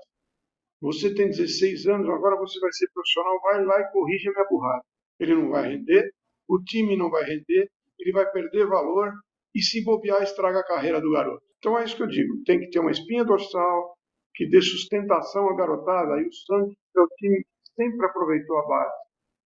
Você 0.81 1.15
tem 1.15 1.29
16 1.29 1.87
anos, 1.87 2.09
agora 2.09 2.37
você 2.37 2.59
vai 2.59 2.73
ser 2.73 2.89
profissional, 2.93 3.41
vai 3.41 3.65
lá 3.65 3.81
e 3.81 3.93
corrige 3.93 4.29
a 4.29 4.33
minha 4.33 4.47
burrada. 4.49 4.83
Ele 5.21 5.35
não 5.35 5.51
vai 5.51 5.69
render, 5.69 6.11
o 6.49 6.59
time 6.63 6.97
não 6.97 7.11
vai 7.11 7.25
render, 7.25 7.71
ele 7.99 8.13
vai 8.13 8.31
perder 8.31 8.67
valor 8.67 9.13
e 9.55 9.63
se 9.63 9.83
bobear 9.85 10.23
estraga 10.23 10.61
a 10.61 10.67
carreira 10.67 11.01
do 11.01 11.13
garoto. 11.13 11.43
Então 11.59 11.79
é 11.79 11.85
isso 11.85 11.97
que 11.97 12.03
eu 12.03 12.09
digo, 12.09 12.43
tem 12.45 12.61
que 12.61 12.71
ter 12.71 12.81
uma 12.81 12.91
espinha 12.91 13.25
dorsal 13.25 13.97
que 14.35 14.47
dê 14.47 14.61
sustentação 14.61 15.49
à 15.49 15.57
garotada. 15.57 16.21
E 16.21 16.27
o 16.27 16.33
Santos 16.33 16.77
é 16.97 17.01
o 17.01 17.09
time 17.17 17.43
que 17.43 17.83
sempre 17.83 18.07
aproveitou 18.07 18.59
a 18.59 18.67
base 18.67 19.04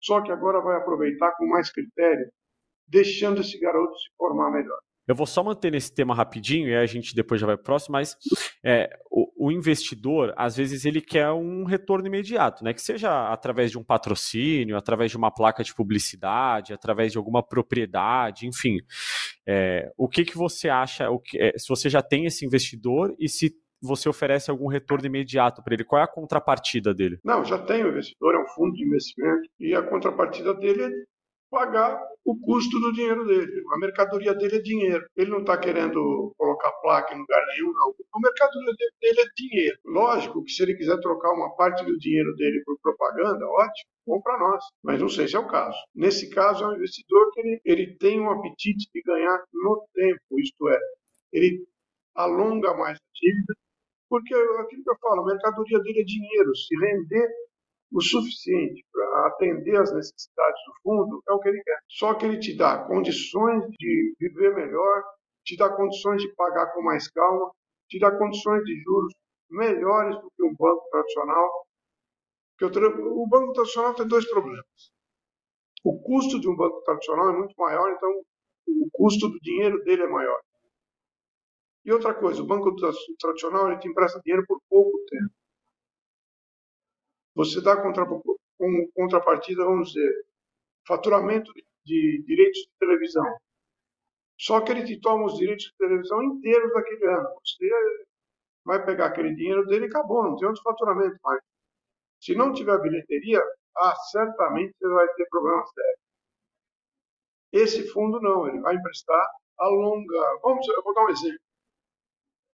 só 0.02 0.20
que 0.20 0.32
agora 0.32 0.60
vai 0.60 0.76
aproveitar 0.76 1.32
com 1.36 1.46
mais 1.46 1.70
critério, 1.70 2.30
deixando 2.86 3.40
esse 3.40 3.58
garoto 3.58 3.96
se 3.96 4.08
formar 4.18 4.50
melhor. 4.50 4.78
Eu 5.06 5.16
vou 5.16 5.26
só 5.26 5.42
manter 5.42 5.72
nesse 5.72 5.92
tema 5.92 6.14
rapidinho 6.14 6.68
e 6.68 6.76
a 6.76 6.86
gente 6.86 7.14
depois 7.14 7.40
já 7.40 7.46
vai 7.46 7.56
pro 7.56 7.64
próximo, 7.64 7.92
mas 7.94 8.16
é, 8.64 8.88
o, 9.10 9.48
o, 9.48 9.52
investidor, 9.52 10.32
às 10.36 10.56
vezes, 10.56 10.84
ele 10.84 11.00
quer 11.00 11.30
um 11.32 11.64
retorno 11.64 12.06
imediato, 12.06 12.62
né? 12.62 12.72
Que 12.72 12.80
seja 12.80 13.32
através 13.32 13.72
de 13.72 13.78
um 13.78 13.82
patrocínio, 13.82 14.76
através 14.76 15.10
de 15.10 15.16
uma 15.16 15.32
placa 15.32 15.64
de 15.64 15.74
publicidade, 15.74 16.72
através 16.72 17.10
de 17.10 17.18
alguma 17.18 17.42
propriedade, 17.42 18.46
enfim. 18.46 18.78
É, 19.44 19.90
o 19.96 20.08
que, 20.08 20.24
que 20.24 20.36
você 20.36 20.68
acha, 20.68 21.10
o 21.10 21.18
que, 21.18 21.36
é, 21.36 21.58
se 21.58 21.68
você 21.68 21.90
já 21.90 22.00
tem 22.00 22.24
esse 22.26 22.46
investidor 22.46 23.12
e 23.18 23.28
se 23.28 23.52
você 23.82 24.08
oferece 24.08 24.50
algum 24.50 24.68
retorno 24.68 25.06
imediato 25.06 25.62
para 25.62 25.74
ele? 25.74 25.84
Qual 25.84 26.00
é 26.00 26.04
a 26.04 26.08
contrapartida 26.08 26.94
dele? 26.94 27.18
Não, 27.24 27.44
já 27.44 27.58
tem 27.58 27.84
o 27.84 27.88
investidor, 27.88 28.34
é 28.34 28.38
um 28.38 28.48
fundo 28.48 28.72
de 28.72 28.84
investimento, 28.84 29.48
e 29.58 29.74
a 29.74 29.82
contrapartida 29.82 30.54
dele 30.54 30.84
é 30.84 30.90
pagar 31.50 32.02
o 32.24 32.34
custo 32.40 32.80
do 32.80 32.92
dinheiro 32.94 33.26
dele. 33.26 33.62
A 33.74 33.78
mercadoria 33.78 34.34
dele 34.34 34.56
é 34.56 34.62
dinheiro. 34.62 35.04
Ele 35.14 35.30
não 35.30 35.40
está 35.40 35.58
querendo 35.58 36.32
colocar 36.38 36.72
placa 36.80 37.14
em 37.14 37.18
lugar 37.18 37.44
nenhum, 37.48 37.72
não. 37.74 37.94
A 38.14 38.20
mercadoria 38.20 38.72
dele 39.00 39.20
é 39.20 39.24
dinheiro. 39.36 39.76
Lógico 39.84 40.42
que 40.42 40.50
se 40.50 40.62
ele 40.62 40.74
quiser 40.74 40.98
trocar 41.00 41.30
uma 41.32 41.54
parte 41.54 41.84
do 41.84 41.98
dinheiro 41.98 42.34
dele 42.36 42.62
por 42.64 42.78
propaganda, 42.80 43.44
ótimo, 43.46 43.90
bom 44.06 44.22
para 44.22 44.38
nós. 44.38 44.64
Mas 44.82 45.00
não 45.00 45.10
sei 45.10 45.28
se 45.28 45.36
é 45.36 45.38
o 45.38 45.46
caso. 45.46 45.76
Nesse 45.94 46.30
caso, 46.30 46.64
é 46.64 46.68
um 46.68 46.76
investidor 46.76 47.30
que 47.32 47.40
ele, 47.40 47.60
ele 47.66 47.96
tem 47.98 48.18
um 48.18 48.30
apetite 48.30 48.88
de 48.94 49.02
ganhar 49.02 49.44
no 49.52 49.86
tempo, 49.92 50.40
isto 50.40 50.68
é, 50.70 50.78
ele 51.32 51.66
alonga 52.14 52.74
mais 52.74 52.96
a 52.96 53.10
dívida 53.14 53.54
porque 54.12 54.34
aquilo 54.34 54.84
que 54.84 54.90
eu 54.90 54.98
falo, 55.00 55.22
a 55.22 55.24
mercadoria 55.24 55.78
dele 55.78 56.00
é 56.00 56.04
dinheiro. 56.04 56.54
Se 56.54 56.76
render 56.76 57.30
o 57.90 58.02
suficiente 58.02 58.84
para 58.92 59.28
atender 59.28 59.74
às 59.80 59.90
necessidades 59.90 60.60
do 60.66 60.74
fundo, 60.82 61.22
é 61.26 61.32
o 61.32 61.38
que 61.38 61.48
ele 61.48 61.62
quer. 61.62 61.78
Só 61.88 62.12
que 62.12 62.26
ele 62.26 62.38
te 62.38 62.54
dá 62.54 62.84
condições 62.84 63.64
de 63.70 64.14
viver 64.20 64.54
melhor, 64.54 65.02
te 65.46 65.56
dá 65.56 65.74
condições 65.74 66.20
de 66.20 66.30
pagar 66.34 66.74
com 66.74 66.82
mais 66.82 67.10
calma, 67.10 67.50
te 67.88 67.98
dá 67.98 68.14
condições 68.14 68.62
de 68.64 68.82
juros 68.82 69.14
melhores 69.48 70.14
do 70.20 70.30
que 70.36 70.44
um 70.44 70.54
banco 70.58 70.86
tradicional. 70.90 71.66
O 72.60 73.26
banco 73.26 73.54
tradicional 73.54 73.94
tem 73.94 74.06
dois 74.06 74.28
problemas. 74.28 74.92
O 75.82 76.02
custo 76.02 76.38
de 76.38 76.50
um 76.50 76.54
banco 76.54 76.82
tradicional 76.82 77.30
é 77.30 77.38
muito 77.38 77.54
maior, 77.56 77.90
então 77.92 78.10
o 78.68 78.90
custo 78.92 79.26
do 79.30 79.40
dinheiro 79.40 79.82
dele 79.84 80.02
é 80.02 80.06
maior. 80.06 80.38
E 81.84 81.92
outra 81.92 82.14
coisa, 82.14 82.40
o 82.42 82.46
banco 82.46 82.74
tradicional 83.18 83.68
ele 83.70 83.80
te 83.80 83.88
empresta 83.88 84.20
dinheiro 84.20 84.44
por 84.46 84.60
pouco 84.68 84.98
tempo. 85.08 85.32
Você 87.34 87.60
dá 87.60 87.80
contra, 87.80 88.04
contrapartida, 88.94 89.64
vamos 89.64 89.92
dizer, 89.92 90.26
faturamento 90.86 91.52
de 91.84 92.22
direitos 92.26 92.60
de 92.60 92.68
televisão. 92.78 93.26
Só 94.38 94.60
que 94.60 94.72
ele 94.72 94.84
te 94.84 95.00
toma 95.00 95.26
os 95.26 95.36
direitos 95.38 95.64
de 95.66 95.76
televisão 95.76 96.22
inteiros 96.22 96.72
daquele 96.72 97.06
ano. 97.06 97.28
Você 97.44 97.68
vai 98.64 98.84
pegar 98.84 99.06
aquele 99.06 99.34
dinheiro 99.34 99.66
dele 99.66 99.86
e 99.86 99.88
acabou, 99.88 100.22
não 100.22 100.36
tem 100.36 100.46
outro 100.46 100.62
faturamento 100.62 101.16
mais. 101.22 101.40
Se 102.20 102.34
não 102.34 102.52
tiver 102.52 102.80
bilheteria, 102.80 103.40
ah, 103.76 103.96
certamente 104.10 104.74
você 104.78 104.88
vai 104.88 105.08
ter 105.14 105.26
problema 105.28 105.64
sério. 105.66 105.98
Esse 107.52 107.88
fundo 107.88 108.20
não, 108.20 108.48
ele 108.48 108.60
vai 108.60 108.74
emprestar 108.76 109.26
a 109.58 109.68
longa. 109.68 110.40
Vamos, 110.42 110.66
eu 110.68 110.82
vou 110.82 110.94
dar 110.94 111.04
um 111.04 111.10
exemplo. 111.10 111.40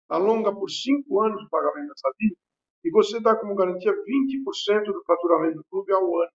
Alonga 0.10 0.54
por 0.54 0.70
cinco 0.70 1.22
anos 1.22 1.44
o 1.44 1.50
pagamento 1.50 1.90
dessa 1.90 2.12
dívida 2.20 2.40
e 2.86 2.92
você 2.92 3.20
dá 3.20 3.36
como 3.36 3.56
garantia 3.56 3.92
20% 3.92 4.86
do 4.86 5.04
faturamento 5.06 5.58
do 5.58 5.66
clube 5.66 5.92
ao 5.92 6.04
ano. 6.22 6.32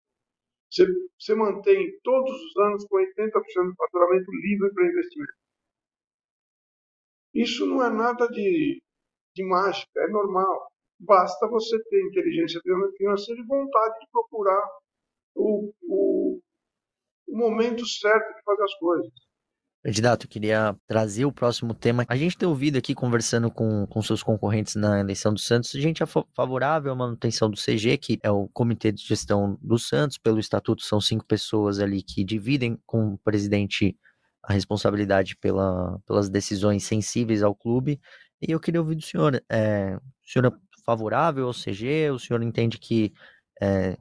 Você, 0.71 0.87
você 1.19 1.35
mantém 1.35 1.99
todos 2.03 2.31
os 2.33 2.57
anos 2.59 2.87
com 2.87 2.97
80% 2.97 3.71
do 3.71 3.77
faturamento 3.77 4.31
livre 4.33 4.73
para 4.75 4.87
investimento. 4.89 5.33
Isso 7.35 7.67
não 7.67 7.83
é 7.85 7.91
nada 7.91 8.27
de, 8.29 8.83
de 9.35 9.45
mágica, 9.45 10.01
é 10.01 10.09
normal. 10.09 10.71
Basta 10.99 11.49
você 11.49 11.79
ter 11.85 12.03
inteligência 12.07 12.61
financeira 12.97 13.41
e 13.41 13.47
vontade 13.47 14.01
de 14.01 14.07
procurar 14.13 14.69
o, 15.35 15.73
o, 15.83 16.41
o 17.29 17.37
momento 17.39 17.87
certo 17.87 18.35
de 18.37 18.43
fazer 18.45 18.65
as 18.65 18.75
coisas. 18.77 19.30
Candidato, 19.83 20.27
eu 20.27 20.29
queria 20.29 20.77
trazer 20.87 21.25
o 21.25 21.33
próximo 21.33 21.73
tema. 21.73 22.05
A 22.07 22.17
gente 22.17 22.37
tem 22.37 22.47
ouvido 22.47 22.77
aqui, 22.77 22.95
conversando 22.95 23.51
com, 23.51 23.87
com 23.87 24.03
seus 24.03 24.23
concorrentes 24.23 24.75
na 24.75 25.01
eleição 25.01 25.33
do 25.33 25.41
Santos, 25.41 25.71
gente 25.71 26.03
é 26.03 26.07
favorável 26.37 26.93
à 26.93 26.95
manutenção 26.95 27.49
do 27.49 27.57
CG, 27.57 27.97
que 27.97 28.19
é 28.23 28.31
o 28.31 28.47
Comitê 28.49 28.93
de 28.93 29.03
Gestão 29.03 29.59
do 29.63 29.79
Santos. 29.79 30.19
Pelo 30.19 30.39
estatuto, 30.39 30.83
são 30.83 31.01
cinco 31.01 31.25
pessoas 31.25 31.79
ali 31.81 32.03
que 32.03 32.23
dividem 32.23 32.79
com 32.85 33.15
o 33.15 33.19
presidente 33.19 33.97
a 34.43 34.53
responsabilidade 34.53 35.35
pela, 35.37 35.99
pelas 36.07 36.29
decisões 36.29 36.85
sensíveis 36.85 37.43
ao 37.43 37.55
clube. 37.55 37.99
E 38.41 38.53
eu 38.53 38.61
queria 38.61 38.81
ouvir 38.81 38.97
do 38.97 39.03
senhor, 39.03 39.43
é, 39.49 39.97
o 39.97 40.31
senhor 40.31 40.47
é 40.47 40.53
favorável 40.85 41.47
ao 41.47 41.55
CG? 41.55 42.11
O 42.11 42.19
senhor 42.19 42.43
entende 42.43 42.79
que 42.79 43.15
é, 43.61 43.97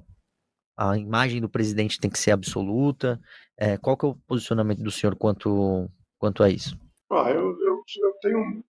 a 0.77 0.97
imagem 0.97 1.41
do 1.41 1.49
presidente 1.49 1.99
tem 1.99 2.09
que 2.09 2.19
ser 2.19 2.31
absoluta? 2.31 3.19
É, 3.61 3.77
qual 3.77 3.97
que 3.97 4.05
é 4.05 4.09
o 4.09 4.15
posicionamento 4.15 4.81
do 4.81 4.89
senhor 4.89 5.17
quanto, 5.17 5.91
quanto 6.17 6.41
a 6.43 6.49
isso? 6.49 6.79
Ah, 7.11 7.29
eu, 7.29 7.59
eu, 7.59 7.83
eu 8.01 8.13
tenho 8.21 8.39
um, 8.39 8.63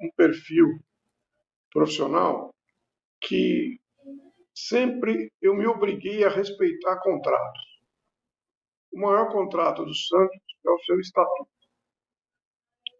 um 0.00 0.10
perfil 0.16 0.78
profissional 1.72 2.54
que 3.20 3.80
sempre 4.54 5.32
eu 5.42 5.56
me 5.56 5.66
obriguei 5.66 6.22
a 6.24 6.28
respeitar 6.28 7.00
contratos. 7.00 7.62
O 8.92 9.00
maior 9.00 9.28
contrato 9.32 9.84
do 9.84 9.92
Santos 9.92 10.40
é 10.64 10.70
o 10.70 10.78
seu 10.84 11.00
estatuto. 11.00 11.50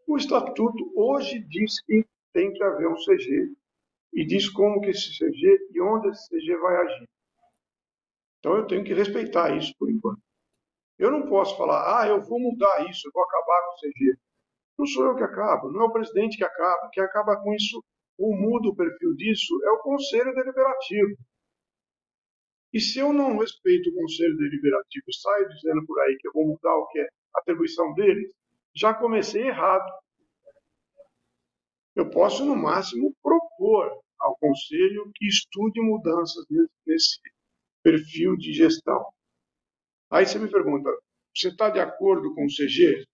O 0.09 0.17
estatuto 0.17 0.93
hoje 0.97 1.39
diz 1.39 1.81
que 1.83 2.05
tem 2.33 2.53
que 2.53 2.65
haver 2.65 2.89
um 2.89 2.97
CG 2.97 3.55
e 4.13 4.27
diz 4.27 4.49
como 4.49 4.81
que 4.81 4.91
esse 4.91 5.17
CG 5.17 5.69
e 5.71 5.81
onde 5.81 6.09
esse 6.09 6.29
CG 6.31 6.57
vai 6.57 6.77
agir. 6.79 7.09
Então 8.41 8.57
eu 8.57 8.67
tenho 8.67 8.83
que 8.83 8.93
respeitar 8.93 9.57
isso 9.57 9.73
por 9.79 9.89
enquanto. 9.89 10.28
Eu 10.99 11.11
não 11.11 11.29
posso 11.29 11.57
falar, 11.57 12.01
ah, 12.01 12.09
eu 12.09 12.21
vou 12.21 12.41
mudar 12.41 12.89
isso, 12.91 13.07
eu 13.07 13.13
vou 13.15 13.23
acabar 13.23 13.63
com 13.63 13.71
o 13.71 13.79
CG. 13.79 14.19
Não 14.79 14.87
sou 14.87 15.07
eu 15.07 15.17
que 15.17 15.23
acabo, 15.23 15.71
não 15.71 15.83
é 15.83 15.85
o 15.85 15.93
presidente 15.93 16.37
que 16.37 16.45
acaba. 16.45 16.91
Quem 16.93 17.03
acaba 17.03 17.37
com 17.37 17.55
isso 17.55 17.83
ou 18.19 18.37
muda 18.37 18.69
o 18.69 18.75
perfil 18.75 19.15
disso 19.15 19.55
é 19.65 19.71
o 19.71 19.79
Conselho 19.79 20.35
Deliberativo. 20.35 21.17
E 22.73 22.81
se 22.81 22.99
eu 22.99 23.13
não 23.13 23.39
respeito 23.39 23.91
o 23.91 23.95
Conselho 23.95 24.37
Deliberativo 24.37 25.05
e 25.09 25.15
saio 25.15 25.49
dizendo 25.49 25.87
por 25.87 25.99
aí 26.01 26.17
que 26.19 26.29
eu 26.29 26.33
vou 26.33 26.47
mudar 26.47 26.75
o 26.77 26.87
que 26.89 26.99
é 26.99 27.09
atribuição 27.35 27.95
deles, 27.95 28.31
já 28.75 28.93
comecei 28.93 29.47
errado. 29.47 29.91
Eu 31.95 32.11
posso, 32.11 32.45
no 32.45 32.55
máximo, 32.55 33.15
propor 33.23 34.01
ao 34.21 34.37
Conselho 34.37 35.11
que 35.15 35.27
estude 35.27 35.81
mudanças 35.81 36.45
nesse 36.87 37.19
perfil 37.83 38.37
de 38.37 38.53
gestão. 38.53 39.07
Aí 40.11 40.27
você 40.27 40.39
me 40.39 40.51
pergunta, 40.51 40.91
você 41.35 41.49
está 41.49 41.71
de 41.71 41.81
acordo 41.81 42.35
com 42.35 42.45
o 42.45 42.49
CG? 42.49 43.05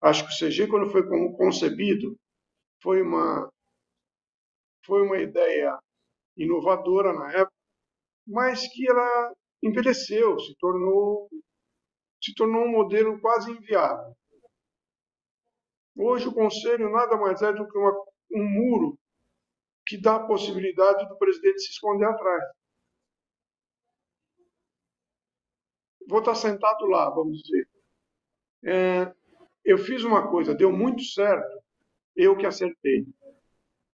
Acho 0.00 0.26
que 0.26 0.32
o 0.32 0.48
CG, 0.48 0.66
quando 0.68 0.90
foi 0.90 1.02
concebido, 1.36 2.16
foi 2.82 3.02
uma, 3.02 3.50
foi 4.84 5.02
uma 5.02 5.18
ideia 5.18 5.78
inovadora 6.36 7.12
na 7.12 7.32
época, 7.32 7.52
mas 8.26 8.66
que 8.72 8.88
ela 8.88 9.32
envelheceu, 9.62 10.38
se 10.38 10.54
tornou, 10.58 11.28
se 12.22 12.34
tornou 12.34 12.64
um 12.64 12.72
modelo 12.72 13.20
quase 13.20 13.50
inviável. 13.50 14.14
Hoje 15.96 16.28
o 16.28 16.34
conselho 16.34 16.90
nada 16.90 17.16
mais 17.16 17.40
é 17.40 17.52
do 17.52 17.66
que 17.66 17.78
uma, 17.78 17.92
um 18.32 18.44
muro 18.44 18.98
que 19.86 20.00
dá 20.00 20.16
a 20.16 20.26
possibilidade 20.26 21.08
do 21.08 21.16
presidente 21.16 21.60
se 21.60 21.70
esconder 21.70 22.06
atrás. 22.06 22.42
Vou 26.08 26.20
estar 26.20 26.34
sentado 26.34 26.86
lá, 26.86 27.10
vamos 27.10 27.42
dizer. 27.42 27.68
É, 28.64 29.14
eu 29.64 29.78
fiz 29.78 30.04
uma 30.04 30.28
coisa, 30.30 30.54
deu 30.54 30.72
muito 30.72 31.02
certo, 31.02 31.62
eu 32.16 32.36
que 32.36 32.46
acertei. 32.46 33.06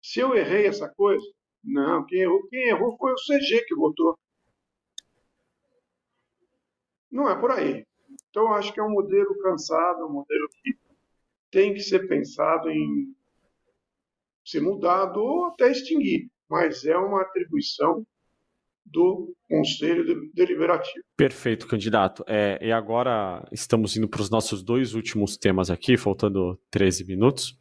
Se 0.03 0.21
eu 0.21 0.35
errei 0.35 0.67
essa 0.67 0.89
coisa, 0.89 1.27
não, 1.63 2.05
quem 2.07 2.21
errou, 2.21 2.47
quem 2.49 2.69
errou 2.69 2.97
foi 2.97 3.13
o 3.13 3.17
CG 3.17 3.65
que 3.67 3.75
votou. 3.75 4.17
Não 7.11 7.29
é 7.29 7.39
por 7.39 7.51
aí. 7.51 7.85
Então, 8.31 8.53
acho 8.53 8.73
que 8.73 8.79
é 8.79 8.83
um 8.83 8.91
modelo 8.91 9.37
cansado, 9.39 10.07
um 10.07 10.13
modelo 10.13 10.49
que 10.63 10.79
tem 11.51 11.73
que 11.75 11.81
ser 11.81 12.07
pensado 12.07 12.71
em 12.71 13.15
ser 14.45 14.61
mudado 14.61 15.21
ou 15.21 15.47
até 15.47 15.71
extinguir. 15.71 16.31
Mas 16.49 16.85
é 16.85 16.97
uma 16.97 17.23
atribuição 17.23 18.07
do 18.87 19.35
Conselho 19.49 20.05
Deliberativo. 20.35 21.05
Perfeito, 21.17 21.67
candidato. 21.67 22.25
É, 22.27 22.59
e 22.61 22.73
agora 22.73 23.47
estamos 23.53 23.97
indo 23.97 24.09
para 24.09 24.21
os 24.21 24.31
nossos 24.31 24.63
dois 24.63 24.95
últimos 24.95 25.37
temas 25.37 25.71
aqui, 25.71 25.97
faltando 25.97 26.59
13 26.71 27.05
minutos. 27.05 27.57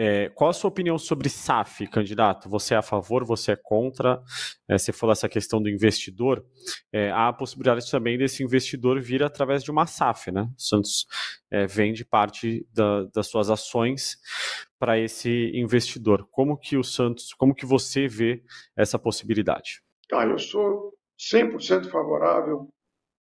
É, 0.00 0.28
qual 0.28 0.50
a 0.50 0.52
sua 0.52 0.68
opinião 0.68 0.96
sobre 0.96 1.28
SAF, 1.28 1.86
candidato? 1.88 2.48
Você 2.48 2.72
é 2.72 2.76
a 2.76 2.82
favor, 2.82 3.24
você 3.24 3.52
é 3.52 3.56
contra? 3.60 4.22
É, 4.68 4.78
você 4.78 4.92
falou 4.92 5.12
essa 5.12 5.28
questão 5.28 5.60
do 5.60 5.68
investidor. 5.68 6.44
É, 6.92 7.10
há 7.10 7.28
a 7.28 7.32
possibilidade 7.32 7.90
também 7.90 8.16
desse 8.16 8.44
investidor 8.44 9.00
vir 9.00 9.24
através 9.24 9.64
de 9.64 9.72
uma 9.72 9.86
SAF, 9.86 10.30
né? 10.30 10.42
O 10.42 10.60
Santos 10.62 11.04
é, 11.50 11.66
vende 11.66 12.04
parte 12.04 12.64
da, 12.72 13.04
das 13.12 13.26
suas 13.26 13.50
ações 13.50 14.16
para 14.78 14.98
esse 14.98 15.50
investidor. 15.52 16.28
Como 16.30 16.56
que 16.56 16.76
o 16.76 16.84
Santos, 16.84 17.34
como 17.34 17.54
que 17.54 17.66
você 17.66 18.06
vê 18.06 18.44
essa 18.76 18.98
possibilidade? 18.98 19.82
Tá, 20.08 20.26
eu 20.26 20.38
sou 20.38 20.94
100% 21.18 21.90
favorável 21.90 22.68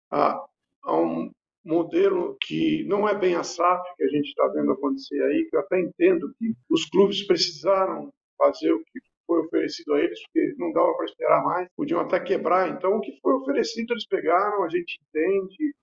a, 0.10 0.42
a 0.84 0.96
um 0.96 1.30
modelo 1.66 2.38
que 2.40 2.86
não 2.86 3.08
é 3.08 3.14
bem 3.18 3.36
a 3.36 3.44
SAF 3.44 3.84
que 3.98 4.04
a 4.04 4.08
gente 4.08 4.28
está 4.28 4.48
vendo 4.48 4.72
acontecer 4.72 5.22
aí, 5.22 5.46
que 5.50 5.56
eu 5.56 5.60
até 5.60 5.82
entendo 5.82 6.34
que 6.40 6.54
os 6.70 6.86
clubes 6.86 7.28
precisaram 7.28 8.12
fazer 8.38 8.72
o 8.72 8.80
que 8.80 9.00
foi 9.26 9.42
oferecido 9.42 9.94
a 9.94 10.00
eles, 10.00 10.18
porque 10.24 10.56
não 10.58 10.72
dava 10.72 10.94
para 10.96 11.06
esperar 11.06 11.44
mais, 11.44 11.68
podiam 11.76 12.00
até 12.00 12.20
quebrar. 12.22 12.70
Então, 12.70 12.96
o 12.96 13.02
que 13.02 13.20
foi 13.22 13.34
oferecido 13.34 13.92
eles 13.92 14.08
pegaram, 14.08 14.64
a 14.64 14.70
gente 14.70 14.98
entende. 15.02 15.76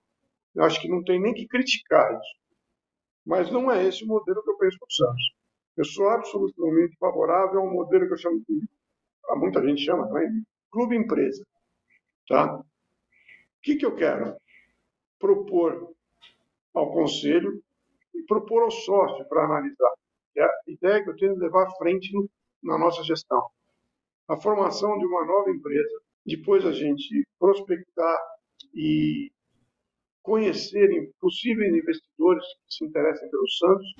Eu 0.55 0.65
acho 0.65 0.81
que 0.81 0.89
não 0.89 1.05
tem 1.05 1.21
nem 1.21 1.35
que 1.35 1.47
criticar 1.47 2.15
isso. 2.15 2.35
Mas 3.27 3.51
não 3.51 3.71
é 3.71 3.87
esse 3.87 4.05
o 4.05 4.07
modelo 4.07 4.43
que 4.43 4.51
eu 4.51 4.57
penso 4.57 4.79
para 4.79 4.87
o 4.87 4.93
Santos. 4.93 5.33
Eu 5.77 5.85
sou 5.85 6.09
absolutamente 6.09 6.97
favorável 6.99 7.61
a 7.61 7.65
um 7.65 7.73
modelo 7.73 8.07
que 8.07 8.15
eu 8.15 8.19
chamo 8.19 8.43
de. 8.49 8.67
Muita 9.37 9.63
gente 9.67 9.85
chama 9.85 10.07
também 10.07 10.45
clube 10.75 10.97
empresa. 10.97 11.47
Tá? 12.29 12.57
O 12.57 12.65
que, 13.63 13.77
que 13.77 13.87
eu 13.87 13.95
quero? 13.95 14.37
Propor 15.21 15.95
ao 16.75 16.93
conselho 16.93 17.63
e 18.13 18.23
propor 18.25 18.65
ao 18.65 18.71
sócio 18.73 19.25
para 19.29 19.45
analisar. 19.45 19.93
É 20.37 20.43
a 20.43 20.51
ideia 20.67 21.05
que 21.05 21.11
eu 21.11 21.17
tenho 21.17 21.35
de 21.35 21.41
levar 21.41 21.69
à 21.69 21.71
frente 21.77 22.11
na 22.61 22.77
nossa 22.77 23.05
gestão. 23.05 23.49
A 24.29 24.37
formação 24.37 24.99
de 24.99 25.07
uma 25.07 25.25
nova 25.25 25.51
empresa 25.51 26.03
depois 26.27 26.67
a 26.67 26.73
gente 26.73 27.25
prospectar 27.39 28.19
e 28.75 29.31
conhecerem 30.23 31.13
possíveis 31.21 31.73
investidores 31.73 32.45
que 32.67 32.75
se 32.75 32.85
interessem 32.85 33.31
pelo 33.31 33.49
Santos, 33.51 33.95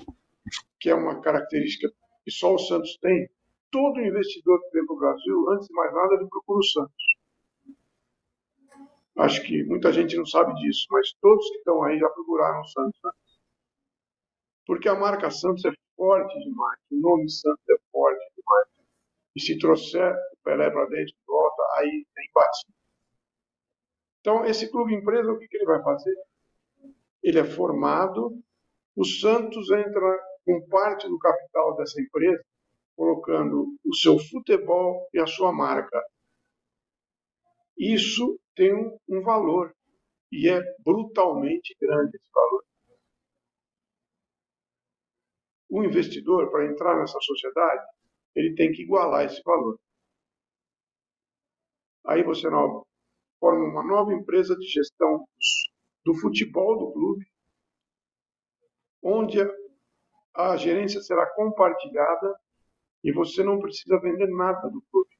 que 0.79 0.89
é 0.89 0.95
uma 0.95 1.21
característica 1.21 1.87
que 2.23 2.31
só 2.31 2.55
o 2.55 2.59
Santos 2.59 2.97
tem. 2.99 3.29
Todo 3.75 3.99
investidor 3.99 4.61
que 4.61 4.69
vem 4.71 4.85
para 4.85 4.95
o 4.95 4.99
Brasil, 4.99 5.49
antes 5.49 5.67
de 5.67 5.73
mais 5.73 5.93
nada, 5.93 6.13
ele 6.13 6.29
procura 6.29 6.59
o 6.59 6.63
Santos. 6.63 6.95
Acho 9.17 9.43
que 9.43 9.65
muita 9.65 9.91
gente 9.91 10.15
não 10.15 10.25
sabe 10.25 10.53
disso, 10.61 10.87
mas 10.91 11.11
todos 11.19 11.45
que 11.49 11.57
estão 11.57 11.83
aí 11.83 11.99
já 11.99 12.07
procuraram 12.07 12.61
o 12.61 12.67
Santos. 12.67 12.97
Né? 13.03 13.11
Porque 14.65 14.87
a 14.87 14.95
marca 14.95 15.29
Santos 15.29 15.65
é 15.65 15.73
forte 15.97 16.39
demais, 16.39 16.79
o 16.89 17.01
nome 17.01 17.29
Santos 17.29 17.67
é 17.69 17.75
forte 17.91 18.25
demais. 18.37 18.67
E 19.35 19.41
se 19.41 19.59
trouxer 19.59 20.09
o 20.09 20.37
Pelé 20.41 20.69
para 20.71 20.85
dentro 20.85 21.07
de 21.07 21.25
volta, 21.27 21.63
aí 21.73 22.07
tem 22.15 22.29
bate. 22.33 22.65
Então, 24.21 24.45
esse 24.45 24.71
clube 24.71 24.95
empresa, 24.95 25.33
o 25.33 25.37
que, 25.37 25.49
que 25.49 25.57
ele 25.57 25.65
vai 25.65 25.83
fazer? 25.83 26.15
Ele 27.21 27.39
é 27.39 27.43
formado, 27.43 28.41
o 28.95 29.03
Santos 29.03 29.69
entra 29.69 30.17
com 30.45 30.65
parte 30.69 31.09
do 31.09 31.19
capital 31.19 31.75
dessa 31.75 32.01
empresa, 32.01 32.41
colocando 32.95 33.77
o 33.85 33.95
seu 33.95 34.17
futebol 34.17 35.07
e 35.13 35.19
a 35.19 35.27
sua 35.27 35.51
marca. 35.51 36.01
Isso 37.77 38.39
tem 38.55 38.73
um, 38.73 39.21
valor, 39.21 39.75
e 40.31 40.49
é 40.49 40.61
brutalmente 40.79 41.75
grande 41.79 42.15
esse 42.15 42.29
valor. 42.33 42.63
O 45.69 45.83
investidor, 45.83 46.49
para 46.51 46.65
entrar 46.65 46.97
nessa 46.97 47.19
sociedade, 47.19 47.85
ele 48.33 48.55
tem 48.55 48.71
que 48.71 48.83
igualar 48.83 49.25
esse 49.25 49.41
valor. 49.43 49.77
Aí 52.05 52.23
você 52.23 52.49
forma 53.39 53.65
uma 53.65 53.83
nova 53.83 54.13
empresa 54.13 54.55
de 54.55 54.65
gestão 54.67 55.27
do 56.05 56.13
futebol 56.15 56.77
do 56.77 56.93
clube, 56.93 57.25
onde 59.03 59.37
a 60.33 60.55
gerência 60.55 61.01
será 61.01 61.25
compartilhada 61.33 62.35
e 63.05 63.11
você 63.11 63.43
não 63.43 63.59
precisa 63.59 63.99
vender 63.99 64.27
nada 64.27 64.67
do 64.67 64.81
clube. 64.89 65.11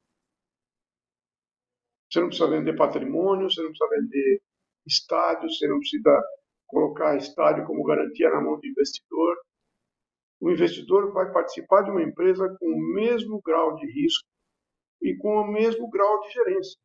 Você 2.10 2.20
não 2.20 2.26
precisa 2.26 2.50
vender 2.50 2.76
patrimônio, 2.76 3.48
você 3.48 3.62
não 3.62 3.70
precisa 3.70 3.90
vender 3.90 4.42
estádio, 4.84 5.48
você 5.48 5.68
não 5.68 5.78
precisa 5.78 6.24
colocar 6.66 7.16
estádio 7.16 7.64
como 7.64 7.84
garantia 7.84 8.28
na 8.30 8.40
mão 8.40 8.58
do 8.58 8.66
investidor. 8.66 9.36
O 10.40 10.50
investidor 10.50 11.12
vai 11.12 11.32
participar 11.32 11.82
de 11.82 11.92
uma 11.92 12.02
empresa 12.02 12.56
com 12.58 12.66
o 12.66 12.94
mesmo 12.94 13.40
grau 13.40 13.76
de 13.76 13.86
risco 13.86 14.28
e 15.00 15.16
com 15.18 15.36
o 15.36 15.46
mesmo 15.46 15.88
grau 15.88 16.20
de 16.22 16.32
gerência. 16.32 16.80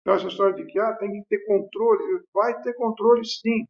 Então, 0.00 0.14
essa 0.14 0.28
história 0.28 0.54
de 0.54 0.70
que 0.70 0.78
ah, 0.78 0.94
tem 0.98 1.10
que 1.10 1.28
ter 1.28 1.44
controle, 1.46 2.22
vai 2.32 2.62
ter 2.62 2.74
controle 2.74 3.24
sim. 3.24 3.66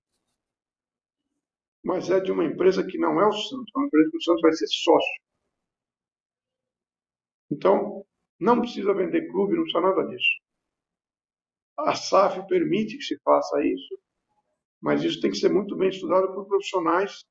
Mas 1.83 2.11
é 2.11 2.21
de 2.21 2.31
uma 2.31 2.45
empresa 2.45 2.87
que 2.87 2.99
não 2.99 3.19
é 3.19 3.27
o 3.27 3.33
Santos, 3.33 3.73
é 3.75 3.79
uma 3.79 3.87
empresa 3.87 4.11
que 4.11 4.17
o 4.19 4.23
Santos 4.23 4.43
vai 4.43 4.53
ser 4.53 4.67
sócio. 4.67 5.24
Então, 7.55 8.05
não 8.39 8.61
precisa 8.61 8.93
vender 8.93 9.31
clube, 9.31 9.55
não 9.55 9.63
precisa 9.63 9.81
nada 9.81 10.03
disso. 10.09 10.41
A 11.79 11.95
SAF 11.95 12.47
permite 12.49 12.97
que 12.97 13.05
se 13.05 13.19
faça 13.21 13.65
isso, 13.65 13.99
mas 14.81 15.03
isso 15.05 15.21
tem 15.21 15.31
que 15.31 15.37
ser 15.37 15.49
muito 15.49 15.77
bem 15.77 15.89
estudado 15.89 16.33
por 16.35 16.47
profissionais 16.47 17.25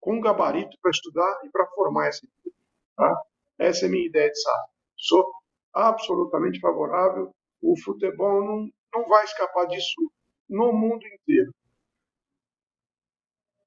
com 0.00 0.20
gabarito 0.20 0.78
para 0.80 0.90
estudar 0.90 1.40
e 1.44 1.50
para 1.50 1.66
formar 1.68 2.08
essa 2.08 2.24
equipe. 2.24 2.56
Tá? 2.96 3.22
Essa 3.58 3.86
é 3.86 3.88
a 3.88 3.90
minha 3.90 4.06
ideia 4.06 4.30
de 4.30 4.40
SAF. 4.40 4.70
Sou 4.96 5.32
absolutamente 5.74 6.60
favorável 6.60 7.34
o 7.62 7.78
futebol 7.82 8.44
não, 8.44 8.68
não 8.94 9.08
vai 9.08 9.24
escapar 9.24 9.66
disso 9.66 10.10
no 10.48 10.72
mundo 10.72 11.06
inteiro. 11.06 11.52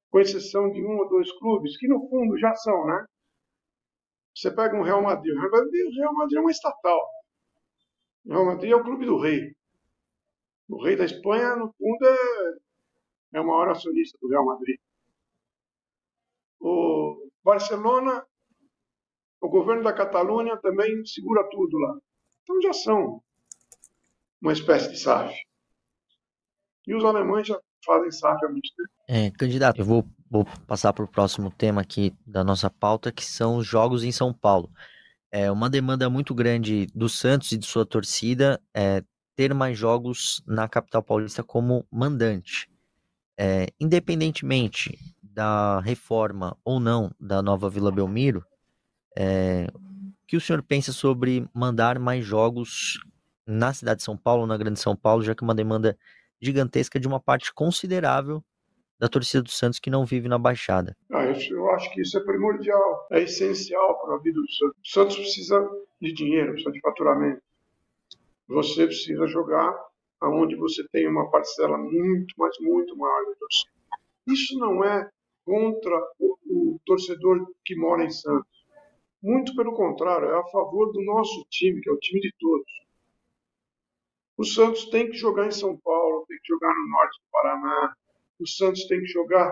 Com 0.09 0.19
exceção 0.19 0.71
de 0.71 0.83
um 0.83 0.97
ou 0.97 1.09
dois 1.09 1.31
clubes, 1.39 1.77
que 1.77 1.87
no 1.87 2.07
fundo 2.09 2.37
já 2.37 2.53
são, 2.55 2.85
né? 2.85 3.05
Você 4.35 4.51
pega 4.51 4.75
um 4.75 4.81
Real 4.81 5.01
Madrid. 5.01 5.35
O 5.35 5.39
Real 5.39 5.51
Madrid, 5.51 5.85
o 5.85 5.95
Real 5.95 6.13
Madrid 6.13 6.37
é 6.37 6.41
uma 6.41 6.51
estatal. 6.51 7.01
O 8.25 8.29
Real 8.33 8.45
Madrid 8.45 8.71
é 8.71 8.75
o 8.75 8.83
clube 8.83 9.05
do 9.05 9.19
rei. 9.19 9.55
O 10.69 10.83
rei 10.83 10.95
da 10.95 11.05
Espanha, 11.05 11.55
no 11.55 11.73
fundo, 11.73 12.05
é, 12.05 13.37
é 13.37 13.41
o 13.41 13.47
maior 13.47 13.69
acionista 13.69 14.17
do 14.21 14.27
Real 14.27 14.45
Madrid. 14.45 14.79
O 16.59 17.29
Barcelona, 17.43 18.25
o 19.41 19.49
governo 19.49 19.83
da 19.83 19.93
Catalunha 19.93 20.57
também 20.57 21.05
segura 21.05 21.47
tudo 21.49 21.77
lá. 21.77 21.97
Então 22.41 22.61
já 22.61 22.73
são 22.73 23.21
uma 24.41 24.53
espécie 24.53 24.89
de 24.89 24.97
SAF. 24.97 25.35
E 26.87 26.95
os 26.95 27.03
alemães 27.03 27.47
já 27.47 27.59
fazem 27.85 28.11
SAF 28.11 28.45
há 28.45 28.49
muito 28.49 28.69
tempo. 28.75 28.89
É, 29.07 29.31
candidato, 29.31 29.79
eu 29.81 29.85
vou, 29.85 30.05
vou 30.29 30.45
passar 30.67 30.93
para 30.93 31.05
o 31.05 31.07
próximo 31.07 31.51
tema 31.51 31.81
aqui 31.81 32.13
da 32.25 32.43
nossa 32.43 32.69
pauta, 32.69 33.11
que 33.11 33.25
são 33.25 33.57
os 33.57 33.67
jogos 33.67 34.03
em 34.03 34.11
São 34.11 34.33
Paulo. 34.33 34.69
É 35.31 35.51
uma 35.51 35.69
demanda 35.69 36.09
muito 36.09 36.33
grande 36.33 36.87
do 36.93 37.09
Santos 37.09 37.51
e 37.51 37.57
de 37.57 37.65
sua 37.65 37.85
torcida 37.85 38.61
é 38.73 39.03
ter 39.35 39.53
mais 39.53 39.77
jogos 39.77 40.43
na 40.45 40.67
capital 40.67 41.01
paulista 41.01 41.43
como 41.43 41.85
mandante. 41.91 42.69
É, 43.37 43.67
independentemente 43.79 44.97
da 45.21 45.79
reforma 45.79 46.55
ou 46.63 46.79
não 46.79 47.11
da 47.19 47.41
nova 47.41 47.69
Vila 47.69 47.91
Belmiro, 47.91 48.45
é, 49.17 49.67
o 49.73 50.27
que 50.27 50.37
o 50.37 50.41
senhor 50.41 50.61
pensa 50.61 50.93
sobre 50.93 51.47
mandar 51.53 51.97
mais 51.97 52.23
jogos 52.23 52.99
na 53.45 53.73
cidade 53.73 53.97
de 53.97 54.03
São 54.03 54.15
Paulo, 54.15 54.45
na 54.45 54.57
Grande 54.57 54.79
São 54.79 54.95
Paulo, 54.95 55.23
já 55.23 55.33
que 55.33 55.43
é 55.43 55.47
uma 55.47 55.55
demanda 55.55 55.97
gigantesca 56.41 56.99
de 56.99 57.07
uma 57.07 57.19
parte 57.19 57.53
considerável 57.53 58.43
da 59.03 59.09
torcida 59.09 59.43
do 59.43 59.51
Santos 59.51 59.79
que 59.79 59.89
não 59.89 60.05
vive 60.05 60.29
na 60.29 60.37
Baixada. 60.37 60.95
Ah, 61.11 61.25
eu 61.25 61.69
acho 61.71 61.91
que 61.91 62.01
isso 62.01 62.17
é 62.17 62.23
primordial, 62.23 63.05
é 63.11 63.23
essencial 63.23 63.99
para 63.99 64.15
a 64.15 64.17
vida 64.19 64.39
do 64.39 64.49
Santos. 64.49 64.77
O 64.81 64.87
Santos 64.87 65.15
precisa 65.17 65.69
de 66.01 66.13
dinheiro, 66.13 66.53
precisa 66.53 66.71
de 66.71 66.79
faturamento. 66.79 67.41
Você 68.47 68.85
precisa 68.85 69.27
jogar 69.27 69.77
aonde 70.21 70.55
você 70.55 70.87
tem 70.87 71.05
uma 71.05 71.29
parcela 71.29 71.77
muito, 71.77 72.33
mas 72.37 72.55
muito 72.61 72.95
maior 72.95 73.25
da 73.25 73.35
torcida. 73.35 73.71
Isso 74.25 74.57
não 74.57 74.81
é 74.85 75.09
contra 75.43 75.97
o, 76.17 76.37
o 76.45 76.79
torcedor 76.85 77.45
que 77.65 77.75
mora 77.75 78.05
em 78.05 78.09
Santos. 78.09 78.65
Muito 79.21 79.53
pelo 79.53 79.73
contrário, 79.73 80.29
é 80.29 80.39
a 80.39 80.45
favor 80.45 80.93
do 80.93 81.03
nosso 81.03 81.45
time, 81.49 81.81
que 81.81 81.89
é 81.89 81.93
o 81.93 81.99
time 81.99 82.21
de 82.21 82.33
todos. 82.39 82.71
O 84.37 84.45
Santos 84.45 84.85
tem 84.85 85.09
que 85.09 85.17
jogar 85.17 85.45
em 85.45 85.51
São 85.51 85.75
Paulo, 85.75 86.25
tem 86.25 86.37
que 86.41 86.53
jogar 86.53 86.73
no 86.73 86.87
norte 86.87 87.19
do 87.19 87.29
Paraná. 87.29 87.95
O 88.43 88.47
Santos 88.47 88.85
tem 88.87 88.99
que 88.99 89.07
jogar 89.07 89.51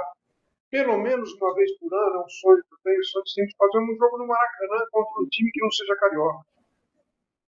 pelo 0.70 0.98
menos 0.98 1.34
uma 1.34 1.54
vez 1.54 1.78
por 1.78 1.94
ano, 1.94 2.16
é 2.16 2.26
um 2.26 2.30
sonho 2.30 2.64
que 2.64 2.74
eu 2.74 2.78
tenho. 2.84 3.00
O 3.00 3.06
Santos 3.06 3.34
tem 3.34 3.46
que 3.46 3.58
fazer 3.58 3.78
um 3.80 3.96
jogo 3.98 4.18
no 4.18 4.28
Maracanã 4.28 4.86
contra 4.92 5.24
um 5.24 5.28
time 5.28 5.52
que 5.52 5.62
não 5.62 5.72
seja 5.72 5.96
carioca. 5.98 6.46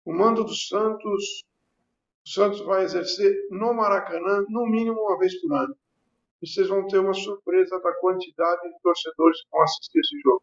O 0.06 0.12
mando 0.14 0.42
do 0.42 0.54
Santos, 0.54 1.44
o 2.24 2.28
Santos 2.28 2.60
vai 2.60 2.84
exercer 2.84 3.46
no 3.50 3.74
Maracanã 3.74 4.44
no 4.48 4.66
mínimo 4.66 5.00
uma 5.00 5.18
vez 5.18 5.38
por 5.40 5.52
ano. 5.52 5.76
E 6.42 6.48
vocês 6.48 6.68
vão 6.68 6.86
ter 6.86 6.98
uma 6.98 7.12
surpresa 7.12 7.78
da 7.80 7.92
quantidade 7.96 8.62
de 8.62 8.80
torcedores 8.80 9.42
que 9.42 9.50
vão 9.50 9.62
assistir 9.62 9.98
esse 9.98 10.18
jogo. 10.20 10.42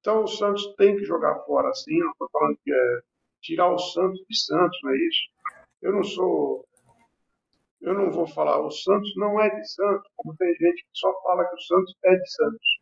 Então 0.00 0.24
o 0.24 0.26
Santos 0.26 0.74
tem 0.76 0.96
que 0.96 1.04
jogar 1.04 1.40
fora, 1.40 1.72
sim. 1.74 1.98
Não 1.98 2.12
estou 2.12 2.28
falando 2.32 2.58
que 2.64 2.72
é 2.72 3.00
tirar 3.42 3.70
o 3.70 3.78
Santos 3.78 4.24
de 4.26 4.38
Santos, 4.38 4.78
não 4.82 4.90
é 4.90 4.96
isso? 4.96 5.20
Eu 5.82 5.92
não 5.92 6.02
sou. 6.02 6.66
Eu 7.84 7.92
não 7.92 8.10
vou 8.10 8.26
falar, 8.26 8.58
o 8.60 8.70
Santos 8.70 9.14
não 9.14 9.38
é 9.38 9.50
de 9.50 9.70
Santos, 9.70 10.10
como 10.16 10.34
tem 10.38 10.48
gente 10.54 10.82
que 10.84 10.90
só 10.94 11.12
fala 11.22 11.44
que 11.44 11.54
o 11.54 11.60
Santos 11.60 11.94
é 12.02 12.16
de 12.16 12.30
Santos. 12.32 12.80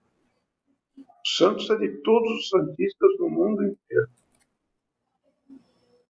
O 0.96 1.28
Santos 1.28 1.70
é 1.70 1.76
de 1.76 2.03
todos 2.03 2.30
os 2.38 2.48
Santistas 2.48 3.16
do 3.18 3.28
mundo 3.28 3.64
inteiro. 3.64 4.09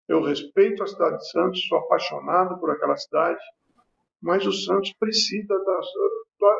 Eu 0.10 0.22
respeito 0.22 0.84
a 0.84 0.88
cidade 0.88 1.20
de 1.20 1.32
Santos, 1.32 1.66
sou 1.70 1.78
apaixonado 1.78 2.60
por 2.60 2.70
aquela 2.70 2.98
cidade, 2.98 3.40
mas 4.22 4.46
o 4.46 4.52
Santos 4.52 4.92
precisa 5.00 5.58
da, 5.58 5.80
da 6.42 6.58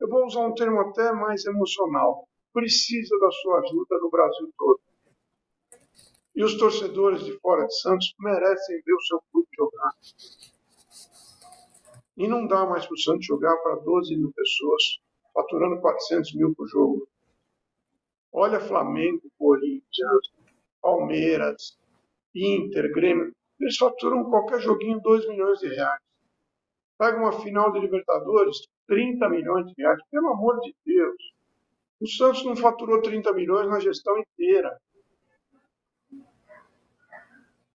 eu 0.00 0.08
vou 0.08 0.24
usar 0.24 0.46
um 0.46 0.54
termo 0.54 0.80
até 0.80 1.12
mais 1.12 1.44
emocional, 1.44 2.26
precisa 2.50 3.14
da 3.18 3.30
sua 3.30 3.58
ajuda 3.58 3.98
no 3.98 4.10
Brasil 4.10 4.50
todo. 4.56 4.80
E 6.34 6.42
os 6.42 6.56
torcedores 6.56 7.24
de 7.24 7.38
fora 7.40 7.66
de 7.66 7.78
Santos 7.78 8.14
merecem 8.20 8.80
ver 8.86 8.94
o 8.94 9.02
seu 9.02 9.20
clube 9.30 9.48
jogar. 9.54 9.92
E 12.18 12.26
não 12.26 12.48
dá 12.48 12.66
mais 12.66 12.84
para 12.84 12.94
o 12.94 12.98
Santos 12.98 13.24
jogar 13.24 13.56
para 13.58 13.76
12 13.76 14.16
mil 14.16 14.32
pessoas, 14.32 14.82
faturando 15.32 15.80
400 15.80 16.34
mil 16.34 16.52
por 16.52 16.66
jogo. 16.66 17.08
Olha 18.32 18.58
Flamengo, 18.58 19.22
Corinthians, 19.38 20.32
Palmeiras, 20.82 21.78
Inter, 22.34 22.92
Grêmio. 22.92 23.32
Eles 23.60 23.76
faturam 23.76 24.28
qualquer 24.28 24.60
joguinho 24.60 25.00
2 25.00 25.28
milhões 25.28 25.60
de 25.60 25.68
reais. 25.68 26.02
Pega 26.98 27.18
uma 27.18 27.40
final 27.40 27.70
de 27.70 27.78
Libertadores, 27.78 28.66
30 28.88 29.28
milhões 29.28 29.66
de 29.66 29.74
reais. 29.80 30.00
Pelo 30.10 30.30
amor 30.30 30.58
de 30.60 30.74
Deus. 30.84 31.34
O 32.00 32.06
Santos 32.08 32.44
não 32.44 32.56
faturou 32.56 33.00
30 33.00 33.32
milhões 33.32 33.68
na 33.68 33.78
gestão 33.78 34.18
inteira. 34.18 34.76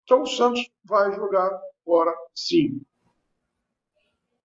Então 0.03 0.23
o 0.23 0.27
Santos 0.27 0.69
vai 0.85 1.13
jogar 1.13 1.51
fora 1.85 2.13
sim. 2.35 2.81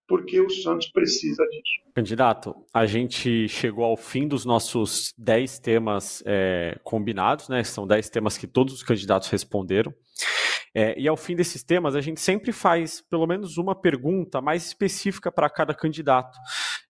Porque 0.08 0.40
o 0.40 0.48
Santos 0.48 0.88
precisa 0.88 1.44
disso. 1.48 1.86
Candidato, 1.94 2.54
a 2.72 2.86
gente 2.86 3.48
chegou 3.48 3.84
ao 3.84 3.96
fim 3.96 4.28
dos 4.28 4.44
nossos 4.44 5.12
10 5.18 5.58
temas 5.58 6.22
é, 6.26 6.78
combinados, 6.84 7.48
né? 7.48 7.64
São 7.64 7.86
10 7.86 8.10
temas 8.10 8.38
que 8.38 8.46
todos 8.46 8.74
os 8.74 8.82
candidatos 8.82 9.28
responderam. 9.28 9.92
É, 10.74 10.94
e 11.00 11.08
ao 11.08 11.16
fim 11.16 11.34
desses 11.34 11.64
temas, 11.64 11.96
a 11.96 12.02
gente 12.02 12.20
sempre 12.20 12.52
faz 12.52 13.00
pelo 13.00 13.26
menos 13.26 13.56
uma 13.56 13.74
pergunta 13.74 14.42
mais 14.42 14.66
específica 14.66 15.32
para 15.32 15.48
cada 15.48 15.74
candidato. 15.74 16.38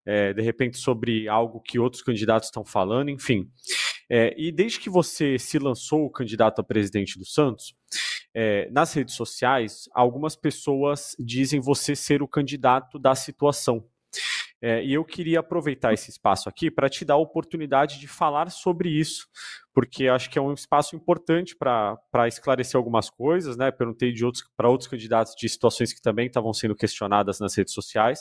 É, 0.04 0.32
de 0.32 0.42
repente, 0.42 0.76
sobre 0.76 1.28
algo 1.28 1.60
que 1.60 1.78
outros 1.78 2.02
candidatos 2.02 2.48
estão 2.48 2.64
falando, 2.64 3.10
enfim. 3.10 3.48
É, 4.10 4.34
e 4.36 4.50
desde 4.50 4.80
que 4.80 4.90
você 4.90 5.38
se 5.38 5.58
lançou 5.58 6.10
candidato 6.10 6.60
a 6.60 6.64
presidente 6.64 7.18
do 7.18 7.24
Santos, 7.24 7.74
é, 8.38 8.68
nas 8.70 8.92
redes 8.92 9.14
sociais, 9.14 9.88
algumas 9.94 10.36
pessoas 10.36 11.16
dizem 11.18 11.58
você 11.58 11.96
ser 11.96 12.22
o 12.22 12.28
candidato 12.28 12.98
da 12.98 13.14
situação. 13.14 13.82
É, 14.60 14.84
e 14.84 14.92
eu 14.92 15.02
queria 15.06 15.40
aproveitar 15.40 15.94
esse 15.94 16.10
espaço 16.10 16.46
aqui 16.46 16.70
para 16.70 16.90
te 16.90 17.02
dar 17.02 17.14
a 17.14 17.18
oportunidade 17.18 17.98
de 17.98 18.06
falar 18.06 18.50
sobre 18.50 18.90
isso, 18.90 19.26
porque 19.76 20.08
acho 20.08 20.30
que 20.30 20.38
é 20.38 20.42
um 20.42 20.54
espaço 20.54 20.96
importante 20.96 21.54
para 21.54 22.26
esclarecer 22.26 22.78
algumas 22.78 23.10
coisas, 23.10 23.58
né? 23.58 23.70
Perguntei 23.70 24.10
de 24.10 24.24
outros 24.24 24.42
para 24.56 24.70
outros 24.70 24.88
candidatos 24.88 25.34
de 25.36 25.46
situações 25.46 25.92
que 25.92 26.00
também 26.00 26.28
estavam 26.28 26.50
sendo 26.54 26.74
questionadas 26.74 27.38
nas 27.40 27.54
redes 27.54 27.74
sociais. 27.74 28.20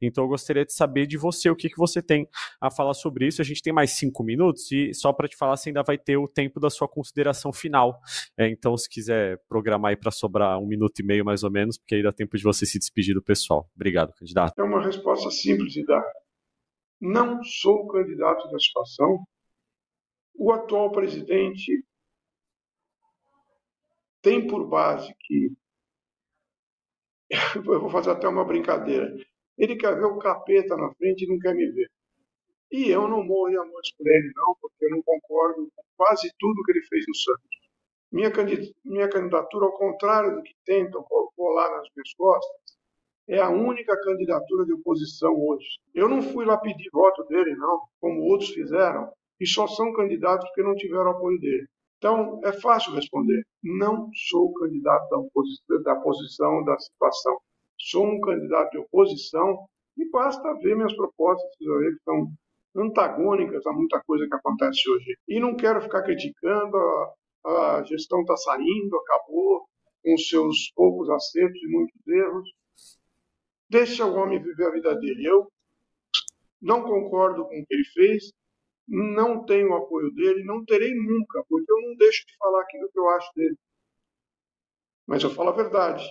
Então 0.00 0.22
eu 0.22 0.28
gostaria 0.28 0.64
de 0.64 0.72
saber 0.72 1.08
de 1.08 1.18
você 1.18 1.50
o 1.50 1.56
que, 1.56 1.68
que 1.68 1.76
você 1.76 2.00
tem 2.00 2.28
a 2.60 2.70
falar 2.70 2.94
sobre 2.94 3.26
isso. 3.26 3.42
A 3.42 3.44
gente 3.44 3.60
tem 3.60 3.72
mais 3.72 3.90
cinco 3.98 4.22
minutos 4.22 4.70
e 4.70 4.94
só 4.94 5.12
para 5.12 5.26
te 5.26 5.36
falar, 5.36 5.56
você 5.56 5.70
ainda 5.70 5.82
vai 5.82 5.98
ter 5.98 6.16
o 6.16 6.28
tempo 6.28 6.60
da 6.60 6.70
sua 6.70 6.86
consideração 6.86 7.52
final. 7.52 7.98
É, 8.38 8.48
então, 8.48 8.76
se 8.76 8.88
quiser 8.88 9.42
programar 9.48 9.90
aí 9.90 9.96
para 9.96 10.12
sobrar 10.12 10.56
um 10.60 10.68
minuto 10.68 11.00
e 11.00 11.02
meio 11.02 11.24
mais 11.24 11.42
ou 11.42 11.50
menos, 11.50 11.76
porque 11.76 11.96
aí 11.96 12.02
dá 12.04 12.12
tempo 12.12 12.36
de 12.36 12.44
você 12.44 12.64
se 12.64 12.78
despedir 12.78 13.12
do 13.12 13.22
pessoal. 13.22 13.68
Obrigado, 13.74 14.14
candidato. 14.14 14.56
É 14.56 14.62
uma 14.62 14.80
resposta 14.80 15.28
simples 15.32 15.72
de 15.72 15.84
dar. 15.84 16.04
Não 17.00 17.42
sou 17.42 17.88
candidato 17.88 18.48
da 18.52 18.58
situação 18.60 19.24
o 20.42 20.50
atual 20.50 20.90
presidente 20.90 21.84
tem 24.20 24.44
por 24.44 24.66
base 24.66 25.14
que. 25.20 25.52
Eu 27.54 27.80
vou 27.80 27.88
fazer 27.88 28.10
até 28.10 28.26
uma 28.26 28.44
brincadeira. 28.44 29.08
Ele 29.56 29.76
quer 29.76 29.94
ver 29.94 30.04
o 30.04 30.18
capeta 30.18 30.76
na 30.76 30.92
frente 30.94 31.24
e 31.24 31.28
não 31.28 31.38
quer 31.38 31.54
me 31.54 31.70
ver. 31.70 31.88
E 32.72 32.90
eu 32.90 33.06
não 33.06 33.22
morro 33.22 33.50
de 33.50 33.58
amor 33.58 33.82
por 33.98 34.08
ele, 34.08 34.32
não, 34.34 34.56
porque 34.60 34.86
eu 34.86 34.90
não 34.90 35.02
concordo 35.02 35.70
com 35.76 35.82
quase 35.94 36.32
tudo 36.38 36.62
que 36.64 36.72
ele 36.72 36.86
fez 36.86 37.04
no 37.06 37.14
Santos. 37.14 37.58
Minha, 38.10 38.32
minha 38.84 39.08
candidatura, 39.10 39.66
ao 39.66 39.76
contrário 39.76 40.36
do 40.36 40.42
que 40.42 40.54
tentam 40.64 41.04
colar 41.36 41.70
nas 41.70 41.86
minhas 41.94 42.14
costas, 42.14 42.60
é 43.28 43.40
a 43.40 43.50
única 43.50 43.94
candidatura 44.00 44.64
de 44.64 44.72
oposição 44.72 45.34
hoje. 45.38 45.78
Eu 45.94 46.08
não 46.08 46.22
fui 46.22 46.46
lá 46.46 46.56
pedir 46.56 46.88
voto 46.90 47.22
dele, 47.24 47.54
não, 47.56 47.82
como 48.00 48.22
outros 48.22 48.50
fizeram 48.50 49.12
e 49.42 49.46
só 49.46 49.66
são 49.66 49.92
candidatos 49.92 50.48
porque 50.48 50.62
não 50.62 50.76
tiveram 50.76 51.10
apoio 51.10 51.38
dele. 51.40 51.66
Então, 51.98 52.40
é 52.44 52.52
fácil 52.52 52.94
responder. 52.94 53.42
Não 53.60 54.08
sou 54.28 54.52
candidato 54.54 55.08
da, 55.10 55.78
da 55.78 56.00
posição 56.00 56.62
da 56.64 56.78
situação. 56.78 57.36
Sou 57.76 58.06
um 58.06 58.20
candidato 58.20 58.70
de 58.70 58.78
oposição 58.78 59.66
e 59.96 60.08
basta 60.10 60.54
ver 60.60 60.76
minhas 60.76 60.94
propostas, 60.94 61.50
que 61.56 61.64
estão 61.64 62.28
antagônicas 62.76 63.66
a 63.66 63.72
muita 63.72 64.00
coisa 64.06 64.28
que 64.28 64.34
acontece 64.36 64.88
hoje. 64.88 65.16
E 65.28 65.40
não 65.40 65.56
quero 65.56 65.82
ficar 65.82 66.02
criticando, 66.02 66.76
a, 67.44 67.78
a 67.78 67.84
gestão 67.84 68.20
está 68.20 68.36
saindo, 68.36 68.96
acabou, 68.96 69.66
com 70.04 70.16
seus 70.16 70.70
poucos 70.76 71.10
acertos 71.10 71.60
e 71.60 71.68
muitos 71.68 72.06
erros. 72.06 72.48
Deixa 73.68 74.06
o 74.06 74.14
homem 74.14 74.40
viver 74.40 74.66
a 74.66 74.70
vida 74.70 74.94
dele. 74.94 75.26
Eu 75.26 75.48
não 76.60 76.82
concordo 76.84 77.44
com 77.44 77.60
o 77.60 77.66
que 77.66 77.74
ele 77.74 77.84
fez, 77.92 78.32
não 78.88 79.44
tenho 79.44 79.70
o 79.70 79.76
apoio 79.76 80.12
dele, 80.12 80.44
não 80.44 80.64
terei 80.64 80.94
nunca, 80.94 81.44
porque 81.48 81.70
eu 81.70 81.80
não 81.80 81.96
deixo 81.96 82.26
de 82.26 82.36
falar 82.36 82.62
aquilo 82.62 82.90
que 82.90 82.98
eu 82.98 83.08
acho 83.10 83.30
dele. 83.34 83.56
Mas 85.06 85.22
eu 85.22 85.30
falo 85.30 85.50
a 85.50 85.56
verdade. 85.56 86.10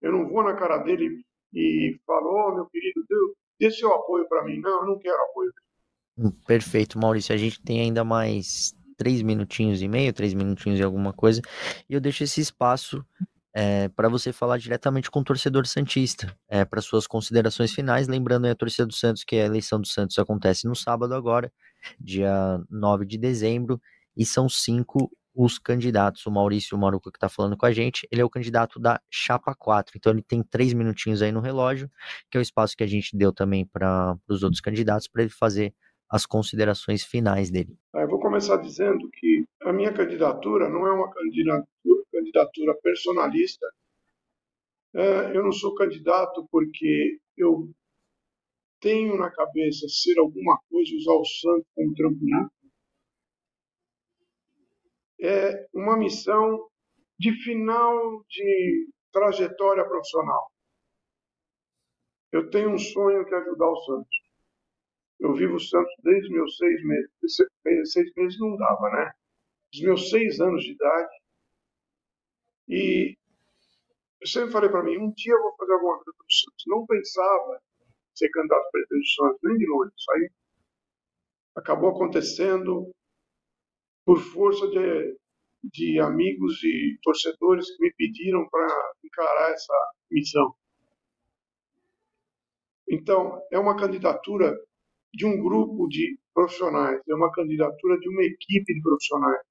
Eu 0.00 0.12
não 0.12 0.28
vou 0.28 0.42
na 0.42 0.54
cara 0.54 0.78
dele 0.78 1.22
e 1.54 1.98
falo, 2.06 2.28
oh, 2.28 2.54
meu 2.54 2.66
querido, 2.66 3.04
Deus, 3.08 3.32
dê 3.58 3.70
seu 3.70 3.92
apoio 3.94 4.28
para 4.28 4.44
mim. 4.44 4.60
Não, 4.60 4.80
eu 4.82 4.86
não 4.86 4.98
quero 4.98 5.22
apoio 5.22 5.52
dele. 5.52 6.32
Perfeito, 6.46 6.98
Maurício. 6.98 7.34
A 7.34 7.38
gente 7.38 7.62
tem 7.62 7.80
ainda 7.80 8.04
mais 8.04 8.74
três 8.96 9.22
minutinhos 9.22 9.82
e 9.82 9.88
meio, 9.88 10.12
três 10.12 10.32
minutinhos 10.34 10.80
e 10.80 10.82
alguma 10.82 11.12
coisa, 11.12 11.42
e 11.88 11.94
eu 11.94 12.00
deixo 12.00 12.24
esse 12.24 12.40
espaço 12.40 13.04
é, 13.54 13.88
para 13.88 14.08
você 14.08 14.32
falar 14.32 14.58
diretamente 14.58 15.10
com 15.10 15.20
o 15.20 15.24
torcedor 15.24 15.66
Santista, 15.66 16.36
é, 16.48 16.64
para 16.64 16.82
suas 16.82 17.06
considerações 17.06 17.72
finais. 17.72 18.06
Lembrando 18.06 18.44
aí 18.44 18.50
a 18.50 18.56
torcida 18.56 18.86
do 18.86 18.94
Santos 18.94 19.24
que 19.24 19.36
a 19.36 19.46
eleição 19.46 19.80
do 19.80 19.86
Santos 19.86 20.18
acontece 20.18 20.66
no 20.66 20.74
sábado 20.74 21.14
agora, 21.14 21.50
dia 21.98 22.60
9 22.70 23.06
de 23.06 23.18
dezembro, 23.18 23.80
e 24.16 24.24
são 24.24 24.48
cinco 24.48 25.10
os 25.34 25.58
candidatos. 25.58 26.24
O 26.24 26.30
Maurício 26.30 26.78
Maruca 26.78 27.10
que 27.10 27.18
está 27.18 27.28
falando 27.28 27.56
com 27.56 27.66
a 27.66 27.72
gente, 27.72 28.08
ele 28.10 28.22
é 28.22 28.24
o 28.24 28.30
candidato 28.30 28.80
da 28.80 29.00
Chapa 29.10 29.54
4, 29.54 29.96
então 29.96 30.12
ele 30.12 30.22
tem 30.22 30.42
três 30.42 30.72
minutinhos 30.72 31.20
aí 31.20 31.30
no 31.30 31.40
relógio, 31.40 31.90
que 32.30 32.38
é 32.38 32.40
o 32.40 32.42
espaço 32.42 32.76
que 32.76 32.82
a 32.82 32.86
gente 32.86 33.16
deu 33.16 33.32
também 33.32 33.66
para 33.66 34.16
os 34.26 34.42
outros 34.42 34.60
candidatos, 34.60 35.06
para 35.06 35.22
ele 35.22 35.30
fazer 35.30 35.74
as 36.08 36.24
considerações 36.24 37.04
finais 37.04 37.50
dele. 37.50 37.76
Ah, 37.92 38.02
eu 38.02 38.08
vou 38.08 38.20
começar 38.20 38.56
dizendo 38.56 39.10
que 39.10 39.44
a 39.62 39.72
minha 39.72 39.92
candidatura 39.92 40.68
não 40.68 40.86
é 40.86 40.92
uma 40.92 41.10
candidatura, 41.10 41.66
candidatura 42.12 42.74
personalista. 42.82 43.66
É, 44.94 45.36
eu 45.36 45.42
não 45.42 45.52
sou 45.52 45.74
candidato 45.74 46.46
porque 46.50 47.18
eu 47.36 47.68
tenho 48.86 49.18
na 49.18 49.28
cabeça 49.32 49.88
ser 49.88 50.16
alguma 50.16 50.56
coisa, 50.70 50.94
usar 50.94 51.14
o 51.14 51.24
santo 51.24 51.66
como 51.74 51.92
trampolim, 51.94 52.48
é 55.20 55.66
uma 55.74 55.96
missão 55.96 56.70
de 57.18 57.32
final 57.42 58.24
de 58.28 58.88
trajetória 59.10 59.84
profissional. 59.84 60.52
Eu 62.30 62.48
tenho 62.48 62.70
um 62.70 62.78
sonho 62.78 63.26
que 63.26 63.34
é 63.34 63.38
ajudar 63.38 63.68
o 63.68 63.84
Santos. 63.86 64.22
Eu 65.18 65.34
vivo 65.34 65.56
o 65.56 65.60
Santos 65.60 65.92
desde 66.04 66.30
meus 66.30 66.56
seis 66.56 66.84
meses. 66.84 67.90
Seis 67.90 68.12
meses 68.14 68.38
não 68.38 68.56
dava, 68.56 68.88
né? 68.90 69.12
Dos 69.72 69.82
meus 69.82 70.10
seis 70.10 70.38
anos 70.38 70.62
de 70.62 70.72
idade. 70.72 71.16
E 72.68 73.16
eu 74.20 74.26
sempre 74.28 74.52
falei 74.52 74.70
para 74.70 74.84
mim, 74.84 74.98
um 74.98 75.10
dia 75.10 75.32
eu 75.32 75.42
vou 75.42 75.56
fazer 75.56 75.72
alguma 75.72 75.96
coisa 75.96 76.12
para 76.16 76.26
o 76.26 76.32
Santos. 76.32 76.64
Não 76.68 76.86
pensava 76.86 77.65
ser 78.16 78.30
candidato 78.30 78.66
a 78.66 78.70
presidente 78.70 79.00
do 79.00 79.08
Santos, 79.08 79.40
nem 79.42 79.56
de 79.56 79.66
longe. 79.66 79.92
Isso 79.96 80.12
aí 80.12 80.30
acabou 81.56 81.90
acontecendo 81.90 82.90
por 84.04 84.20
força 84.20 84.68
de, 84.68 85.18
de 85.64 86.00
amigos 86.00 86.62
e 86.62 86.98
torcedores 87.02 87.74
que 87.74 87.82
me 87.82 87.92
pediram 87.94 88.48
para 88.48 88.92
encarar 89.04 89.52
essa 89.52 89.74
missão. 90.10 90.54
Então, 92.88 93.42
é 93.50 93.58
uma 93.58 93.76
candidatura 93.76 94.56
de 95.12 95.26
um 95.26 95.42
grupo 95.42 95.88
de 95.88 96.18
profissionais, 96.32 97.00
é 97.08 97.14
uma 97.14 97.32
candidatura 97.32 97.98
de 97.98 98.08
uma 98.08 98.22
equipe 98.22 98.74
de 98.74 98.82
profissionais, 98.82 99.42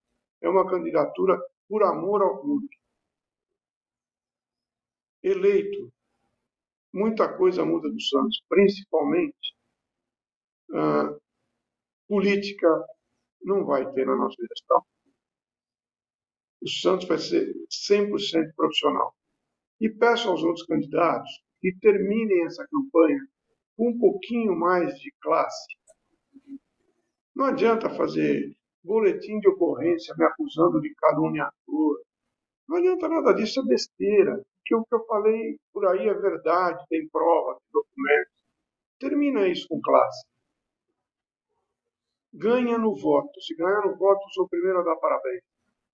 é 0.41 0.47
uma 0.47 0.69
candidatura 0.69 1.37
por 1.67 1.83
amor 1.83 2.21
ao 2.21 2.39
clube. 2.39 2.69
Eleito 5.23 5.91
muita 6.95 7.27
coisa 7.37 7.65
muda 7.65 7.89
do 7.91 8.01
Santos, 8.01 8.41
principalmente 8.47 9.53
uh, 10.71 11.21
política 12.07 12.67
não 13.43 13.65
vai 13.65 13.91
ter 13.91 14.05
na 14.05 14.15
nossa 14.15 14.37
gestão. 14.47 14.81
O 16.61 16.69
Santos 16.69 17.07
vai 17.07 17.17
ser 17.17 17.53
100% 17.69 18.55
profissional. 18.55 19.13
E 19.79 19.89
peço 19.89 20.29
aos 20.29 20.41
outros 20.41 20.65
candidatos 20.65 21.29
que 21.59 21.75
terminem 21.81 22.45
essa 22.45 22.65
campanha 22.65 23.27
com 23.75 23.89
um 23.89 23.99
pouquinho 23.99 24.55
mais 24.55 24.97
de 24.97 25.13
classe. 25.21 25.75
Não 27.35 27.45
adianta 27.45 27.89
fazer 27.89 28.55
boletim 28.81 29.37
de 29.41 29.49
ocorrência 29.49 30.15
me 30.17 30.23
acusando 30.23 30.79
de 30.79 30.95
caluniador. 30.95 32.01
Não 32.69 32.77
adianta 32.77 33.09
nada 33.09 33.33
disso, 33.33 33.59
é 33.59 33.65
besteira 33.65 34.41
que 34.65 34.75
o 34.75 34.83
que 34.83 34.95
eu 34.95 35.05
falei 35.05 35.57
por 35.71 35.87
aí 35.87 36.07
é 36.07 36.13
verdade, 36.13 36.83
tem 36.89 37.07
prova, 37.09 37.59
tem 37.59 37.69
documentos. 37.71 38.33
Termina 38.99 39.47
isso 39.47 39.67
com 39.67 39.79
classe. 39.81 40.25
Ganha 42.33 42.77
no 42.77 42.95
voto. 42.95 43.39
Se 43.41 43.55
ganhar 43.55 43.81
no 43.85 43.95
voto, 43.95 44.21
sou 44.33 44.45
o 44.45 44.49
primeiro 44.49 44.79
a 44.79 44.83
dar 44.83 44.95
parabéns. 44.97 45.43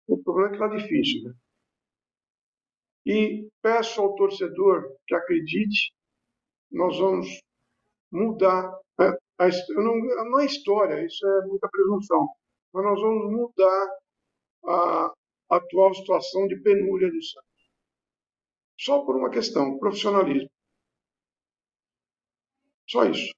O 0.07 0.21
problema 0.23 0.47
é 0.47 0.57
que 0.57 0.63
está 0.63 0.75
difícil. 0.75 1.23
Né? 1.23 1.33
E 3.05 3.49
peço 3.61 4.01
ao 4.01 4.15
torcedor 4.15 4.83
que 5.05 5.15
acredite, 5.15 5.93
nós 6.71 6.97
vamos 6.97 7.27
mudar. 8.11 8.71
A, 8.97 9.47
não, 9.75 9.97
não 10.29 10.39
é 10.39 10.45
história, 10.45 11.05
isso 11.05 11.25
é 11.27 11.47
muita 11.47 11.67
presunção. 11.69 12.27
Mas 12.73 12.85
nós 12.85 13.01
vamos 13.01 13.31
mudar 13.33 13.97
a 14.65 15.13
atual 15.49 15.93
situação 15.93 16.47
de 16.47 16.61
penúria 16.61 17.09
do 17.09 17.23
Santos 17.23 17.50
só 18.81 19.05
por 19.05 19.15
uma 19.15 19.29
questão, 19.29 19.77
profissionalismo. 19.77 20.49
Só 22.89 23.05
isso. 23.05 23.31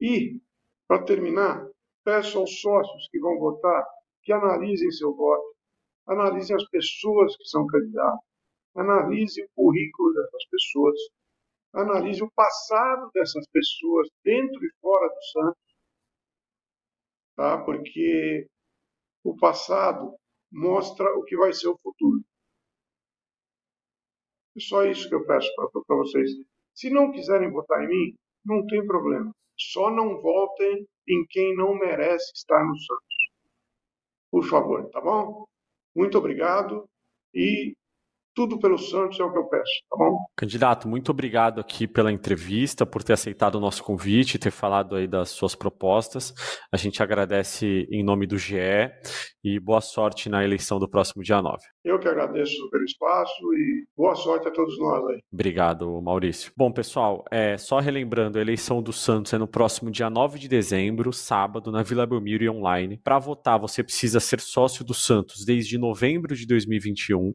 E, 0.00 0.40
para 0.88 1.04
terminar, 1.04 1.64
peço 2.04 2.38
aos 2.38 2.60
sócios 2.60 3.08
que 3.10 3.20
vão 3.20 3.38
votar 3.38 3.86
que 4.22 4.32
analisem 4.32 4.90
seu 4.90 5.14
voto, 5.14 5.54
analisem 6.08 6.56
as 6.56 6.68
pessoas 6.70 7.36
que 7.36 7.44
são 7.44 7.66
candidatos, 7.66 8.26
analisem 8.74 9.44
o 9.44 9.48
currículo 9.54 10.12
dessas 10.12 10.44
pessoas, 10.50 11.00
analise 11.72 12.22
o 12.22 12.30
passado 12.32 13.10
dessas 13.14 13.46
pessoas 13.52 14.08
dentro 14.24 14.64
e 14.64 14.70
fora 14.80 15.08
do 15.08 15.22
Santos, 15.22 15.76
tá? 17.36 17.64
porque 17.64 18.48
o 19.24 19.36
passado 19.36 20.16
mostra 20.50 21.06
o 21.16 21.24
que 21.24 21.36
vai 21.36 21.52
ser 21.52 21.68
o 21.68 21.78
futuro. 21.80 22.27
É 24.58 24.60
só 24.60 24.84
isso 24.84 25.08
que 25.08 25.14
eu 25.14 25.24
peço 25.24 25.48
para 25.54 25.96
vocês. 25.96 26.30
Se 26.74 26.90
não 26.90 27.12
quiserem 27.12 27.48
votar 27.52 27.84
em 27.84 27.88
mim, 27.88 28.14
não 28.44 28.66
tem 28.66 28.84
problema. 28.84 29.30
Só 29.56 29.88
não 29.88 30.20
votem 30.20 30.84
em 31.08 31.24
quem 31.30 31.56
não 31.56 31.78
merece 31.78 32.32
estar 32.34 32.64
no 32.64 32.76
Santos. 32.76 33.16
Por 34.32 34.44
favor, 34.44 34.90
tá 34.90 35.00
bom? 35.00 35.44
Muito 35.94 36.18
obrigado 36.18 36.84
e 37.32 37.72
tudo 38.34 38.58
pelo 38.58 38.78
Santos 38.78 39.18
é 39.18 39.24
o 39.24 39.32
que 39.32 39.38
eu 39.38 39.48
peço, 39.48 39.82
tá 39.90 39.96
bom? 39.96 40.16
Candidato, 40.36 40.86
muito 40.86 41.10
obrigado 41.10 41.60
aqui 41.60 41.88
pela 41.88 42.12
entrevista, 42.12 42.86
por 42.86 43.02
ter 43.02 43.14
aceitado 43.14 43.56
o 43.56 43.60
nosso 43.60 43.82
convite, 43.82 44.38
ter 44.38 44.52
falado 44.52 44.94
aí 44.94 45.08
das 45.08 45.30
suas 45.30 45.56
propostas. 45.56 46.32
A 46.72 46.76
gente 46.76 47.02
agradece 47.02 47.86
em 47.90 48.04
nome 48.04 48.28
do 48.28 48.38
GE 48.38 48.90
e 49.42 49.58
boa 49.58 49.80
sorte 49.80 50.28
na 50.28 50.44
eleição 50.44 50.78
do 50.78 50.88
próximo 50.88 51.22
dia 51.22 51.42
9. 51.42 51.58
Eu 51.88 51.98
que 51.98 52.06
agradeço 52.06 52.68
pelo 52.68 52.84
espaço 52.84 53.54
e 53.54 53.86
boa 53.96 54.14
sorte 54.14 54.46
a 54.46 54.50
todos 54.50 54.78
nós 54.78 55.06
aí. 55.06 55.22
Obrigado, 55.32 56.02
Maurício. 56.02 56.52
Bom, 56.54 56.70
pessoal, 56.70 57.24
é, 57.30 57.56
só 57.56 57.78
relembrando, 57.78 58.36
a 58.36 58.42
eleição 58.42 58.82
do 58.82 58.92
Santos 58.92 59.32
é 59.32 59.38
no 59.38 59.48
próximo 59.48 59.90
dia 59.90 60.10
9 60.10 60.38
de 60.38 60.48
dezembro, 60.48 61.14
sábado, 61.14 61.72
na 61.72 61.82
Vila 61.82 62.04
Belmiro 62.04 62.44
e 62.44 62.50
online. 62.50 63.00
Para 63.02 63.18
votar, 63.18 63.58
você 63.58 63.82
precisa 63.82 64.20
ser 64.20 64.38
sócio 64.38 64.84
do 64.84 64.92
Santos 64.92 65.46
desde 65.46 65.78
novembro 65.78 66.36
de 66.36 66.46
2021 66.46 67.34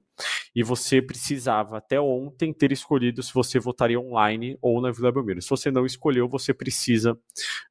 e 0.56 0.62
você 0.62 1.02
precisava 1.02 1.80
até 1.80 2.00
ontem 2.00 2.54
ter 2.54 2.72
escolhido 2.72 3.24
se 3.24 3.34
você 3.34 3.58
votaria 3.58 4.00
online 4.00 4.56
ou 4.62 4.80
na 4.80 4.92
Vila 4.92 5.12
Belmiro. 5.12 5.42
Se 5.42 5.50
você 5.50 5.72
não 5.72 5.84
escolheu, 5.84 6.30
você 6.30 6.54
precisa 6.54 7.18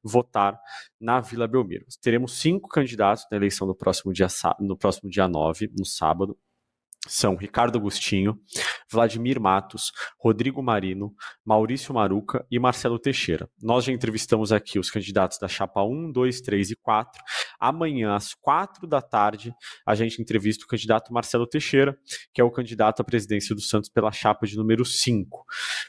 votar 0.03 0.59
na 0.99 1.21
Vila 1.21 1.47
Belmiro. 1.47 1.85
Teremos 2.01 2.33
cinco 2.41 2.67
candidatos 2.67 3.25
na 3.31 3.37
eleição 3.37 3.65
do 3.65 3.73
próximo 3.73 4.11
dia, 4.11 4.27
no 4.59 4.75
próximo 4.75 5.09
dia 5.09 5.29
9, 5.29 5.71
no 5.77 5.85
sábado 5.85 6.37
são 7.07 7.35
Ricardo 7.35 7.77
Agostinho, 7.77 8.39
Vladimir 8.91 9.39
Matos, 9.39 9.91
Rodrigo 10.19 10.61
Marino, 10.63 11.13
Maurício 11.45 11.93
Maruca 11.93 12.45
e 12.49 12.57
Marcelo 12.59 12.97
Teixeira. 12.97 13.49
Nós 13.61 13.85
já 13.85 13.91
entrevistamos 13.91 14.51
aqui 14.51 14.79
os 14.79 14.89
candidatos 14.89 15.37
da 15.37 15.47
chapa 15.47 15.83
1, 15.83 16.11
2, 16.11 16.41
3 16.41 16.71
e 16.71 16.75
4. 16.75 17.21
Amanhã, 17.63 18.13
às 18.13 18.33
4 18.33 18.85
da 18.85 19.01
tarde, 19.01 19.55
a 19.87 19.95
gente 19.95 20.21
entrevista 20.21 20.65
o 20.65 20.67
candidato 20.67 21.13
Marcelo 21.13 21.47
Teixeira, 21.47 21.97
que 22.33 22.41
é 22.41 22.43
o 22.43 22.51
candidato 22.51 22.99
à 22.99 23.05
presidência 23.05 23.55
do 23.55 23.61
Santos 23.61 23.89
pela 23.89 24.11
chapa 24.11 24.45
de 24.45 24.57
número 24.57 24.83
5. 24.83 25.45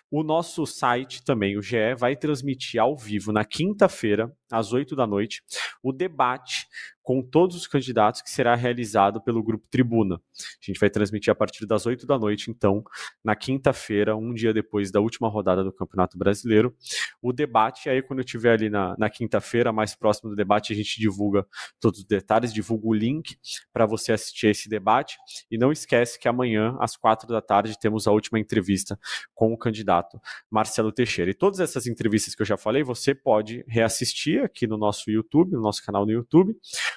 O 0.08 0.22
nosso 0.22 0.64
site 0.66 1.24
também, 1.24 1.58
o 1.58 1.62
GE, 1.62 1.96
vai 1.98 2.14
transmitir 2.14 2.80
ao 2.80 2.96
vivo 2.96 3.32
na 3.32 3.44
quinta-feira, 3.44 4.32
às 4.52 4.72
8 4.72 4.94
da 4.94 5.04
noite, 5.04 5.42
o 5.82 5.92
debate 5.92 6.68
com 7.04 7.20
todos 7.20 7.54
os 7.54 7.66
candidatos 7.66 8.22
que 8.22 8.30
será 8.30 8.54
realizado 8.54 9.20
pelo 9.20 9.42
Grupo 9.42 9.68
Tribuna. 9.68 10.14
A 10.16 10.64
gente 10.64 10.80
vai 10.80 10.88
transmitir 10.88 11.30
a 11.30 11.34
partir 11.34 11.66
das 11.66 11.84
8 11.84 12.06
da 12.06 12.18
noite, 12.18 12.50
então, 12.50 12.82
na 13.22 13.36
quinta-feira, 13.36 14.16
um 14.16 14.32
dia 14.32 14.54
depois 14.54 14.90
da 14.90 15.00
última 15.00 15.28
rodada 15.28 15.62
do 15.62 15.70
Campeonato 15.70 16.16
Brasileiro, 16.16 16.74
o 17.20 17.30
debate. 17.30 17.90
Aí, 17.90 18.00
quando 18.00 18.20
eu 18.20 18.24
estiver 18.24 18.54
ali 18.54 18.70
na, 18.70 18.96
na 18.98 19.10
quinta-feira, 19.10 19.70
mais 19.70 19.94
próximo 19.94 20.30
do 20.30 20.36
debate, 20.36 20.72
a 20.72 20.76
gente 20.76 20.98
divulga 20.98 21.46
todos 21.80 22.00
os 22.00 22.04
detalhes, 22.04 22.52
divulga 22.52 22.86
o 22.86 22.94
link 22.94 23.36
para 23.72 23.86
você 23.86 24.12
assistir 24.12 24.48
esse 24.48 24.68
debate. 24.68 25.16
E 25.50 25.58
não 25.58 25.72
esquece 25.72 26.18
que 26.18 26.28
amanhã, 26.28 26.76
às 26.80 26.96
quatro 26.96 27.28
da 27.28 27.40
tarde, 27.40 27.78
temos 27.78 28.06
a 28.06 28.12
última 28.12 28.38
entrevista 28.38 28.98
com 29.34 29.52
o 29.52 29.58
candidato 29.58 30.20
Marcelo 30.50 30.92
Teixeira. 30.92 31.30
E 31.30 31.34
todas 31.34 31.60
essas 31.60 31.86
entrevistas 31.86 32.34
que 32.34 32.42
eu 32.42 32.46
já 32.46 32.56
falei, 32.56 32.82
você 32.82 33.14
pode 33.14 33.64
reassistir 33.68 34.42
aqui 34.42 34.66
no 34.66 34.76
nosso 34.76 35.10
YouTube, 35.10 35.52
no 35.52 35.60
nosso 35.60 35.84
canal 35.84 36.04
no 36.04 36.12
YouTube 36.12 36.56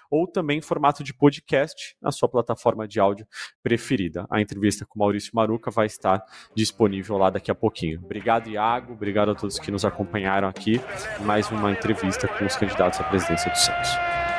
ou 0.10 0.28
também 0.28 0.60
em 0.60 0.62
formato 0.62 1.04
de 1.04 1.14
podcast 1.14 1.96
na 2.02 2.12
sua 2.12 2.30
plataforma 2.30 2.88
de 2.88 3.00
áudio 3.00 3.28
preferida. 3.62 4.26
A 4.30 4.42
entrevista 4.42 4.86
com 4.86 5.00
Maurício 5.00 5.32
Maruca 5.34 5.72
vai 5.72 5.86
estar 5.86 6.24
disponível 6.56 7.18
lá 7.18 7.30
daqui 7.30 7.52
a 7.52 7.56
pouquinho. 7.56 8.02
Obrigado, 8.04 8.50
Iago. 8.50 8.94
Obrigado 8.94 9.32
a 9.32 9.36
todos 9.36 9.60
que 9.60 9.72
nos 9.72 9.86
acompanharam 9.86 10.48
aqui. 10.48 10.80
Mais 11.22 11.50
uma 11.52 11.72
entrevista 11.72 12.28
com 12.28 12.46
os 12.46 12.56
candidatos 12.56 13.00
à 13.00 13.04
presidência 13.04 13.52
do 13.52 14.37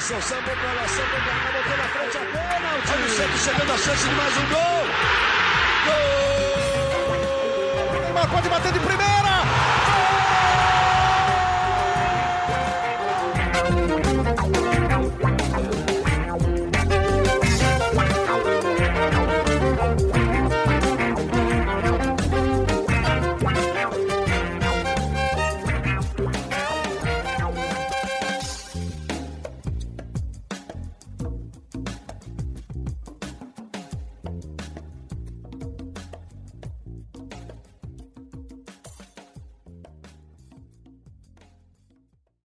Santos. 0.00 0.30
chegando 3.44 3.72
a 3.72 3.78
chance 3.78 4.08
de 4.08 4.14
mais 4.14 4.36
um 4.36 4.46
gol. 4.48 4.86
Gol! 7.92 8.00
Neymar 8.00 8.28
pode 8.30 8.48
bater 8.48 8.72
de 8.72 8.80
primeira. 8.80 9.19